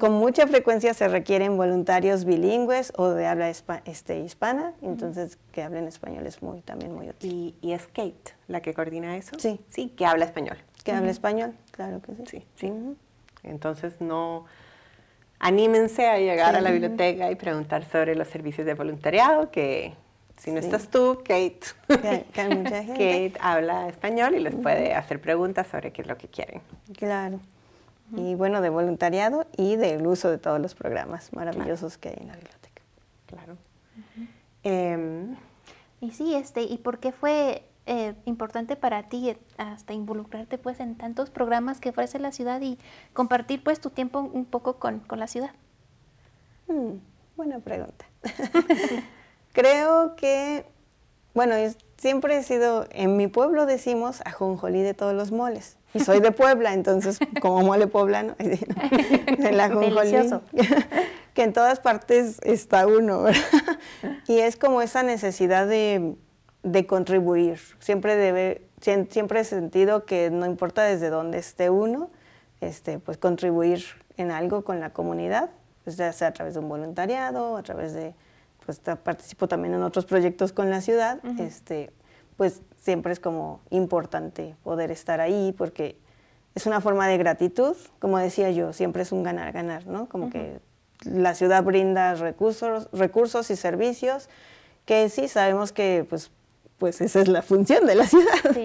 con 0.00 0.12
mucha 0.12 0.48
frecuencia 0.48 0.92
se 0.92 1.06
requieren 1.06 1.56
voluntarios 1.56 2.24
bilingües 2.24 2.92
o 2.96 3.10
de 3.10 3.28
habla 3.28 3.48
este, 3.48 4.18
hispana, 4.18 4.72
entonces 4.82 5.38
que 5.52 5.62
hablen 5.62 5.86
español 5.86 6.26
es 6.26 6.42
muy, 6.42 6.62
también 6.62 6.92
muy 6.92 7.10
útil. 7.10 7.54
¿Y, 7.60 7.72
es 7.72 7.86
Kate 7.86 8.34
la 8.48 8.60
que 8.60 8.74
coordina 8.74 9.16
eso? 9.16 9.36
Sí. 9.38 9.60
Sí, 9.68 9.90
que 9.90 10.04
habla 10.04 10.24
español. 10.24 10.58
Que 10.82 10.90
habla 10.90 11.12
español, 11.12 11.54
claro 11.70 12.02
que 12.02 12.16
sí. 12.16 12.24
Sí, 12.26 12.44
sí. 12.56 12.72
Entonces 13.44 14.00
no... 14.00 14.46
Anímense 15.38 16.06
a 16.06 16.18
llegar 16.18 16.56
a 16.56 16.60
la 16.60 16.70
biblioteca 16.70 17.30
y 17.30 17.36
preguntar 17.36 17.88
sobre 17.88 18.14
los 18.14 18.28
servicios 18.28 18.66
de 18.66 18.74
voluntariado, 18.74 19.50
que 19.50 19.94
si 20.36 20.50
no 20.50 20.58
estás 20.58 20.88
tú, 20.88 21.22
Kate, 21.24 21.60
Kate 22.34 23.32
habla 23.40 23.88
español 23.88 24.34
y 24.34 24.40
les 24.40 24.54
puede 24.54 24.92
hacer 24.92 25.18
preguntas 25.18 25.68
sobre 25.68 25.92
qué 25.92 26.02
es 26.02 26.08
lo 26.08 26.18
que 26.18 26.28
quieren. 26.28 26.60
Claro 26.98 27.40
y 28.16 28.34
bueno, 28.34 28.60
de 28.60 28.70
voluntariado 28.70 29.46
y 29.56 29.76
del 29.76 30.06
uso 30.06 30.30
de 30.30 30.38
todos 30.38 30.60
los 30.60 30.74
programas 30.74 31.32
maravillosos 31.32 31.98
que 31.98 32.08
hay 32.08 32.16
en 32.20 32.28
la 32.28 32.34
biblioteca. 32.34 32.82
Claro. 33.26 33.56
Em, 34.62 35.36
y 36.00 36.10
sí, 36.12 36.34
este, 36.34 36.62
¿y 36.62 36.78
por 36.78 36.98
qué 36.98 37.12
fue 37.12 37.64
eh, 37.86 38.14
importante 38.24 38.76
para 38.76 39.08
ti 39.08 39.36
hasta 39.56 39.92
involucrarte 39.92 40.58
pues 40.58 40.80
en 40.80 40.96
tantos 40.96 41.30
programas 41.30 41.80
que 41.80 41.90
ofrece 41.90 42.18
la 42.18 42.30
ciudad 42.30 42.60
y 42.60 42.78
compartir 43.12 43.64
pues 43.64 43.80
tu 43.80 43.90
tiempo 43.90 44.20
un 44.20 44.44
poco 44.44 44.76
con, 44.76 45.02
la 45.10 45.26
ciudad? 45.26 45.50
Hmm, 46.68 46.98
buena 47.36 47.58
pregunta. 47.58 48.04
Creo 49.52 50.14
que, 50.14 50.66
bueno, 51.34 51.54
siempre 51.96 52.36
he 52.38 52.42
sido, 52.42 52.86
en 52.90 53.16
mi 53.16 53.26
pueblo 53.26 53.66
decimos 53.66 54.20
ajonjolí 54.24 54.82
de 54.82 54.94
todos 54.94 55.14
los 55.14 55.32
moles. 55.32 55.76
Y 55.92 56.00
soy 56.00 56.20
de 56.20 56.30
Puebla, 56.30 56.72
entonces 56.72 57.18
como 57.40 57.62
mole 57.62 57.86
poblano, 57.86 58.36
el 58.38 59.60
ajonjolí, 59.60 60.30
que 61.34 61.42
en 61.42 61.52
todas 61.52 61.80
partes 61.80 62.38
está 62.42 62.86
uno, 62.86 63.22
¿verdad? 63.22 63.42
Y 64.28 64.38
es 64.38 64.56
como 64.56 64.82
esa 64.82 65.02
necesidad 65.02 65.66
de, 65.66 66.14
de 66.62 66.86
contribuir. 66.86 67.58
Siempre, 67.80 68.16
debe, 68.16 68.62
siempre 68.80 69.40
he 69.40 69.44
sentido 69.44 70.04
que 70.04 70.30
no 70.30 70.46
importa 70.46 70.82
desde 70.82 71.10
dónde 71.10 71.38
esté 71.38 71.70
uno, 71.70 72.10
este, 72.60 72.98
pues 72.98 73.18
contribuir 73.18 73.84
en 74.16 74.30
algo 74.30 74.64
con 74.64 74.80
la 74.80 74.90
comunidad, 74.90 75.50
pues 75.84 75.96
ya 75.96 76.12
sea 76.12 76.28
a 76.28 76.32
través 76.32 76.54
de 76.54 76.60
un 76.60 76.68
voluntariado, 76.68 77.56
a 77.56 77.62
través 77.62 77.94
de 77.94 78.14
pues 78.64 78.78
participo 78.78 79.48
también 79.48 79.74
en 79.74 79.82
otros 79.82 80.04
proyectos 80.04 80.52
con 80.52 80.70
la 80.70 80.80
ciudad, 80.80 81.18
este, 81.38 81.90
pues 82.36 82.62
siempre 82.80 83.12
es 83.12 83.20
como 83.20 83.60
importante 83.70 84.56
poder 84.64 84.90
estar 84.90 85.20
ahí 85.20 85.54
porque 85.56 85.96
es 86.54 86.66
una 86.66 86.80
forma 86.80 87.06
de 87.06 87.16
gratitud, 87.18 87.76
como 88.00 88.18
decía 88.18 88.50
yo, 88.50 88.72
siempre 88.72 89.02
es 89.02 89.12
un 89.12 89.22
ganar-ganar, 89.22 89.86
¿no? 89.86 90.08
Como 90.08 90.30
que 90.30 90.60
la 91.04 91.34
ciudad 91.34 91.62
brinda 91.62 92.14
recursos, 92.14 92.88
recursos 92.92 93.50
y 93.50 93.56
servicios 93.56 94.28
que 94.84 95.08
sí 95.08 95.28
sabemos 95.28 95.72
que 95.72 96.04
pues, 96.08 96.30
pues 96.78 97.00
esa 97.00 97.20
es 97.20 97.28
la 97.28 97.42
función 97.42 97.86
de 97.86 97.94
la 97.94 98.06
ciudad, 98.08 98.56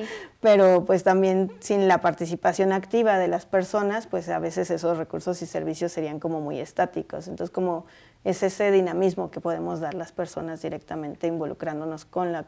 pero 0.42 0.86
pues 0.86 1.04
también 1.04 1.52
sin 1.60 1.88
la 1.88 2.02
participación 2.02 2.72
activa 2.72 3.20
de 3.20 3.28
las 3.28 3.46
personas, 3.46 4.08
pues 4.08 4.30
a 4.30 4.40
veces 4.40 4.72
esos 4.72 4.98
recursos 4.98 5.42
y 5.42 5.46
servicios 5.46 5.92
serían 5.92 6.20
como 6.20 6.42
muy 6.42 6.60
estáticos. 6.60 7.28
Entonces 7.28 7.54
como 7.54 7.86
es 8.24 8.42
ese 8.42 8.72
dinamismo 8.72 9.30
que 9.30 9.40
podemos 9.40 9.80
dar 9.80 9.94
las 9.94 10.12
personas 10.12 10.62
directamente 10.62 11.28
involucrándonos 11.28 12.06
con 12.06 12.32
la 12.32 12.44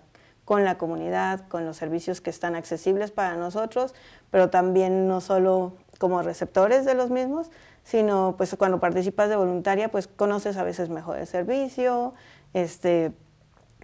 con 0.48 0.64
la 0.64 0.78
comunidad, 0.78 1.46
con 1.50 1.66
los 1.66 1.76
servicios 1.76 2.22
que 2.22 2.30
están 2.30 2.56
accesibles 2.56 3.12
para 3.12 3.36
nosotros, 3.36 3.94
pero 4.32 4.50
también 4.50 5.06
no 5.06 5.20
solo 5.20 5.74
como 5.98 6.22
receptores 6.22 6.86
de 6.86 6.94
los 6.94 7.10
mismos, 7.10 7.52
sino 7.84 8.36
pues 8.38 8.56
cuando 8.58 8.80
participas 8.80 9.28
de 9.28 9.36
voluntaria, 9.36 9.92
pues 9.92 10.08
conoces 10.08 10.56
a 10.56 10.64
veces 10.64 10.88
mejor 10.88 11.18
el 11.18 11.28
servicio, 11.28 12.14
este, 12.54 13.12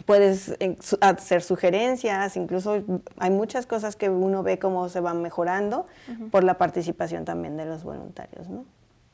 puedes 0.05 0.57
hacer 1.01 1.43
sugerencias, 1.43 2.37
incluso 2.37 2.81
hay 3.17 3.29
muchas 3.29 3.65
cosas 3.65 3.97
que 3.97 4.09
uno 4.09 4.41
ve 4.41 4.57
cómo 4.57 4.87
se 4.87 5.01
van 5.01 5.21
mejorando 5.21 5.85
por 6.31 6.45
la 6.45 6.57
participación 6.57 7.25
también 7.25 7.57
de 7.57 7.65
los 7.65 7.83
voluntarios, 7.83 8.47
¿no? 8.47 8.63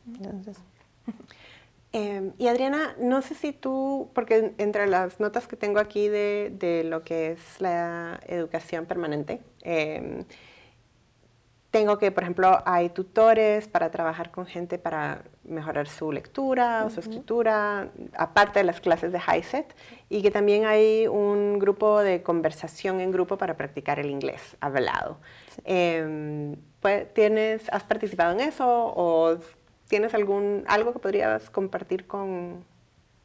Entonces. 0.06 0.56
Em, 1.92 2.34
y 2.38 2.48
Adriana, 2.48 2.96
no 3.00 3.22
sé 3.24 3.34
si 3.34 3.52
tú, 3.52 4.12
porque 4.14 4.54
entre 4.60 4.86
las 4.86 5.20
notas 5.20 5.48
que 5.48 5.56
tengo 5.56 5.80
aquí 5.80 6.08
de, 6.08 6.84
lo 6.86 7.04
que 7.04 7.32
es 7.32 7.60
la 7.60 8.20
educación 8.28 8.86
permanente, 8.86 9.42
em, 9.64 10.24
tengo 11.72 11.98
que, 11.98 12.12
por 12.12 12.24
ejemplo, 12.24 12.62
hay 12.66 12.90
tutores 12.90 13.68
para 13.68 13.92
trabajar 13.92 14.32
con 14.32 14.46
gente 14.46 14.78
para 14.80 15.24
mejorar 15.44 15.88
su 15.88 16.12
lectura 16.12 16.84
o 16.86 16.90
su 16.90 17.00
escritura, 17.00 17.90
aparte 18.16 18.60
de 18.60 18.66
las 18.66 18.82
clases 18.82 19.12
de 19.12 19.20
HiSET, 19.20 19.76
y 20.10 20.22
que 20.22 20.32
también 20.32 20.66
hay 20.66 21.08
un 21.08 21.60
grupo 21.60 22.00
de 22.02 22.24
conversación 22.24 23.00
en 23.02 23.12
grupo 23.12 23.38
para 23.38 23.56
practicar 23.56 24.00
el 24.00 24.10
inglés 24.10 24.58
hablado. 24.62 25.20
Em, 25.64 26.56
pues, 26.80 27.12
¿tienes, 27.14 27.70
¿Has 27.72 27.84
participado 27.84 28.34
en 28.34 28.42
eso 28.42 28.66
o 28.68 29.38
¿Tienes 29.90 30.14
algún, 30.14 30.64
algo 30.68 30.94
que 30.94 31.00
podrías 31.00 31.50
compartir 31.50 32.06
con, 32.06 32.64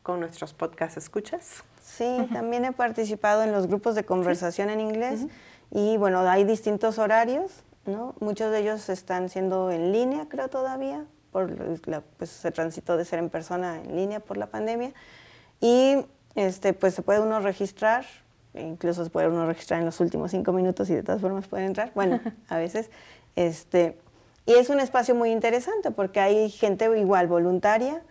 con 0.02 0.18
nuestros 0.18 0.54
podcast 0.54 0.96
escuchas? 0.96 1.62
Sí, 1.82 2.26
también 2.32 2.64
he 2.64 2.72
participado 2.72 3.42
en 3.42 3.52
los 3.52 3.66
grupos 3.66 3.94
de 3.94 4.04
conversación 4.04 4.70
en 4.70 4.80
inglés 4.80 5.26
y 5.70 5.98
bueno, 5.98 6.20
hay 6.20 6.44
distintos 6.44 6.98
horarios, 6.98 7.64
¿no? 7.84 8.14
Muchos 8.18 8.50
de 8.50 8.60
ellos 8.60 8.88
están 8.88 9.28
siendo 9.28 9.70
en 9.70 9.92
línea, 9.92 10.26
creo 10.30 10.48
todavía, 10.48 11.04
por 11.32 11.86
la, 11.86 12.00
pues, 12.00 12.42
el 12.46 12.54
tránsito 12.54 12.96
de 12.96 13.04
ser 13.04 13.18
en 13.18 13.28
persona 13.28 13.82
en 13.82 13.94
línea 13.94 14.20
por 14.20 14.38
la 14.38 14.46
pandemia. 14.46 14.94
Y 15.60 16.06
este, 16.34 16.72
pues 16.72 16.94
se 16.94 17.02
puede 17.02 17.20
uno 17.20 17.40
registrar, 17.40 18.06
incluso 18.54 19.04
se 19.04 19.10
puede 19.10 19.28
uno 19.28 19.44
registrar 19.44 19.80
en 19.80 19.84
los 19.84 20.00
últimos 20.00 20.30
cinco 20.30 20.54
minutos 20.54 20.88
y 20.88 20.94
de 20.94 21.02
todas 21.02 21.20
formas 21.20 21.46
puede 21.46 21.66
entrar, 21.66 21.92
bueno, 21.94 22.20
a 22.48 22.56
veces. 22.56 22.90
Este, 23.36 23.98
y 24.46 24.52
es 24.54 24.68
un 24.68 24.80
espacio 24.80 25.14
muy 25.14 25.30
interesante 25.30 25.90
porque 25.90 26.20
hay 26.20 26.50
gente 26.50 26.84
igual 26.98 27.26
voluntaria, 27.28 28.02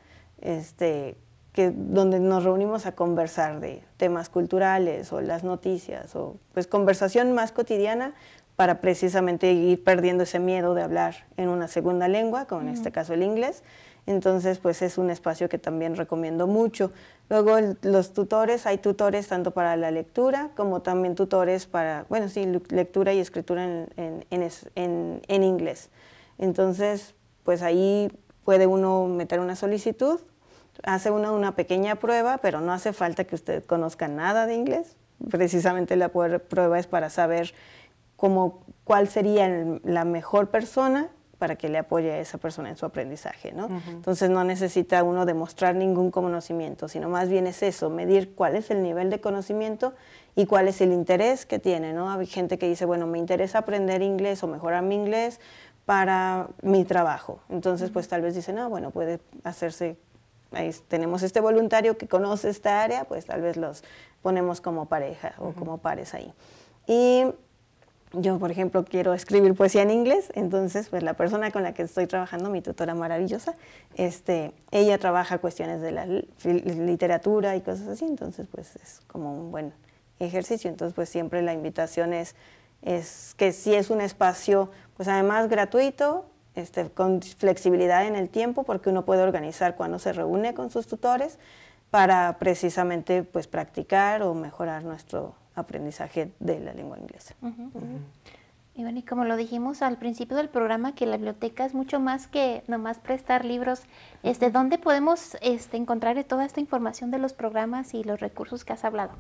este, 0.42 1.16
que, 1.54 1.72
donde 1.72 2.20
nos 2.20 2.44
reunimos 2.44 2.86
a 2.86 2.94
conversar 2.94 3.60
de 3.60 3.84
temas 3.98 4.30
culturales 4.30 5.14
o 5.14 5.22
las 5.22 5.44
noticias 5.44 6.16
o 6.16 6.38
pues 6.54 6.68
conversación 6.68 7.34
más 7.34 7.52
cotidiana 7.52 8.16
para 8.56 8.82
precisamente 8.82 9.52
ir 9.52 9.84
perdiendo 9.84 10.24
ese 10.24 10.40
miedo 10.40 10.74
de 10.74 10.84
hablar 10.84 11.26
en 11.38 11.50
una 11.50 11.68
segunda 11.68 12.08
lengua, 12.08 12.46
como 12.46 12.62
en 12.62 12.70
este 12.70 12.92
caso 12.92 13.14
el 13.14 13.24
inglés. 13.24 13.64
Entonces, 14.06 14.60
pues 14.60 14.82
es 14.82 14.98
un 14.98 15.10
espacio 15.10 15.50
que 15.50 15.58
también 15.58 15.96
recomiendo 15.96 16.46
mucho. 16.46 16.92
Luego, 17.30 17.58
los 17.82 18.14
tutores, 18.14 18.68
hay 18.68 18.78
tutores 18.78 19.28
tanto 19.28 19.52
para 19.52 19.76
la 19.78 19.92
lectura 19.92 20.52
como 20.56 20.82
también 20.82 21.16
tutores 21.16 21.66
para, 21.66 22.06
bueno, 22.10 22.28
sí, 22.28 22.46
lectura 22.70 23.14
y 23.14 23.20
escritura 23.20 23.64
en, 23.64 24.26
en, 24.30 25.22
en 25.28 25.44
inglés. 25.44 25.90
Entonces, 26.38 27.16
pues 27.44 27.62
ahí 27.62 28.12
puede 28.44 28.68
uno 28.68 29.08
meter 29.08 29.40
una 29.40 29.56
solicitud, 29.56 30.20
hace 30.84 31.12
uno 31.12 31.34
una 31.34 31.56
pequeña 31.56 31.96
prueba, 31.96 32.40
pero 32.40 32.62
no 32.62 32.74
hace 32.74 32.94
falta 32.94 33.24
que 33.24 33.36
usted 33.36 33.64
conozca 33.66 34.08
nada 34.08 34.46
de 34.46 34.56
inglés. 34.56 34.96
Precisamente 35.30 35.96
la 35.96 36.10
prueba 36.10 36.80
es 36.80 36.88
para 36.88 37.10
saber 37.10 37.54
cómo, 38.16 38.64
cuál 38.84 39.08
sería 39.08 39.50
la 39.84 40.06
mejor 40.06 40.50
persona 40.50 41.10
para 41.38 41.58
que 41.58 41.68
le 41.68 41.78
apoye 41.78 42.10
a 42.10 42.20
esa 42.20 42.38
persona 42.38 42.70
en 42.70 42.78
su 42.78 42.86
aprendizaje, 42.86 43.52
¿no? 43.52 43.68
Entonces 43.90 44.30
no 44.30 44.46
necesita 44.46 45.04
uno 45.04 45.26
demostrar 45.26 45.76
ningún 45.76 46.10
conocimiento, 46.10 46.88
sino 46.88 47.10
más 47.10 47.28
bien 47.28 47.48
es 47.48 47.62
eso, 47.64 47.90
medir 47.90 48.34
cuál 48.34 48.56
es 48.56 48.72
el 48.72 48.82
nivel 48.82 49.10
de 49.10 49.20
conocimiento 49.20 49.94
y 50.38 50.46
cuál 50.46 50.70
es 50.70 50.80
el 50.80 50.94
interés 50.94 51.46
que 51.46 51.60
tiene, 51.60 51.92
¿no? 51.92 52.10
Hay 52.10 52.28
gente 52.28 52.58
que 52.58 52.70
dice, 52.70 52.86
bueno, 52.86 53.08
me 53.08 53.20
interesa 53.20 53.58
aprender 53.58 54.02
inglés 54.02 54.42
o 54.42 54.48
mejorar 54.48 54.84
mi 54.84 54.96
inglés, 54.96 55.42
para 55.86 56.48
mi 56.62 56.86
trabajo. 56.86 57.40
Entonces, 57.50 57.90
pues 57.90 58.08
tal 58.08 58.22
vez 58.22 58.36
dicen, 58.36 58.56
no, 58.56 58.70
bueno, 58.70 58.92
puede 58.92 59.20
hacerse, 59.44 59.98
tenemos 60.88 61.24
este 61.24 61.42
voluntario 61.42 61.98
que 61.98 62.08
conoce 62.08 62.50
esta 62.50 62.84
área, 62.84 63.06
pues 63.06 63.26
tal 63.26 63.42
vez 63.42 63.58
los 63.58 63.84
ponemos 64.22 64.62
como 64.62 64.86
pareja 64.86 65.34
o 65.40 65.52
como 65.52 65.80
pares 65.80 66.14
ahí. 66.14 66.34
Y 66.88 67.26
yo, 68.14 68.38
por 68.38 68.52
ejemplo, 68.52 68.86
quiero 68.86 69.14
escribir 69.14 69.56
poesía 69.56 69.82
en 69.82 69.90
inglés, 69.90 70.32
entonces, 70.36 70.88
pues 70.90 71.02
la 71.02 71.16
persona 71.16 71.50
con 71.52 71.64
la 71.64 71.74
que 71.74 71.82
estoy 71.82 72.06
trabajando, 72.06 72.50
mi 72.50 72.62
tutora 72.62 72.94
maravillosa, 72.94 73.56
este, 73.96 74.54
ella 74.72 75.00
trabaja 75.00 75.40
cuestiones 75.40 75.82
de 75.82 75.92
la 75.92 76.06
literatura 76.46 77.56
y 77.56 77.62
cosas 77.62 77.88
así, 77.88 78.06
entonces, 78.06 78.48
pues 78.52 78.76
es 78.76 79.02
como 79.08 79.34
un 79.34 79.52
buen 79.52 79.74
ejercicio. 80.20 80.70
Entonces, 80.70 80.94
pues 80.94 81.10
siempre 81.10 81.42
la 81.42 81.54
invitación 81.54 82.14
es, 82.14 82.36
es 82.84 83.34
que 83.38 83.52
si 83.52 83.74
es 83.74 83.90
un 83.90 84.02
espacio 84.02 84.70
pues 84.96 85.08
además 85.08 85.50
gratuito, 85.50 86.26
este, 86.56 86.90
con 86.90 87.22
flexibilidad 87.22 88.06
en 88.06 88.16
el 88.16 88.30
tiempo, 88.30 88.64
porque 88.64 88.90
uno 88.90 89.06
puede 89.06 89.24
organizar 89.24 89.76
cuando 89.76 89.98
se 90.00 90.14
reúne 90.14 90.54
con 90.54 90.70
sus 90.70 90.88
tutores 90.88 91.40
para 91.90 92.38
precisamente 92.38 93.24
pues, 93.24 93.48
practicar 93.48 94.22
o 94.24 94.34
mejorar 94.34 94.84
nuestro 94.84 95.36
aprendizaje 95.56 96.32
de 96.40 96.60
la 96.60 96.74
lengua 96.74 96.98
inglesa. 97.00 97.36
Y 98.76 98.82
bueno, 98.82 98.98
y 98.98 99.04
como 99.04 99.24
lo 99.26 99.36
dijimos 99.36 99.84
al 99.84 99.98
principio 99.98 100.36
del 100.36 100.50
programa, 100.50 100.96
que 100.96 101.06
la 101.06 101.18
biblioteca 101.18 101.66
es 101.66 101.76
mucho 101.76 102.00
más 102.00 102.26
que 102.26 102.64
nomás 102.68 102.98
prestar 102.98 103.46
libros. 103.46 103.84
Este, 104.24 104.50
¿Dónde 104.50 104.80
podemos 104.80 105.38
este, 105.42 105.78
encontrar 105.78 106.24
toda 106.24 106.46
esta 106.46 106.60
información 106.60 107.12
de 107.12 107.20
los 107.20 107.34
programas 107.34 107.94
y 107.94 108.04
los 108.04 108.20
recursos 108.20 108.66
que 108.66 108.74
has 108.74 108.84
hablado? 108.84 109.14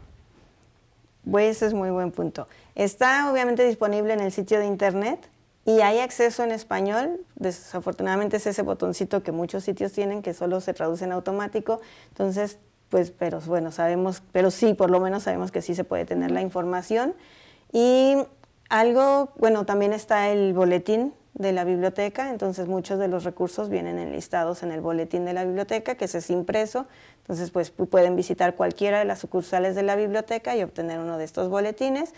Pues 1.30 1.57
ese 1.57 1.67
es 1.67 1.74
muy 1.74 1.89
buen 1.89 2.11
punto. 2.11 2.47
Está 2.76 3.32
obviamente 3.32 3.65
disponible 3.65 4.13
en 4.13 4.19
el 4.19 4.32
sitio 4.32 4.59
de 4.59 4.65
internet 4.65 5.30
y 5.65 5.80
hay 5.80 5.99
acceso 5.99 6.43
en 6.43 6.51
español, 6.51 7.21
desafortunadamente 7.36 8.38
es 8.38 8.47
ese 8.47 8.63
botoncito 8.63 9.24
que 9.24 9.32
muchos 9.32 9.63
sitios 9.63 9.93
tienen 9.93 10.21
que 10.21 10.34
solo 10.34 10.59
se 10.59 10.74
traduce 10.74 11.05
en 11.05 11.13
automático, 11.13 11.80
entonces, 12.09 12.59
pues, 12.89 13.11
pero 13.11 13.39
bueno, 13.41 13.71
sabemos, 13.71 14.21
pero 14.34 14.51
sí, 14.51 14.74
por 14.74 14.91
lo 14.91 14.99
menos 14.99 15.24
sabemos 15.24 15.51
que 15.51 15.61
sí 15.61 15.74
se 15.74 15.86
puede 15.86 16.03
tener 16.03 16.32
la 16.32 16.41
información. 16.41 17.15
Y 17.71 18.17
algo, 18.69 19.32
bueno, 19.38 19.65
también 19.65 19.93
está 19.93 20.30
el 20.30 20.53
boletín 20.53 21.13
de 21.34 21.53
la 21.53 21.63
biblioteca, 21.63 22.30
entonces 22.30 22.67
muchos 22.67 22.99
de 22.99 23.07
los 23.07 23.24
recursos 23.24 23.69
vienen 23.69 23.97
enlistados 23.97 24.63
en 24.63 24.71
el 24.71 24.82
boletín 24.82 25.26
de 25.26 25.34
la 25.34 25.45
biblioteca, 25.45 25.95
que 25.95 26.05
es 26.05 26.30
impreso, 26.30 26.88
entonces 27.24 27.51
pues 27.51 27.71
pueden 27.71 28.17
visitar 28.17 28.55
cualquiera 28.55 28.99
de 28.99 29.05
las 29.05 29.19
sucursales 29.19 29.76
de 29.76 29.84
la 29.84 29.95
biblioteca 29.95 30.57
y 30.57 30.63
obtener 30.63 30.99
uno 30.99 31.17
de 31.17 31.24
estos 31.24 31.49
boletines. 31.49 32.13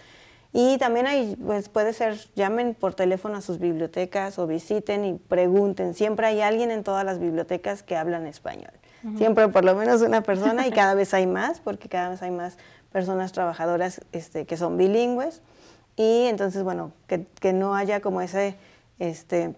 Y 0.51 0.77
también 0.77 1.05
hay, 1.05 1.35
pues 1.35 1.69
puede 1.69 1.93
ser, 1.93 2.17
llamen 2.35 2.73
por 2.73 2.95
teléfono 2.95 3.37
a 3.37 3.41
sus 3.41 3.59
bibliotecas 3.59 4.39
o 4.39 4.47
visiten 4.47 5.05
y 5.05 5.13
pregunten. 5.13 5.93
Siempre 5.93 6.25
hay 6.25 6.41
alguien 6.41 6.71
en 6.71 6.83
todas 6.83 7.05
las 7.05 7.19
bibliotecas 7.19 7.83
que 7.83 7.95
hablan 7.95 8.25
español. 8.25 8.71
Siempre 9.17 9.47
por 9.49 9.63
lo 9.63 9.75
menos 9.75 10.01
una 10.01 10.21
persona 10.21 10.65
y 10.65 10.71
cada 10.71 10.95
vez 10.95 11.13
hay 11.13 11.27
más, 11.27 11.59
porque 11.59 11.87
cada 11.87 12.09
vez 12.09 12.23
hay 12.23 12.31
más 12.31 12.57
personas 12.91 13.33
trabajadoras 13.33 14.01
este, 14.13 14.45
que 14.45 14.57
son 14.57 14.77
bilingües. 14.77 15.41
Y 15.95 16.25
entonces, 16.25 16.63
bueno, 16.63 16.91
que, 17.05 17.27
que 17.39 17.53
no 17.53 17.75
haya 17.75 17.99
como 17.99 18.21
ese, 18.21 18.55
este, 18.97 19.53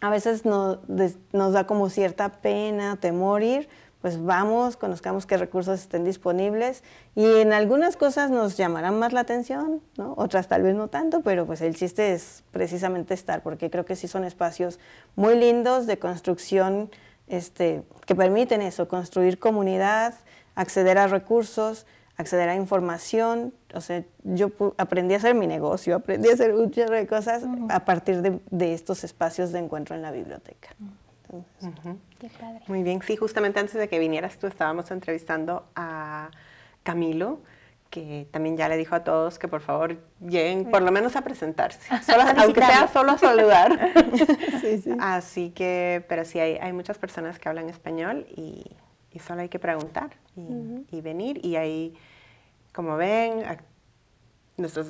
a 0.00 0.10
veces 0.10 0.44
no, 0.44 0.78
nos 1.32 1.52
da 1.52 1.66
como 1.66 1.88
cierta 1.88 2.28
pena, 2.28 2.96
temor 2.96 3.42
ir, 3.42 3.68
pues 4.00 4.22
vamos, 4.22 4.76
conozcamos 4.76 5.26
qué 5.26 5.36
recursos 5.36 5.80
estén 5.80 6.04
disponibles 6.04 6.82
y 7.14 7.24
en 7.24 7.52
algunas 7.52 7.96
cosas 7.96 8.30
nos 8.30 8.56
llamarán 8.56 8.98
más 8.98 9.12
la 9.12 9.20
atención, 9.20 9.82
¿no? 9.96 10.14
otras 10.16 10.48
tal 10.48 10.62
vez 10.62 10.74
no 10.74 10.88
tanto, 10.88 11.22
pero 11.22 11.46
pues 11.46 11.60
el 11.60 11.74
chiste 11.74 12.12
es 12.12 12.44
precisamente 12.50 13.14
estar, 13.14 13.42
porque 13.42 13.70
creo 13.70 13.84
que 13.84 13.96
sí 13.96 14.06
son 14.06 14.24
espacios 14.24 14.78
muy 15.16 15.34
lindos 15.36 15.86
de 15.86 15.98
construcción 15.98 16.90
este, 17.26 17.82
que 18.06 18.14
permiten 18.14 18.62
eso, 18.62 18.88
construir 18.88 19.38
comunidad, 19.38 20.14
acceder 20.54 20.98
a 20.98 21.06
recursos, 21.06 21.86
acceder 22.16 22.48
a 22.48 22.54
información. 22.54 23.52
O 23.74 23.80
sea, 23.80 24.04
yo 24.24 24.50
aprendí 24.78 25.14
a 25.14 25.18
hacer 25.18 25.34
mi 25.34 25.46
negocio, 25.46 25.96
aprendí 25.96 26.30
a 26.30 26.34
hacer 26.34 26.54
muchas 26.54 26.90
cosas 27.08 27.44
a 27.68 27.84
partir 27.84 28.22
de, 28.22 28.74
estos 28.74 29.04
espacios 29.04 29.52
de 29.52 29.60
encuentro 29.60 29.94
en 29.94 30.02
la 30.02 30.10
biblioteca. 30.10 30.70
Qué 32.18 32.28
padre. 32.40 32.62
Muy 32.68 32.82
bien, 32.82 33.00
sí, 33.02 33.16
justamente 33.16 33.60
antes 33.60 33.74
de 33.74 33.88
que 33.88 33.98
vinieras 33.98 34.38
tú 34.38 34.46
estábamos 34.46 34.90
entrevistando 34.90 35.66
a 35.74 36.30
Camilo, 36.82 37.40
que 37.90 38.26
también 38.30 38.56
ya 38.56 38.68
le 38.68 38.76
dijo 38.76 38.94
a 38.94 39.04
todos 39.04 39.38
que 39.38 39.48
por 39.48 39.60
favor 39.60 39.98
lleguen 40.20 40.70
por 40.70 40.82
lo 40.82 40.92
menos 40.92 41.16
a 41.16 41.22
presentarse, 41.22 41.88
aunque 42.36 42.60
sea 42.60 42.88
solo 42.88 43.12
a 43.12 43.18
saludar. 43.18 43.92
sí, 44.60 44.78
sí. 44.78 44.90
Así 45.00 45.50
que, 45.50 46.04
pero 46.08 46.24
sí, 46.24 46.38
hay, 46.38 46.56
hay, 46.56 46.72
muchas 46.72 46.98
personas 46.98 47.38
que 47.38 47.48
hablan 47.48 47.68
español 47.68 48.26
y, 48.36 48.64
y 49.12 49.18
solo 49.20 49.42
hay 49.42 49.48
que 49.48 49.58
preguntar 49.58 50.10
y, 50.36 50.96
y, 50.96 51.00
venir. 51.00 51.44
Y 51.44 51.56
ahí, 51.56 51.94
como 52.72 52.96
ven, 52.96 53.44
nuestros 54.56 54.88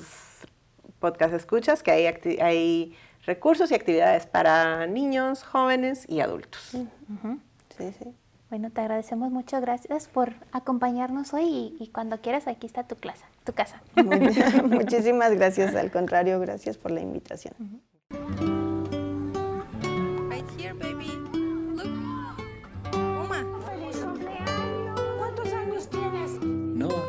podcast 0.99 1.35
escuchas 1.35 1.83
que 1.83 1.91
hay, 1.91 2.07
hay 2.41 2.97
recursos 3.27 3.71
y 3.71 3.75
actividades 3.75 4.27
para 4.27 4.87
niños, 4.87 5.43
jóvenes 5.43 6.09
y 6.09 6.21
adultos. 6.21 6.61
Sí, 6.71 7.93
sí. 7.99 8.15
Bueno, 8.49 8.71
te 8.71 8.81
agradecemos 8.81 9.33
mucho, 9.33 9.61
gracias 9.61 10.07
por 10.07 10.35
acompañarnos 10.53 11.35
hoy 11.35 11.77
y, 11.81 11.89
cuando 11.89 12.21
quieras 12.21 12.47
aquí 12.47 12.67
está 12.67 12.85
tu 12.85 12.95
clase, 12.95 13.25
tu 13.45 13.53
casa. 13.53 13.83
Muchísimas 14.65 15.33
gracias, 15.35 15.75
al 15.75 15.91
contrario, 15.91 16.39
gracias 16.39 16.79
por 16.79 16.93
la 16.93 17.01
invitación. 17.01 17.55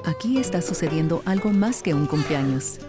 Aquí 0.05 0.39
está 0.39 0.63
sucediendo 0.63 1.22
algo 1.26 1.51
más 1.51 1.84
que 1.84 1.93
un 1.93 2.07
cumpleaños. 2.07 2.80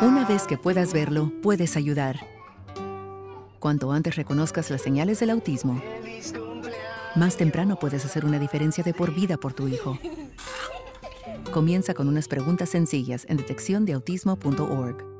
Una 0.00 0.24
vez 0.26 0.44
que 0.44 0.56
puedas 0.56 0.92
verlo, 0.92 1.32
puedes 1.42 1.76
ayudar. 1.76 2.20
Cuanto 3.58 3.92
antes 3.92 4.16
reconozcas 4.16 4.70
las 4.70 4.80
señales 4.80 5.20
del 5.20 5.30
autismo, 5.30 5.82
más 7.14 7.36
temprano 7.36 7.78
puedes 7.78 8.04
hacer 8.04 8.24
una 8.24 8.38
diferencia 8.38 8.84
de 8.84 8.94
por 8.94 9.14
vida 9.14 9.36
por 9.36 9.52
tu 9.52 9.68
hijo. 9.68 9.98
Comienza 11.52 11.94
con 11.94 12.08
unas 12.08 12.28
preguntas 12.28 12.70
sencillas 12.70 13.26
en 13.28 13.36
detecciondeautismo.org. 13.38 15.15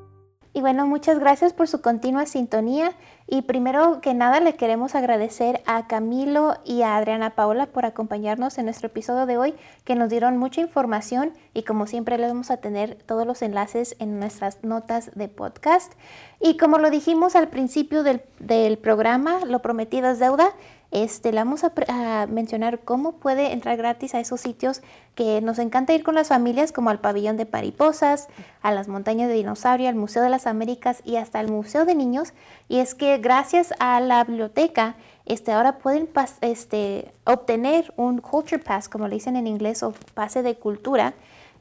Y 0.57 0.61
bueno, 0.61 0.87
muchas 0.87 1.19
gracias 1.19 1.53
por 1.53 1.67
su 1.67 1.81
continua 1.81 2.25
sintonía. 2.25 2.95
Y 3.27 3.43
primero 3.43 4.01
que 4.01 4.15
nada 4.15 4.39
le 4.39 4.55
queremos 4.55 4.95
agradecer 4.95 5.61
a 5.67 5.85
Camilo 5.85 6.55
y 6.65 6.81
a 6.81 6.97
Adriana 6.97 7.35
Paola 7.35 7.67
por 7.67 7.85
acompañarnos 7.85 8.57
en 8.57 8.65
nuestro 8.65 8.87
episodio 8.87 9.27
de 9.27 9.37
hoy, 9.37 9.53
que 9.83 9.93
nos 9.93 10.09
dieron 10.09 10.37
mucha 10.37 10.61
información 10.61 11.31
y 11.53 11.61
como 11.61 11.85
siempre 11.85 12.17
les 12.17 12.29
vamos 12.29 12.49
a 12.49 12.57
tener 12.57 12.95
todos 12.95 13.27
los 13.27 13.43
enlaces 13.43 13.95
en 13.99 14.17
nuestras 14.17 14.63
notas 14.63 15.11
de 15.13 15.27
podcast. 15.27 15.93
Y 16.39 16.57
como 16.57 16.79
lo 16.79 16.89
dijimos 16.89 17.35
al 17.35 17.49
principio 17.49 18.01
del, 18.01 18.23
del 18.39 18.79
programa, 18.79 19.45
lo 19.45 19.61
prometido 19.61 20.09
es 20.09 20.17
deuda. 20.17 20.53
Este, 20.91 21.33
le 21.33 21.39
vamos 21.39 21.63
a, 21.65 22.27
mencionar 22.27 22.79
cómo 22.79 23.13
puede 23.13 23.51
entrar 23.51 23.75
gratis 23.75 24.15
a 24.15 24.21
esos 24.21 24.39
sitios 24.39 24.81
que 25.15 25.41
nos 25.41 25.59
encanta 25.59 25.93
ir 25.93 26.03
con 26.03 26.15
las 26.15 26.29
familias, 26.29 26.71
como 26.71 26.89
al 26.89 26.99
pabellón 26.99 27.35
de 27.35 27.45
mariposas, 27.45 28.29
a 28.61 28.71
las 28.71 28.87
montañas 28.87 29.27
de 29.27 29.35
dinosaurio, 29.35 29.89
al 29.89 29.95
Museo 29.95 30.23
de 30.23 30.29
las 30.29 30.47
Américas 30.47 31.01
y 31.03 31.17
hasta 31.17 31.41
el 31.41 31.49
Museo 31.49 31.85
de 31.85 31.95
Niños. 31.95 32.33
Y 32.69 32.77
es 32.77 32.95
que 32.95 33.17
gracias 33.17 33.73
a 33.79 33.99
la 33.99 34.23
biblioteca, 34.23 34.95
este, 35.25 35.51
ahora 35.51 35.77
pueden 35.77 36.09
este, 36.39 37.11
obtener 37.25 37.93
un 37.97 38.19
Culture 38.19 38.63
Pass, 38.63 38.87
como 38.87 39.09
le 39.09 39.15
dicen 39.15 39.35
en 39.35 39.45
inglés, 39.45 39.83
o 39.83 39.93
pase 40.13 40.41
de 40.41 40.55
cultura. 40.55 41.13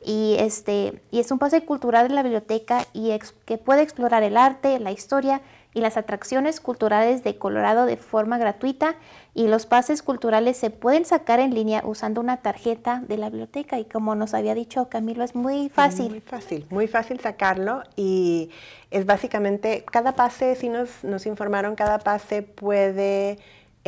Y, 0.04 0.36
este, 0.38 1.02
y 1.10 1.18
es 1.18 1.32
un 1.32 1.40
pase 1.40 1.64
cultural 1.64 2.06
de 2.06 2.14
la 2.14 2.22
biblioteca 2.22 2.86
y 2.92 3.10
que 3.44 3.58
puede 3.58 3.82
explorar 3.82 4.22
el 4.22 4.36
arte, 4.36 4.78
la 4.78 4.92
historia, 4.92 5.40
y 5.76 5.82
las 5.82 5.98
atracciones 5.98 6.58
culturales 6.58 7.22
de 7.22 7.36
Colorado 7.36 7.84
de 7.84 7.98
forma 7.98 8.38
gratuita 8.38 8.96
y 9.34 9.46
los 9.46 9.66
pases 9.66 10.02
culturales 10.02 10.56
se 10.56 10.70
pueden 10.70 11.04
sacar 11.04 11.38
en 11.38 11.54
línea 11.54 11.82
usando 11.84 12.22
una 12.22 12.38
tarjeta 12.38 13.02
de 13.06 13.18
la 13.18 13.28
biblioteca 13.28 13.78
y 13.78 13.84
como 13.84 14.14
nos 14.14 14.32
había 14.32 14.54
dicho 14.54 14.88
Camilo 14.88 15.22
es 15.22 15.34
muy 15.34 15.68
fácil. 15.68 16.08
Muy 16.08 16.20
fácil, 16.20 16.66
muy 16.70 16.86
fácil 16.88 17.20
sacarlo 17.20 17.82
y 17.94 18.48
es 18.90 19.04
básicamente, 19.04 19.84
cada 19.84 20.12
pase, 20.12 20.54
si 20.54 20.70
nos, 20.70 21.04
nos 21.04 21.26
informaron, 21.26 21.76
cada 21.76 21.98
pase 21.98 22.40
puede... 22.40 23.38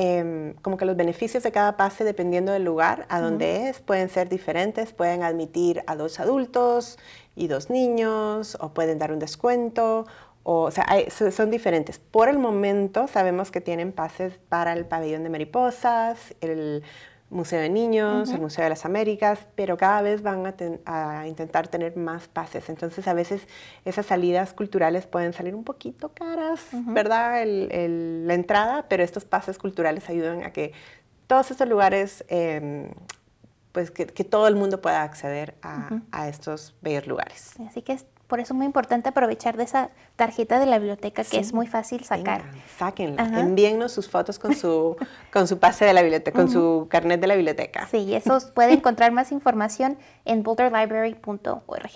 Em, 0.01 0.55
como 0.63 0.77
que 0.77 0.85
los 0.85 0.97
beneficios 0.97 1.43
de 1.43 1.51
cada 1.51 1.77
pase, 1.77 2.05
dependiendo 2.05 2.53
del 2.53 2.63
lugar 2.63 3.05
a 3.09 3.21
donde 3.21 3.69
es, 3.69 3.81
pueden 3.81 4.09
ser 4.09 4.29
diferentes. 4.29 4.93
Pueden 4.93 5.25
admitir 5.25 5.83
a 5.89 5.97
dos 5.97 6.21
adultos 6.21 7.01
y 7.35 7.49
dos 7.49 7.69
niños, 7.69 8.57
o 8.61 8.69
pueden 8.69 9.01
dar 9.01 9.11
un 9.11 9.19
descuento, 9.19 10.07
o, 10.43 10.71
sea, 10.71 10.87
son 11.11 11.51
diferentes. 11.51 11.99
Por 11.99 12.29
el 12.29 12.39
momento 12.39 13.07
sabemos 13.07 13.51
que 13.51 13.61
tienen 13.61 13.93
pases 13.93 14.35
para 14.49 14.73
el 14.73 14.87
pabellón 14.87 15.23
de 15.23 15.31
mariposas, 15.31 16.35
el 16.41 16.83
Museo 17.31 17.61
de 17.61 17.69
Niños, 17.69 18.31
el 18.31 18.41
Museo 18.41 18.65
de 18.65 18.71
las 18.71 18.87
Américas, 18.87 19.47
pero 19.55 19.77
cada 19.77 20.01
vez 20.01 20.23
van 20.23 20.55
a, 20.87 21.27
intentar 21.27 21.69
tener 21.69 21.97
más 21.97 22.27
pases. 22.27 22.71
Entonces 22.71 23.07
a 23.07 23.13
veces 23.13 23.47
esas 23.85 24.07
salidas 24.07 24.55
culturales 24.55 25.07
pueden 25.07 25.35
salir 25.35 25.55
un 25.55 25.65
poquito 25.65 26.11
caras, 26.15 26.61
¿verdad? 26.87 27.45
la 27.45 28.35
entrada, 28.35 28.87
pero 28.89 29.03
estos 29.03 29.27
pases 29.27 29.59
culturales 29.59 30.09
ayudan 30.09 30.43
a 30.43 30.53
que 30.53 30.73
todos 31.27 31.51
estos 31.51 31.69
lugares, 31.69 32.25
em, 32.29 32.89
pues 33.73 33.91
que, 33.91 34.07
todo 34.07 34.49
el 34.49 34.57
mundo 34.57 34.81
pueda 34.81 35.03
acceder 35.03 35.55
a, 35.61 36.01
a 36.11 36.29
estos 36.29 36.75
bellos 36.81 37.07
lugares. 37.07 37.53
Así 37.69 37.83
que 37.83 37.99
por 38.29 38.41
eso 38.41 38.53
es 38.53 38.57
muy 38.57 38.67
importante 38.67 39.09
aprovechar 39.09 39.57
de 39.57 39.65
esa 39.65 39.91
tarjeta 40.17 40.61
de 40.61 40.67
la 40.67 40.79
biblioteca 40.79 41.25
que 41.25 41.39
es 41.39 41.53
muy 41.55 41.67
fácil 41.67 42.05
sacar. 42.05 42.45
Venga, 42.45 42.65
sáquenla, 42.79 43.41
envíennos 43.41 43.91
sus 43.93 44.09
fotos 44.09 44.39
con 44.39 44.55
su, 44.55 44.97
con 45.33 45.49
su 45.49 45.59
pase 45.59 45.87
de 45.87 45.95
la 45.95 46.03
biblioteca, 46.03 46.37
con 46.39 46.51
su 46.51 46.87
carnet 46.91 47.21
de 47.21 47.27
la 47.27 47.35
biblioteca. 47.35 47.89
Sí, 47.91 48.15
eso 48.15 48.39
puede 48.55 48.75
encontrar 48.75 49.13
más 49.13 49.33
información 49.33 49.99
en 50.25 50.43
boulderlibrary.org. 50.43 51.91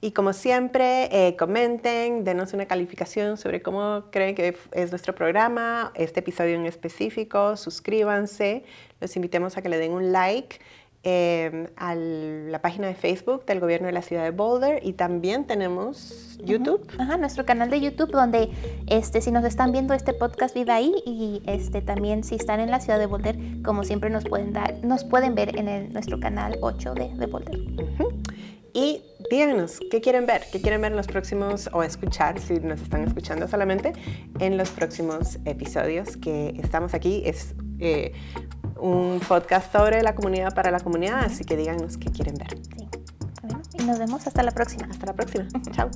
Y 0.00 0.12
como 0.12 0.32
siempre, 0.32 1.08
eh, 1.10 1.34
comenten, 1.36 2.22
denos 2.22 2.52
una 2.52 2.66
calificación 2.66 3.36
sobre 3.36 3.62
cómo 3.62 4.04
creen 4.12 4.36
que 4.36 4.56
es 4.72 4.90
nuestro 4.90 5.12
programa, 5.14 5.90
este 5.96 6.20
episodio 6.20 6.54
en 6.54 6.66
específico, 6.66 7.56
suscríbanse, 7.56 8.64
los 9.00 9.16
invitemos 9.16 9.56
a 9.56 9.62
que 9.62 9.68
le 9.68 9.78
den 9.78 9.92
un 9.92 10.12
like 10.12 10.60
Em, 11.04 11.68
a 11.76 11.94
la 11.94 12.60
página 12.60 12.88
de 12.88 12.94
Facebook 12.94 13.46
del 13.46 13.60
gobierno 13.60 13.86
de 13.86 13.92
la 13.92 14.02
ciudad 14.02 14.24
de 14.24 14.32
Boulder 14.32 14.84
y 14.84 14.94
también 14.94 15.46
tenemos 15.46 16.36
YouTube. 16.42 16.90
Ajá, 16.98 17.16
nuestro 17.16 17.46
canal 17.46 17.70
de 17.70 17.80
YouTube 17.80 18.10
donde 18.10 18.50
este, 18.88 19.20
si 19.20 19.30
nos 19.30 19.44
están 19.44 19.70
viendo 19.70 19.94
este 19.94 20.12
podcast 20.12 20.56
vive 20.56 20.72
ahí 20.72 20.92
y 21.06 21.40
este, 21.46 21.82
también 21.82 22.24
si 22.24 22.34
están 22.34 22.58
en 22.58 22.72
la 22.72 22.80
ciudad 22.80 22.98
de 22.98 23.06
Boulder, 23.06 23.38
como 23.64 23.84
siempre 23.84 24.10
nos 24.10 24.24
pueden, 24.24 24.52
dar, 24.52 24.74
nos 24.82 25.04
pueden 25.04 25.36
ver 25.36 25.56
en 25.56 25.68
el, 25.68 25.92
nuestro 25.92 26.18
canal 26.18 26.58
8 26.62 26.94
de, 26.94 27.14
de 27.14 27.26
Boulder. 27.26 27.58
Y 28.74 29.02
díganos 29.30 29.78
qué 29.90 30.00
quieren 30.00 30.26
ver, 30.26 30.42
qué 30.52 30.60
quieren 30.60 30.80
ver 30.80 30.90
en 30.90 30.96
los 30.96 31.06
próximos, 31.06 31.70
o 31.72 31.84
escuchar 31.84 32.40
si 32.40 32.54
nos 32.60 32.80
están 32.80 33.04
escuchando 33.04 33.46
solamente, 33.46 33.92
en 34.40 34.56
los 34.56 34.70
próximos 34.70 35.38
episodios 35.44 36.16
que 36.16 36.54
estamos 36.62 36.92
aquí. 36.92 37.22
Es 37.24 37.54
eh, 37.78 38.12
un 38.80 39.20
podcast 39.20 39.72
sobre 39.72 40.02
la 40.02 40.14
comunidad 40.14 40.54
para 40.54 40.70
la 40.70 40.80
comunidad, 40.80 41.24
así 41.24 41.44
que 41.44 41.56
díganos 41.56 41.96
qué 41.96 42.10
quieren 42.10 42.34
ver. 42.34 42.58
Sí. 42.76 42.88
y 43.78 43.84
nos 43.84 43.98
vemos 43.98 44.26
hasta 44.26 44.42
la 44.42 44.52
próxima. 44.52 44.88
Hasta 44.90 45.06
la 45.06 45.14
próxima. 45.14 45.46
Chao. 45.72 45.90